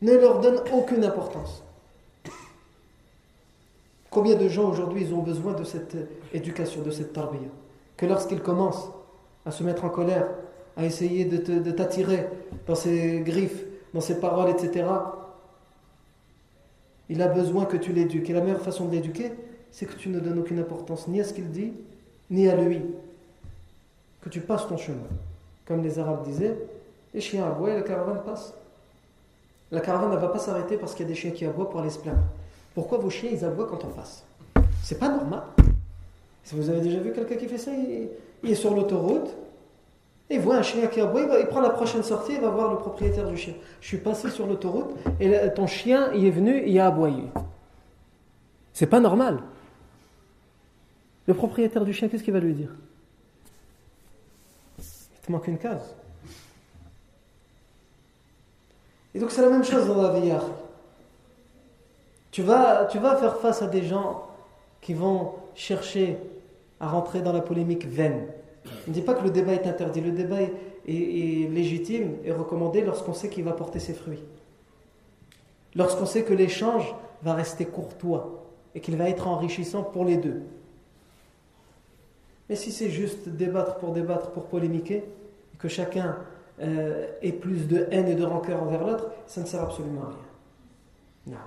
Ne 0.01 0.13
leur 0.13 0.39
donne 0.39 0.61
aucune 0.73 1.03
importance. 1.03 1.63
Combien 4.09 4.35
de 4.35 4.47
gens 4.47 4.69
aujourd'hui 4.69 5.11
ont 5.13 5.21
besoin 5.21 5.53
de 5.53 5.63
cette 5.63 5.95
éducation, 6.33 6.81
de 6.81 6.91
cette 6.91 7.13
tarbiyah 7.13 7.49
Que 7.97 8.05
lorsqu'ils 8.05 8.41
commencent 8.41 8.89
à 9.45 9.51
se 9.51 9.63
mettre 9.63 9.85
en 9.85 9.89
colère, 9.89 10.27
à 10.75 10.85
essayer 10.85 11.25
de 11.25 11.71
t'attirer 11.71 12.27
dans 12.65 12.75
ses 12.75 13.21
griffes, 13.21 13.65
dans 13.93 14.01
ses 14.01 14.19
paroles, 14.19 14.49
etc., 14.49 14.85
il 17.09 17.21
a 17.21 17.27
besoin 17.27 17.65
que 17.65 17.77
tu 17.77 17.91
l'éduques. 17.91 18.29
Et 18.29 18.33
la 18.33 18.41
meilleure 18.41 18.61
façon 18.61 18.85
de 18.85 18.91
l'éduquer, 18.91 19.31
c'est 19.71 19.85
que 19.85 19.95
tu 19.95 20.09
ne 20.09 20.19
donnes 20.19 20.39
aucune 20.39 20.59
importance 20.59 21.07
ni 21.07 21.19
à 21.19 21.23
ce 21.23 21.33
qu'il 21.33 21.49
dit, 21.49 21.73
ni 22.29 22.47
à 22.47 22.55
lui. 22.55 22.81
Que 24.21 24.29
tu 24.29 24.41
passes 24.41 24.67
ton 24.67 24.77
chemin. 24.77 25.07
Comme 25.65 25.81
les 25.81 25.97
Arabes 25.97 26.23
disaient, 26.23 26.57
les 27.13 27.21
chiens 27.21 27.45
aboient 27.45 27.71
et 27.71 27.75
la 27.75 27.81
caravane 27.81 28.21
passe. 28.23 28.53
La 29.71 29.81
caravane 29.81 30.11
ne 30.11 30.17
va 30.17 30.27
pas 30.27 30.39
s'arrêter 30.39 30.77
parce 30.77 30.93
qu'il 30.93 31.05
y 31.05 31.09
a 31.09 31.09
des 31.09 31.19
chiens 31.19 31.31
qui 31.31 31.45
aboient 31.45 31.69
pour 31.69 31.79
aller 31.79 31.89
se 31.89 31.99
plaindre. 31.99 32.23
Pourquoi 32.73 32.97
vos 32.97 33.09
chiens 33.09 33.29
ils 33.31 33.43
aboient 33.43 33.67
quand 33.67 33.83
on 33.83 33.89
passe 33.89 34.23
C'est 34.83 34.99
pas 34.99 35.09
normal. 35.09 35.43
Si 36.43 36.55
vous 36.55 36.69
avez 36.69 36.81
déjà 36.81 36.99
vu 36.99 37.13
quelqu'un 37.13 37.35
qui 37.35 37.47
fait 37.47 37.57
ça, 37.57 37.71
il, 37.71 38.49
est 38.49 38.55
sur 38.55 38.73
l'autoroute, 38.73 39.35
il 40.29 40.39
voit 40.39 40.57
un 40.57 40.61
chien 40.61 40.87
qui 40.87 41.01
aboie, 41.01 41.21
il, 41.39 41.47
prend 41.47 41.61
la 41.61 41.69
prochaine 41.69 42.03
sortie, 42.03 42.33
il 42.33 42.41
va 42.41 42.49
voir 42.49 42.71
le 42.71 42.77
propriétaire 42.77 43.27
du 43.27 43.37
chien. 43.37 43.53
Je 43.81 43.87
suis 43.87 43.97
passé 43.97 44.29
sur 44.29 44.47
l'autoroute 44.47 44.95
et 45.19 45.31
ton 45.55 45.67
chien 45.67 46.11
il 46.13 46.25
est 46.25 46.31
venu, 46.31 46.63
il 46.65 46.79
a 46.79 46.87
aboyé. 46.87 47.23
C'est 48.73 48.87
pas 48.87 48.99
normal. 48.99 49.39
Le 51.27 51.33
propriétaire 51.33 51.85
du 51.85 51.93
chien, 51.93 52.07
qu'est-ce 52.07 52.23
qu'il 52.23 52.33
va 52.33 52.39
lui 52.39 52.53
dire? 52.53 52.73
Il 54.79 55.25
te 55.25 55.31
manque 55.31 55.47
une 55.47 55.57
case. 55.59 55.93
Et 59.13 59.19
donc 59.19 59.31
c'est 59.31 59.41
la 59.41 59.49
même 59.49 59.63
chose 59.63 59.87
dans 59.87 60.01
la 60.01 60.19
vie. 60.19 60.31
Tu 62.31 62.41
vas, 62.41 62.85
tu 62.85 62.99
vas 62.99 63.15
faire 63.15 63.37
face 63.37 63.61
à 63.61 63.67
des 63.67 63.83
gens 63.83 64.27
qui 64.81 64.93
vont 64.93 65.33
chercher 65.55 66.17
à 66.79 66.87
rentrer 66.87 67.21
dans 67.21 67.33
la 67.33 67.41
polémique 67.41 67.85
vaine. 67.85 68.27
On 68.65 68.89
ne 68.89 68.93
dit 68.93 69.01
pas 69.01 69.13
que 69.13 69.23
le 69.23 69.31
débat 69.31 69.53
est 69.53 69.67
interdit. 69.67 70.01
Le 70.01 70.11
débat 70.11 70.41
est, 70.41 70.51
légitime 70.87 72.15
et 72.23 72.31
recommandé 72.31 72.81
lorsqu'on 72.81 73.13
sait 73.13 73.29
qu'il 73.29 73.43
va 73.43 73.51
porter 73.51 73.79
ses 73.79 73.93
fruits. 73.93 74.23
Lorsqu'on 75.75 76.05
sait 76.05 76.23
que 76.23 76.33
l'échange 76.33 76.95
va 77.21 77.33
rester 77.33 77.65
courtois 77.65 78.45
et 78.73 78.79
qu'il 78.79 78.95
va 78.95 79.09
être 79.09 79.27
enrichissant 79.27 79.83
pour 79.83 80.05
les 80.05 80.17
deux. 80.17 80.41
Mais 82.49 82.55
si 82.55 82.71
c'est 82.71 82.89
juste 82.89 83.29
débattre 83.29 83.75
pour 83.77 83.91
débattre, 83.91 84.31
pour 84.31 84.45
polémiquer, 84.45 85.03
que 85.59 85.67
chacun 85.67 86.17
euh, 86.61 87.07
ait 87.21 87.31
plus 87.31 87.67
de 87.67 87.87
haine 87.91 88.07
et 88.07 88.15
de 88.15 88.23
rancœur 88.23 88.63
envers 88.63 88.83
l'autre, 88.83 89.11
ça 89.27 89.41
ne 89.41 89.45
sert 89.45 89.61
absolument 89.61 90.01
à 90.01 90.13
rien. 91.27 91.37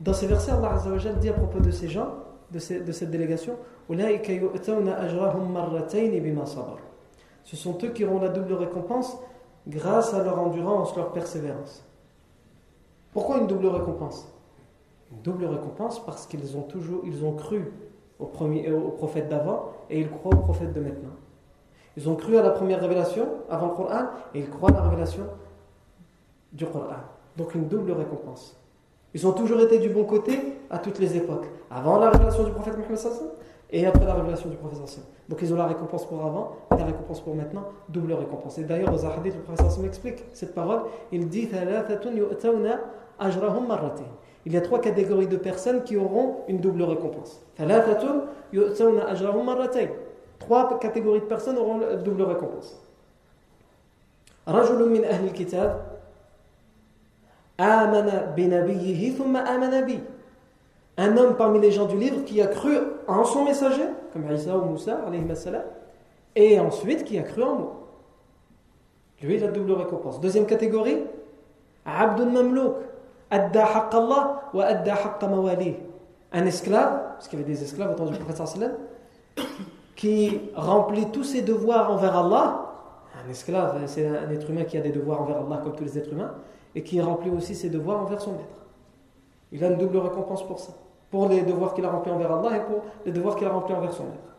Dans 0.00 0.12
ces 0.12 0.26
versets, 0.26 0.52
Allah 0.52 0.78
dit 1.20 1.28
à 1.28 1.32
propos 1.32 1.60
de 1.60 1.70
ces 1.70 1.88
gens, 1.88 2.08
de, 2.50 2.58
cette 2.58 3.10
délégation, 3.10 3.56
ce 7.44 7.56
sont 7.56 7.78
eux 7.82 7.88
qui 7.88 8.04
auront 8.04 8.20
la 8.20 8.28
double 8.28 8.52
récompense 8.54 9.18
grâce 9.66 10.14
à 10.14 10.22
leur 10.22 10.38
endurance, 10.38 10.96
leur 10.96 11.12
persévérance. 11.12 11.84
Pourquoi 13.12 13.38
une 13.38 13.46
double 13.46 13.66
récompense? 13.66 14.32
Une 15.10 15.22
double 15.22 15.46
récompense 15.46 16.04
parce 16.04 16.26
qu'ils 16.26 16.56
ont 16.56 16.62
toujours, 16.62 17.02
ils 17.04 17.24
ont 17.24 17.32
cru 17.32 17.72
au, 18.18 18.26
premier, 18.26 18.70
au 18.70 18.90
prophète 18.90 19.28
d'avant 19.28 19.72
et 19.90 20.00
ils 20.00 20.10
croient 20.10 20.34
au 20.34 20.40
prophète 20.40 20.72
de 20.72 20.80
maintenant. 20.80 21.16
Ils 21.96 22.08
ont 22.08 22.14
cru 22.14 22.36
à 22.36 22.42
la 22.42 22.50
première 22.50 22.80
révélation 22.80 23.26
avant 23.50 23.68
le 23.68 23.74
Coran 23.74 24.04
et 24.34 24.40
ils 24.40 24.50
croient 24.50 24.70
à 24.70 24.74
la 24.74 24.82
révélation 24.82 25.24
du 26.52 26.66
Coran. 26.66 26.96
Donc 27.36 27.54
une 27.54 27.66
double 27.66 27.92
récompense. 27.92 28.56
Ils 29.14 29.26
ont 29.26 29.32
toujours 29.32 29.60
été 29.60 29.78
du 29.78 29.88
bon 29.88 30.04
côté 30.04 30.38
à 30.70 30.78
toutes 30.78 30.98
les 30.98 31.16
époques. 31.16 31.46
Avant 31.70 31.98
la 31.98 32.10
révélation 32.10 32.44
du 32.44 32.50
prophète 32.50 32.76
Mohammed 32.76 32.98
et 33.70 33.86
après 33.86 34.04
la 34.04 34.14
révélation 34.14 34.48
du 34.48 34.56
prophète 34.56 34.80
Donc 35.28 35.38
ils 35.42 35.52
ont 35.52 35.56
la 35.56 35.66
récompense 35.66 36.06
pour 36.06 36.24
avant 36.24 36.56
et 36.72 36.78
la 36.78 36.86
récompense 36.86 37.20
pour 37.20 37.34
maintenant, 37.34 37.64
double 37.88 38.12
récompense. 38.14 38.58
Et 38.58 38.64
d'ailleurs, 38.64 38.90
dans 38.90 39.06
un 39.06 39.10
hadith, 39.10 39.34
le 39.34 39.42
prophète 39.42 39.84
explique 39.84 40.24
cette 40.32 40.54
parole. 40.54 40.82
Il 41.12 41.28
dit 41.28 41.48
il 44.46 44.52
y 44.52 44.56
a 44.56 44.60
trois 44.60 44.80
catégories 44.80 45.26
de 45.26 45.36
personnes 45.36 45.82
qui 45.82 45.96
auront 45.96 46.36
une 46.48 46.58
double 46.58 46.82
récompense. 46.84 47.44
Trois 50.38 50.78
catégories 50.78 51.20
de 51.20 51.24
personnes 51.26 51.58
auront 51.58 51.80
une 51.80 52.02
double 52.02 52.22
récompense. 52.22 52.80
Un 57.58 57.92
homme 61.16 61.36
parmi 61.36 61.60
les 61.60 61.72
gens 61.72 61.86
du 61.86 61.96
livre 61.96 62.24
qui 62.24 62.40
a 62.40 62.46
cru 62.46 62.76
en 63.06 63.24
son 63.24 63.44
messager, 63.44 63.82
comme 64.12 64.30
Isa 64.30 64.56
ou 64.56 64.64
Moussa, 64.64 64.98
et 66.36 66.60
ensuite 66.60 67.04
qui 67.04 67.18
a 67.18 67.22
cru 67.22 67.42
en 67.42 67.54
moi. 67.56 67.74
Lui, 69.22 69.36
il 69.36 69.44
a 69.44 69.48
double 69.48 69.72
récompense. 69.72 70.20
Deuxième 70.20 70.46
catégorie, 70.46 71.02
Abdul 71.84 72.28
Mamlouk 72.28 72.76
adda 73.30 73.64
Allah 73.92 74.42
wa 74.54 74.64
adda 74.64 74.96
mawali. 75.22 75.74
Un 76.32 76.46
esclave, 76.46 77.14
parce 77.14 77.26
qu'il 77.26 77.40
y 77.40 77.42
avait 77.42 77.52
des 77.52 77.62
esclaves 77.62 77.90
au 77.92 77.94
temps 77.94 78.06
du 78.06 78.18
prophète 78.18 78.70
qui 79.96 80.40
remplit 80.54 81.10
tous 81.10 81.24
ses 81.24 81.42
devoirs 81.42 81.90
envers 81.90 82.16
Allah. 82.16 82.66
Un 83.24 83.28
esclave, 83.30 83.80
c'est 83.86 84.06
un 84.06 84.30
être 84.30 84.48
humain 84.48 84.64
qui 84.64 84.76
a 84.78 84.80
des 84.80 84.92
devoirs 84.92 85.22
envers 85.22 85.38
Allah 85.38 85.60
comme 85.64 85.74
tous 85.74 85.84
les 85.84 85.98
êtres 85.98 86.12
humains, 86.12 86.34
et 86.78 86.82
qui 86.84 87.00
remplit 87.00 87.30
aussi 87.30 87.56
ses 87.56 87.70
devoirs 87.70 88.02
envers 88.02 88.20
son 88.20 88.34
maître. 88.34 88.64
Il 89.50 89.64
a 89.64 89.66
une 89.66 89.78
double 89.78 89.96
récompense 89.98 90.46
pour 90.46 90.60
ça. 90.60 90.72
Pour 91.10 91.28
les 91.28 91.42
devoirs 91.42 91.74
qu'il 91.74 91.84
a 91.84 91.90
remplis 91.90 92.12
envers 92.12 92.30
Allah 92.30 92.56
et 92.56 92.60
pour 92.60 92.84
les 93.04 93.10
devoirs 93.10 93.34
qu'il 93.34 93.48
a 93.48 93.50
remplis 93.50 93.74
envers 93.74 93.92
son 93.92 94.04
maître. 94.04 94.36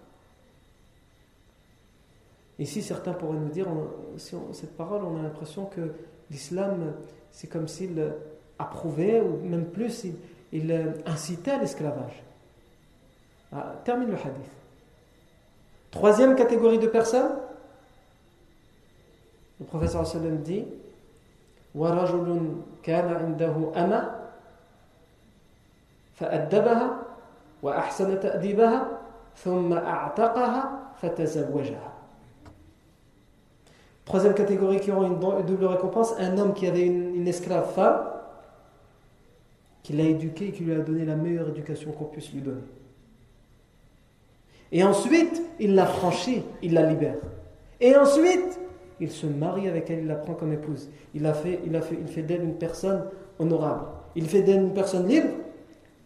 Ici, 2.58 2.82
certains 2.82 3.12
pourraient 3.12 3.40
nous 3.40 3.50
dire, 3.50 3.68
si 4.16 4.38
cette 4.54 4.78
parole, 4.78 5.02
on 5.04 5.20
a 5.20 5.22
l'impression 5.22 5.66
que 5.66 5.92
l'islam, 6.32 6.94
c'est 7.30 7.48
comme 7.48 7.68
s'il 7.68 8.02
approuvait, 8.58 9.20
ou 9.20 9.46
même 9.46 9.66
plus, 9.66 10.06
il, 10.54 10.72
euh, 10.72 10.94
incitait 11.06 11.52
à 11.52 11.58
l'esclavage. 11.58 12.24
Ah, 13.52 13.76
termine 13.84 14.12
le 14.12 14.16
hadith. 14.16 14.52
Troisième 15.92 16.36
catégorie 16.38 16.80
de 16.80 16.88
personnes, 16.88 17.36
le 19.60 19.66
professeur 19.66 20.08
sallam 20.08 20.38
dit 20.38 20.66
Troisième 34.06 34.34
catégorie 34.34 34.80
qui 34.80 34.92
aura 34.92 35.06
une 35.06 35.20
double 35.46 35.66
récompense, 35.66 36.16
un 36.18 36.38
homme 36.40 36.54
qui 36.54 36.66
avait 36.66 36.86
une, 36.86 37.28
esclave 37.28 37.72
femme 37.74 38.08
qui 39.84 39.94
l'a 39.94 40.04
éduqué 40.04 40.48
et 40.48 40.52
qui 40.52 40.64
lui 40.64 40.74
a 40.74 40.80
donné 40.80 41.06
la 41.06 41.16
meilleure 41.16 41.50
éducation 41.50 41.92
qu'on 41.92 42.06
puisse 42.06 42.34
lui 42.34 42.42
donner. 42.42 42.64
Et 44.72 44.84
ensuite, 44.84 45.42
il 45.60 45.76
la 45.76 45.86
franchit, 45.86 46.44
il 46.62 46.74
la 46.74 46.84
libère. 46.84 47.18
Et 47.80 47.96
ensuite, 47.96 48.60
il 49.00 49.12
se 49.12 49.26
marie 49.28 49.68
avec 49.68 49.90
elle, 49.90 50.00
il 50.00 50.08
la 50.08 50.16
prend 50.16 50.34
comme 50.34 50.54
épouse. 50.54 50.90
Il, 51.14 51.26
a 51.26 51.34
fait, 51.34 51.60
il, 51.66 51.72
fait, 51.82 51.98
il 52.00 52.08
fait 52.08 52.22
d'elle 52.22 52.44
une 52.44 52.56
personne 52.56 53.06
honorable. 53.40 53.86
Il 54.16 54.28
fait 54.28 54.42
d'elle 54.42 54.62
une 54.62 54.74
personne 54.74 55.08
libre, 55.08 55.30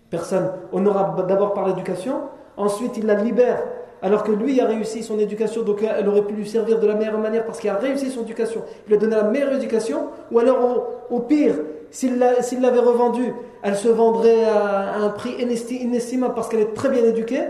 personne 0.10 0.50
honorable 0.72 1.26
d'abord 1.28 1.54
par 1.54 1.68
l'éducation, 1.68 2.16
ensuite 2.58 2.98
il 2.98 3.06
la 3.06 3.16
libère 3.16 3.64
alors 4.04 4.24
que 4.24 4.34
lui 4.34 4.60
a 4.60 4.68
réussi 4.68 5.02
son 5.02 5.18
éducation, 5.18 5.64
donc 5.64 5.82
elle 5.82 6.08
aurait 6.10 6.24
pu 6.24 6.34
lui 6.34 6.46
servir 6.46 6.78
de 6.78 6.86
la 6.86 6.94
meilleure 6.94 7.18
manière 7.18 7.46
parce 7.46 7.60
qu'il 7.60 7.70
a 7.70 7.76
réussi 7.76 8.10
son 8.10 8.24
éducation. 8.24 8.62
Il 8.86 8.90
lui 8.90 8.96
a 8.96 9.00
donné 9.00 9.16
la 9.16 9.24
meilleure 9.24 9.54
éducation, 9.54 10.10
ou 10.30 10.40
alors 10.40 10.90
au 11.10 11.20
pire, 11.22 11.56
s'il 11.90 12.20
l'avait 12.20 12.80
revendue, 12.80 13.34
elle 13.62 13.78
se 13.78 13.88
vendrait 13.88 14.44
à 14.44 14.96
un 14.98 15.10
prix 15.10 15.36
inestimable 15.40 16.34
parce 16.34 16.50
qu'elle 16.50 16.60
est 16.60 16.74
très 16.74 16.90
bien 16.90 17.04
éduquée. 17.06 17.44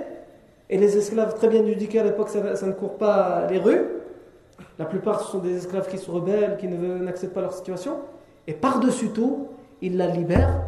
Et 0.69 0.77
les 0.77 0.95
esclaves 0.95 1.33
très 1.35 1.47
bien 1.47 1.65
éduqués 1.65 1.99
à 1.99 2.03
l'époque, 2.03 2.29
ça, 2.29 2.67
ne 2.67 2.71
court 2.71 2.97
pas 2.97 3.47
les 3.49 3.57
rues. 3.57 3.85
La 4.79 4.85
plupart, 4.85 5.21
ce 5.21 5.31
sont 5.31 5.39
des 5.39 5.57
esclaves 5.57 5.89
qui 5.89 5.97
sont 5.97 6.13
rebelles, 6.13 6.57
qui 6.57 6.67
n'acceptent 6.67 7.33
pas 7.33 7.41
leur 7.41 7.53
situation. 7.53 7.97
Et 8.47 8.53
par-dessus 8.53 9.09
tout, 9.09 9.47
il 9.81 9.97
la 9.97 10.07
libère 10.07 10.61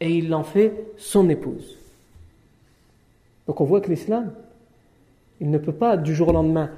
et 0.00 0.10
il 0.10 0.28
l'en 0.28 0.44
fait 0.44 0.92
son 0.96 1.28
épouse. 1.28 1.76
Donc 3.46 3.60
on 3.60 3.64
voit 3.64 3.80
que 3.80 3.90
l'islam, 3.90 4.32
il 5.40 5.50
ne 5.50 5.58
peut 5.58 5.72
pas 5.72 5.96
du 5.96 6.14
jour 6.14 6.28
au 6.28 6.32
lendemain 6.32 6.70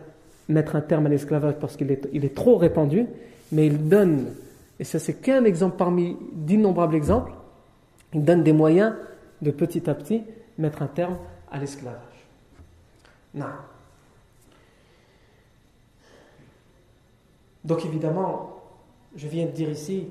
mettre 0.48 0.76
un 0.76 0.80
terme 0.80 1.06
à 1.06 1.08
l'esclavage 1.08 1.54
parce 1.60 1.76
qu'il 1.76 1.90
est, 1.90 2.08
est 2.12 2.34
trop 2.34 2.56
répandu, 2.56 3.06
mais 3.52 3.66
il 3.66 3.88
donne 3.88 4.26
et 4.80 4.84
ça, 4.84 4.98
c'est 4.98 5.12
qu'un 5.12 5.44
exemple 5.44 5.76
parmi 5.76 6.16
d'innombrables 6.32 6.94
exemples. 6.94 7.32
Il 8.14 8.24
donne 8.24 8.42
des 8.42 8.54
moyens 8.54 8.94
de 9.42 9.50
petit 9.50 9.88
à 9.90 9.94
petit 9.94 10.22
mettre 10.56 10.80
un 10.80 10.86
terme 10.86 11.18
à 11.52 11.58
l'esclavage. 11.58 11.98
Non. 13.34 13.44
Donc 17.70 17.86
évidemment, 17.86 18.56
je 19.14 19.28
viens 19.28 19.46
de 19.46 19.52
dire 19.52 19.70
ici 19.70 20.08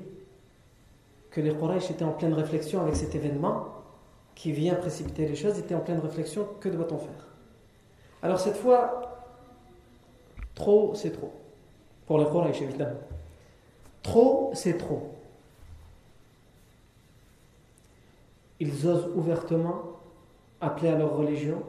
que 1.30 1.42
les 1.42 1.54
Quraysh 1.54 1.90
étaient 1.90 2.06
en 2.06 2.12
pleine 2.12 2.32
réflexion 2.32 2.80
avec 2.80 2.96
cet 2.96 3.14
événement 3.14 3.66
qui 4.34 4.50
vient 4.50 4.74
précipiter 4.76 5.28
les 5.28 5.36
choses, 5.36 5.58
étaient 5.58 5.74
en 5.74 5.80
pleine 5.80 5.98
réflexion, 5.98 6.48
que 6.58 6.70
doit-on 6.70 6.96
faire? 6.96 7.28
Alors 8.22 8.40
cette 8.40 8.56
fois, 8.56 9.26
trop 10.54 10.94
c'est 10.94 11.10
trop. 11.10 11.34
Pour 12.06 12.18
les 12.18 12.24
Quraysh 12.24 12.62
évidemment. 12.62 13.00
Trop, 14.02 14.52
c'est 14.54 14.78
trop. 14.78 15.10
Ils 18.58 18.86
osent 18.86 19.10
ouvertement 19.14 19.82
appeler 20.62 20.88
à 20.88 20.96
leur 20.96 21.14
religion, 21.14 21.62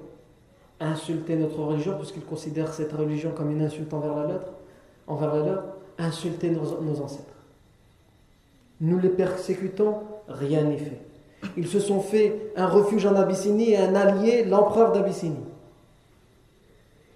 insulter 0.80 1.36
notre 1.36 1.60
religion, 1.60 1.98
puisqu'ils 1.98 2.24
considèrent 2.24 2.74
cette 2.74 2.94
religion 2.94 3.34
comme 3.34 3.52
une 3.52 3.62
insulte 3.62 3.94
envers 3.94 4.16
la 4.16 4.28
leur, 4.28 4.54
envers 5.08 5.36
la 5.36 5.46
leur 5.46 5.81
insulter 5.98 6.50
nos, 6.50 7.02
ancêtres. 7.02 7.26
Nous 8.80 9.00
les 9.00 9.10
persécutons, 9.10 9.96
rien 10.28 10.64
n'est 10.64 10.78
fait. 10.78 11.02
Ils 11.58 11.68
se 11.68 11.80
sont 11.80 12.02
fait 12.02 12.52
un 12.56 12.68
refuge 12.68 13.06
en 13.06 13.16
Abyssinie 13.16 13.72
et 13.72 13.78
un 13.78 13.96
allié, 13.96 14.44
l'empereur 14.44 14.92
d'Abyssinie. 14.92 15.36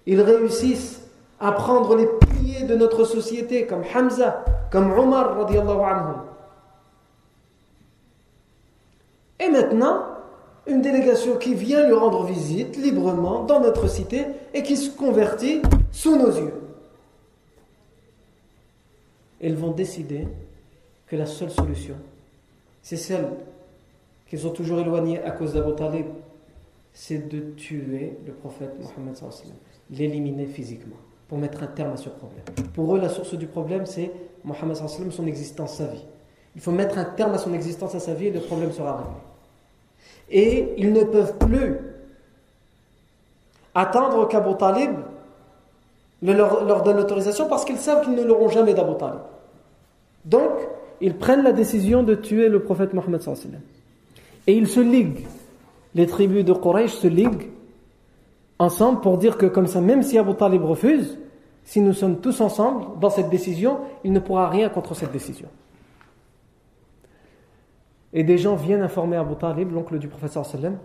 Ils 0.06 0.20
réussissent 0.20 1.02
à 1.40 1.52
prendre 1.52 1.96
les 1.96 2.06
piliers 2.06 2.64
de 2.64 2.76
notre 2.76 3.04
société, 3.04 3.66
comme 3.66 3.82
Hamza, 3.94 4.44
comme 4.70 4.92
Omar 4.92 5.36
radiallahu 5.36 5.80
anhu. 5.82 6.14
Et 9.38 9.48
maintenant, 9.48 10.02
une 10.66 10.82
délégation 10.82 11.36
qui 11.36 11.54
vient 11.54 11.86
lui 11.86 11.92
rendre 11.92 12.24
visite 12.24 12.76
librement 12.76 13.44
dans 13.44 13.60
notre 13.60 13.88
cité 13.88 14.26
et 14.54 14.62
qui 14.62 14.76
se 14.76 14.90
convertit 14.90 15.62
sous 15.92 16.16
nos 16.16 16.30
yeux. 16.30 16.65
Ils 19.40 19.54
vont 19.54 19.72
décider 19.72 20.26
que 21.06 21.16
la 21.16 21.26
seule 21.26 21.50
solution, 21.50 21.94
c'est 22.82 22.96
celle 22.96 23.28
qu'ils 24.28 24.46
ont 24.46 24.50
toujours 24.50 24.80
éloignée 24.80 25.22
à 25.22 25.30
cause 25.30 25.54
d'Abu 25.54 25.74
Talib, 25.74 26.06
c'est 26.92 27.28
de 27.28 27.52
tuer 27.52 28.16
le 28.26 28.32
prophète 28.32 28.72
Mohammed, 28.80 29.16
l'éliminer 29.90 30.46
physiquement, 30.46 30.96
pour 31.28 31.38
mettre 31.38 31.62
un 31.62 31.66
terme 31.66 31.92
à 31.92 31.96
ce 31.96 32.08
problème. 32.08 32.44
Pour 32.74 32.96
eux, 32.96 33.00
la 33.00 33.08
source 33.08 33.34
du 33.34 33.46
problème, 33.46 33.86
c'est 33.86 34.10
Mohammed, 34.44 34.76
son 34.76 35.26
existence, 35.26 35.74
sa 35.74 35.86
vie. 35.86 36.04
Il 36.54 36.60
faut 36.62 36.72
mettre 36.72 36.96
un 36.96 37.04
terme 37.04 37.34
à 37.34 37.38
son 37.38 37.52
existence, 37.52 37.94
à 37.94 38.00
sa 38.00 38.14
vie, 38.14 38.28
et 38.28 38.30
le 38.30 38.40
problème 38.40 38.72
sera 38.72 38.96
réglé. 38.96 39.12
Et 40.30 40.74
ils 40.78 40.92
ne 40.92 41.04
peuvent 41.04 41.36
plus 41.38 41.76
attendre 43.74 44.26
qu'Abu 44.26 44.56
Talib 44.56 44.92
leur, 46.22 46.82
donne 46.82 46.96
l'autorisation 46.96 47.48
parce 47.48 47.64
qu'ils 47.64 47.78
savent 47.78 48.04
qu'ils 48.04 48.14
ne 48.14 48.22
l'auront 48.22 48.48
jamais 48.48 48.74
d'Abu 48.74 48.96
Talib. 48.98 49.20
Donc, 50.24 50.52
ils 51.00 51.14
prennent 51.14 51.42
la 51.42 51.52
décision 51.52 52.02
de 52.02 52.14
tuer 52.14 52.48
le 52.48 52.62
prophète 52.62 52.94
Mohammed 52.94 53.20
Et 54.46 54.54
ils 54.54 54.66
se 54.66 54.80
liguent. 54.80 55.26
Les 55.94 56.06
tribus 56.06 56.44
de 56.44 56.52
Quraysh 56.52 56.92
se 56.92 57.06
liguent 57.06 57.50
ensemble 58.58 59.00
pour 59.00 59.18
dire 59.18 59.36
que 59.36 59.46
comme 59.46 59.66
ça, 59.66 59.80
même 59.80 60.02
si 60.02 60.18
Abu 60.18 60.34
Talib 60.34 60.64
refuse, 60.64 61.18
si 61.64 61.80
nous 61.80 61.92
sommes 61.92 62.20
tous 62.20 62.40
ensemble 62.40 62.98
dans 63.00 63.10
cette 63.10 63.28
décision, 63.28 63.78
il 64.04 64.12
ne 64.12 64.20
pourra 64.20 64.48
rien 64.48 64.68
contre 64.68 64.94
cette 64.94 65.12
décision. 65.12 65.48
Et 68.12 68.24
des 68.24 68.38
gens 68.38 68.56
viennent 68.56 68.82
informer 68.82 69.16
Abu 69.16 69.34
Talib, 69.34 69.72
l'oncle 69.72 69.98
du 69.98 70.08
sallam, 70.26 70.78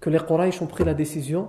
que 0.00 0.10
les 0.10 0.18
Quraysh 0.18 0.60
ont 0.62 0.66
pris 0.66 0.84
la 0.84 0.94
décision, 0.94 1.48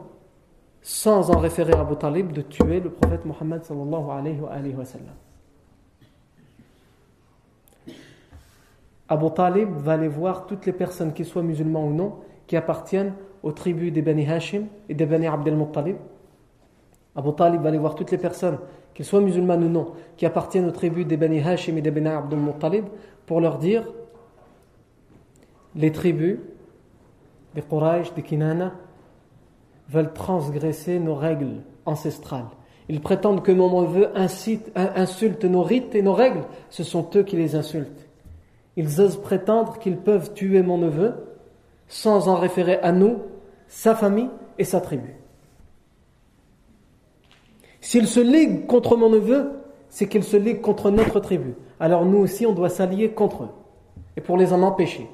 sans 0.84 1.32
en 1.32 1.40
référer 1.40 1.74
à 1.74 1.80
Abu 1.80 1.96
Talib, 1.96 2.34
de 2.34 2.42
tuer 2.42 2.82
le 2.82 2.90
prophète 2.90 3.24
Mohammed 3.24 3.64
sallallahu 3.64 4.12
alayhi 4.12 4.76
wa, 4.76 4.84
sallam. 4.84 5.16
Abu 9.08 9.32
Talib 9.34 9.70
va 9.78 9.94
aller 9.94 10.10
voir 10.10 10.46
toutes 10.46 10.66
les 10.66 10.74
personnes, 10.74 11.14
qu'ils 11.14 11.26
soient 11.26 11.42
musulmans 11.42 11.88
ou 11.88 11.94
non, 11.94 12.16
qui 12.48 12.58
appartiennent 12.58 13.14
aux 13.44 13.54
tribus 13.54 13.94
des 13.94 14.02
Bani 14.02 14.30
Hashim 14.30 14.66
et 14.90 14.94
des 14.94 15.06
Bani 15.06 15.28
Abdel 15.28 15.56
Muttalib. 15.56 15.96
Abu 17.16 17.34
Talib 17.34 17.62
va 17.62 17.70
aller 17.70 17.78
voir 17.78 17.96
toutes 17.96 18.12
les 18.12 18.18
personnes, 18.18 18.58
qu'elles 18.94 19.06
soient 19.06 19.22
musulmanes 19.22 19.64
ou 19.64 19.70
non, 19.70 19.94
qui 20.18 20.26
appartiennent 20.26 20.68
aux 20.68 20.72
tribus 20.72 21.08
des 21.08 21.16
Bani 21.16 21.40
Hashim 21.40 21.78
et 21.78 21.82
des 21.82 21.92
Bani 21.92 22.10
Abdel 22.10 22.40
Muttalib, 22.40 22.86
pour 23.26 23.40
leur 23.40 23.58
dire 23.58 23.88
les 25.76 25.94
tribus, 25.94 26.40
des 27.56 27.62
Quraysh, 27.62 28.14
des 28.14 28.22
Kinana, 28.22 28.74
veulent 29.94 30.14
transgresser 30.14 31.00
nos 31.00 31.16
règles 31.16 31.62
ancestrales. 31.86 32.50
Ils 32.90 33.00
prétendent 33.00 33.44
que 33.44 33.52
mon 33.52 33.84
neveu 33.84 34.10
insulte 34.16 35.46
nos 35.46 35.64
rites 35.64 35.96
et 35.96 36.02
nos 36.02 36.14
règles. 36.14 36.44
Ce 36.70 36.84
sont 36.84 37.08
eux 37.16 37.24
qui 37.24 37.38
les 37.38 37.56
insultent. 37.56 38.10
Ils 38.76 39.00
osent 39.00 39.22
prétendre 39.22 39.78
qu'ils 39.80 39.98
peuvent 39.98 40.34
tuer 40.34 40.64
mon 40.64 40.78
neveu 40.78 41.14
sans 41.88 42.28
en 42.28 42.36
référer 42.36 42.80
à 42.80 42.92
nous, 42.92 43.20
sa 43.68 43.96
famille 43.96 44.30
et 44.58 44.64
sa 44.64 44.82
tribu. 44.82 45.16
S'ils 47.80 48.08
se 48.08 48.20
liguent 48.20 48.66
contre 48.66 48.98
mon 48.98 49.10
neveu, 49.10 49.52
c'est 49.90 50.08
qu'ils 50.08 50.24
se 50.24 50.38
liguent 50.38 50.62
contre 50.62 50.90
notre 50.90 51.20
tribu. 51.20 51.54
Alors 51.80 52.06
nous 52.06 52.18
aussi, 52.18 52.46
on 52.46 52.54
doit 52.54 52.70
s'allier 52.70 53.12
contre 53.12 53.44
eux 53.44 53.50
et 54.18 54.22
pour 54.22 54.38
les 54.38 54.54
en 54.54 54.64
empêcher. 54.64 55.08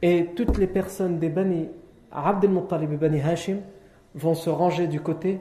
Et 0.00 0.30
toutes 0.34 0.58
les 0.58 0.66
personnes 0.66 1.18
des 1.18 1.28
Abdel 2.14 2.50
Muttalib 2.50 2.92
et 2.92 2.96
Bani 2.96 3.20
Hashim 3.20 3.58
vont 4.14 4.34
se 4.34 4.48
ranger 4.48 4.86
du 4.86 5.00
côté 5.00 5.40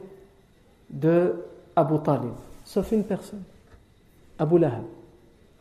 de 0.90 1.36
Abu 1.76 2.00
Talib. 2.04 2.32
Sauf 2.64 2.92
une 2.92 3.04
personne, 3.04 3.44
Abu 4.40 4.58
Lahab. 4.58 4.84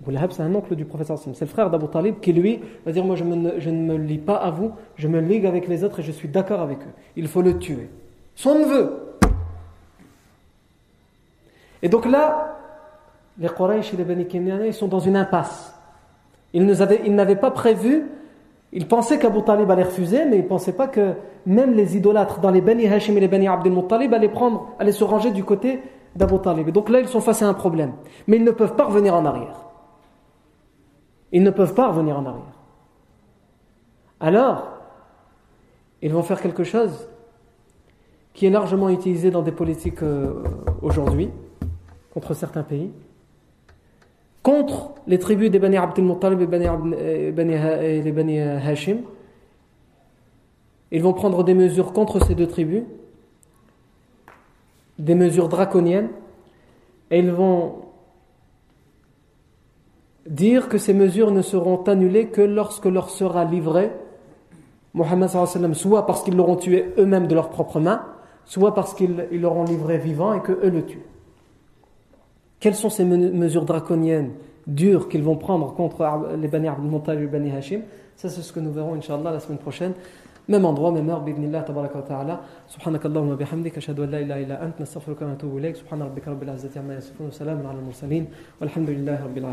Abu 0.02 0.12
Lahab, 0.12 0.32
c'est 0.32 0.42
un 0.42 0.54
oncle 0.54 0.74
du 0.74 0.84
professeur 0.84 1.18
C'est 1.18 1.40
le 1.40 1.46
frère 1.46 1.70
d'Abu 1.70 1.88
Talib 1.88 2.20
qui, 2.20 2.32
lui, 2.32 2.60
va 2.86 2.92
dire 2.92 3.04
Moi, 3.04 3.16
je, 3.16 3.24
ne 3.24 3.82
me 3.82 3.96
lie 3.96 4.18
pas 4.18 4.36
à 4.36 4.50
vous, 4.50 4.72
je 4.96 5.08
me 5.08 5.20
ligue 5.20 5.46
avec 5.46 5.68
les 5.68 5.84
autres 5.84 6.00
et 6.00 6.02
je 6.02 6.12
suis 6.12 6.28
d'accord 6.28 6.60
avec 6.60 6.78
eux. 6.78 6.92
Il 7.16 7.28
faut 7.28 7.42
le 7.42 7.58
tuer. 7.58 7.90
Son 8.34 8.58
neveu. 8.58 9.18
Et 11.82 11.88
donc 11.88 12.06
là, 12.06 12.56
les 13.38 13.48
Quraysh 13.48 13.92
et 13.92 13.96
les 13.96 14.04
Bani 14.04 14.26
Kenyana, 14.26 14.66
ils 14.66 14.74
sont 14.74 14.88
dans 14.88 15.00
une 15.00 15.16
impasse. 15.16 15.74
Ils 16.54 16.64
n'avaient 17.14 17.36
pas 17.36 17.50
prévu 17.50 18.04
il 18.72 18.88
pensait 18.88 19.18
qu'Abu 19.18 19.42
Talib 19.42 19.70
allait 19.70 19.82
refuser, 19.82 20.24
mais 20.24 20.36
il 20.36 20.44
ne 20.44 20.48
pensait 20.48 20.72
pas 20.72 20.88
que 20.88 21.14
même 21.44 21.74
les 21.74 21.96
idolâtres 21.96 22.40
dans 22.40 22.50
les 22.50 22.62
Bani 22.62 22.86
Hashim 22.86 23.16
et 23.16 23.20
les 23.20 23.28
Bani 23.28 23.46
Abdel 23.46 23.72
Muttalib 23.72 24.14
allaient, 24.14 24.32
allaient 24.78 24.92
se 24.92 25.04
ranger 25.04 25.30
du 25.30 25.44
côté 25.44 25.80
d'Abu 26.16 26.38
Talib. 26.38 26.70
donc 26.70 26.88
là, 26.88 27.00
ils 27.00 27.08
sont 27.08 27.20
face 27.20 27.42
à 27.42 27.48
un 27.48 27.54
problème. 27.54 27.92
Mais 28.26 28.36
ils 28.36 28.44
ne 28.44 28.50
peuvent 28.50 28.74
pas 28.74 28.84
revenir 28.84 29.14
en 29.14 29.24
arrière. 29.26 29.60
Ils 31.32 31.42
ne 31.42 31.50
peuvent 31.50 31.74
pas 31.74 31.88
revenir 31.88 32.18
en 32.18 32.24
arrière. 32.24 32.58
Alors, 34.20 34.68
ils 36.00 36.12
vont 36.12 36.22
faire 36.22 36.40
quelque 36.40 36.64
chose 36.64 37.08
qui 38.32 38.46
est 38.46 38.50
largement 38.50 38.88
utilisé 38.88 39.30
dans 39.30 39.42
des 39.42 39.52
politiques 39.52 40.02
euh, 40.02 40.42
aujourd'hui, 40.80 41.30
contre 42.14 42.32
certains 42.32 42.62
pays 42.62 42.90
contre 44.42 44.94
les 45.06 45.18
tribus 45.18 45.50
des 45.50 45.58
Bani 45.58 45.76
Abdel 45.76 46.04
Muttalib 46.04 46.40
et, 46.42 47.32
les 48.02 48.12
Bani 48.12 48.40
Hashim. 48.40 48.98
Ils 50.90 51.02
vont 51.02 51.12
prendre 51.12 51.44
des 51.44 51.54
mesures 51.54 51.92
contre 51.92 52.24
ces 52.24 52.34
deux 52.34 52.46
tribus, 52.46 52.82
des 54.98 55.14
mesures 55.14 55.48
draconiennes, 55.48 56.10
et 57.10 57.18
ils 57.18 57.32
vont 57.32 57.76
dire 60.26 60.68
que 60.68 60.78
ces 60.78 60.94
mesures 60.94 61.30
ne 61.30 61.42
seront 61.42 61.82
annulées 61.84 62.28
que 62.28 62.42
lorsque 62.42 62.84
leur 62.86 63.10
sera 63.10 63.44
livré 63.44 63.90
Mohammed 64.94 65.28
soit 65.72 66.06
parce 66.06 66.22
qu'ils 66.22 66.36
l'auront 66.36 66.56
tué 66.56 66.92
eux-mêmes 66.98 67.26
de 67.26 67.34
leurs 67.34 67.48
propres 67.48 67.80
mains, 67.80 68.02
soit 68.44 68.74
parce 68.74 68.94
qu'ils 68.94 69.26
l'auront 69.32 69.64
livré 69.64 69.98
vivant 69.98 70.34
et 70.34 70.40
que 70.40 70.52
eux 70.52 70.70
le 70.70 70.84
tuent. 70.84 71.06
Quelles 72.62 72.76
sont 72.76 72.90
ces 72.90 73.04
mesures 73.04 73.64
draconiennes, 73.64 74.30
dures 74.68 75.08
qu'ils 75.08 75.24
vont 75.24 75.34
prendre 75.34 75.74
contre 75.74 76.08
les 76.40 76.46
Bani 76.46 76.68
Abdul 76.68 76.88
Montal 76.88 77.18
et 77.18 77.22
les 77.22 77.26
Bani 77.26 77.50
Hashim? 77.50 77.80
Ça, 78.14 78.28
c'est 78.28 78.40
ce 78.40 78.52
que 78.52 78.60
nous 78.60 78.72
verrons, 78.72 78.94
Inch'Allah, 78.94 79.32
la 79.32 79.40
semaine 79.40 79.58
prochaine. 79.58 79.94
Même 80.46 80.64
endroit, 80.64 80.92
même 80.92 81.10
heure, 81.10 81.22
bidnillah, 81.22 81.62
tabaraka 81.62 81.96
wa 81.96 82.02
ta'ala. 82.02 82.40
Subhanak 82.68 83.04
Allahumma 83.04 83.34
bihamdik, 83.34 83.76
ashadu 83.76 84.04
an 84.04 84.06
la 84.12 84.20
ilaha 84.20 84.40
illa 84.40 84.62
ant, 84.62 84.78
nastaghfiruka 84.78 85.24
wa 85.24 85.30
natubu 85.32 85.58
ilayk, 85.58 85.76
subhana 85.76 86.04
rabbika 86.04 86.30
rabbil 86.30 86.54
izzati 86.54 86.78
amma 86.78 86.94
yasifun, 86.94 87.26
wa 87.26 87.50
ala 87.50 87.70
al-mursalin, 87.70 88.26
walhamdulillahi 88.60 89.22
rabbil. 89.22 89.44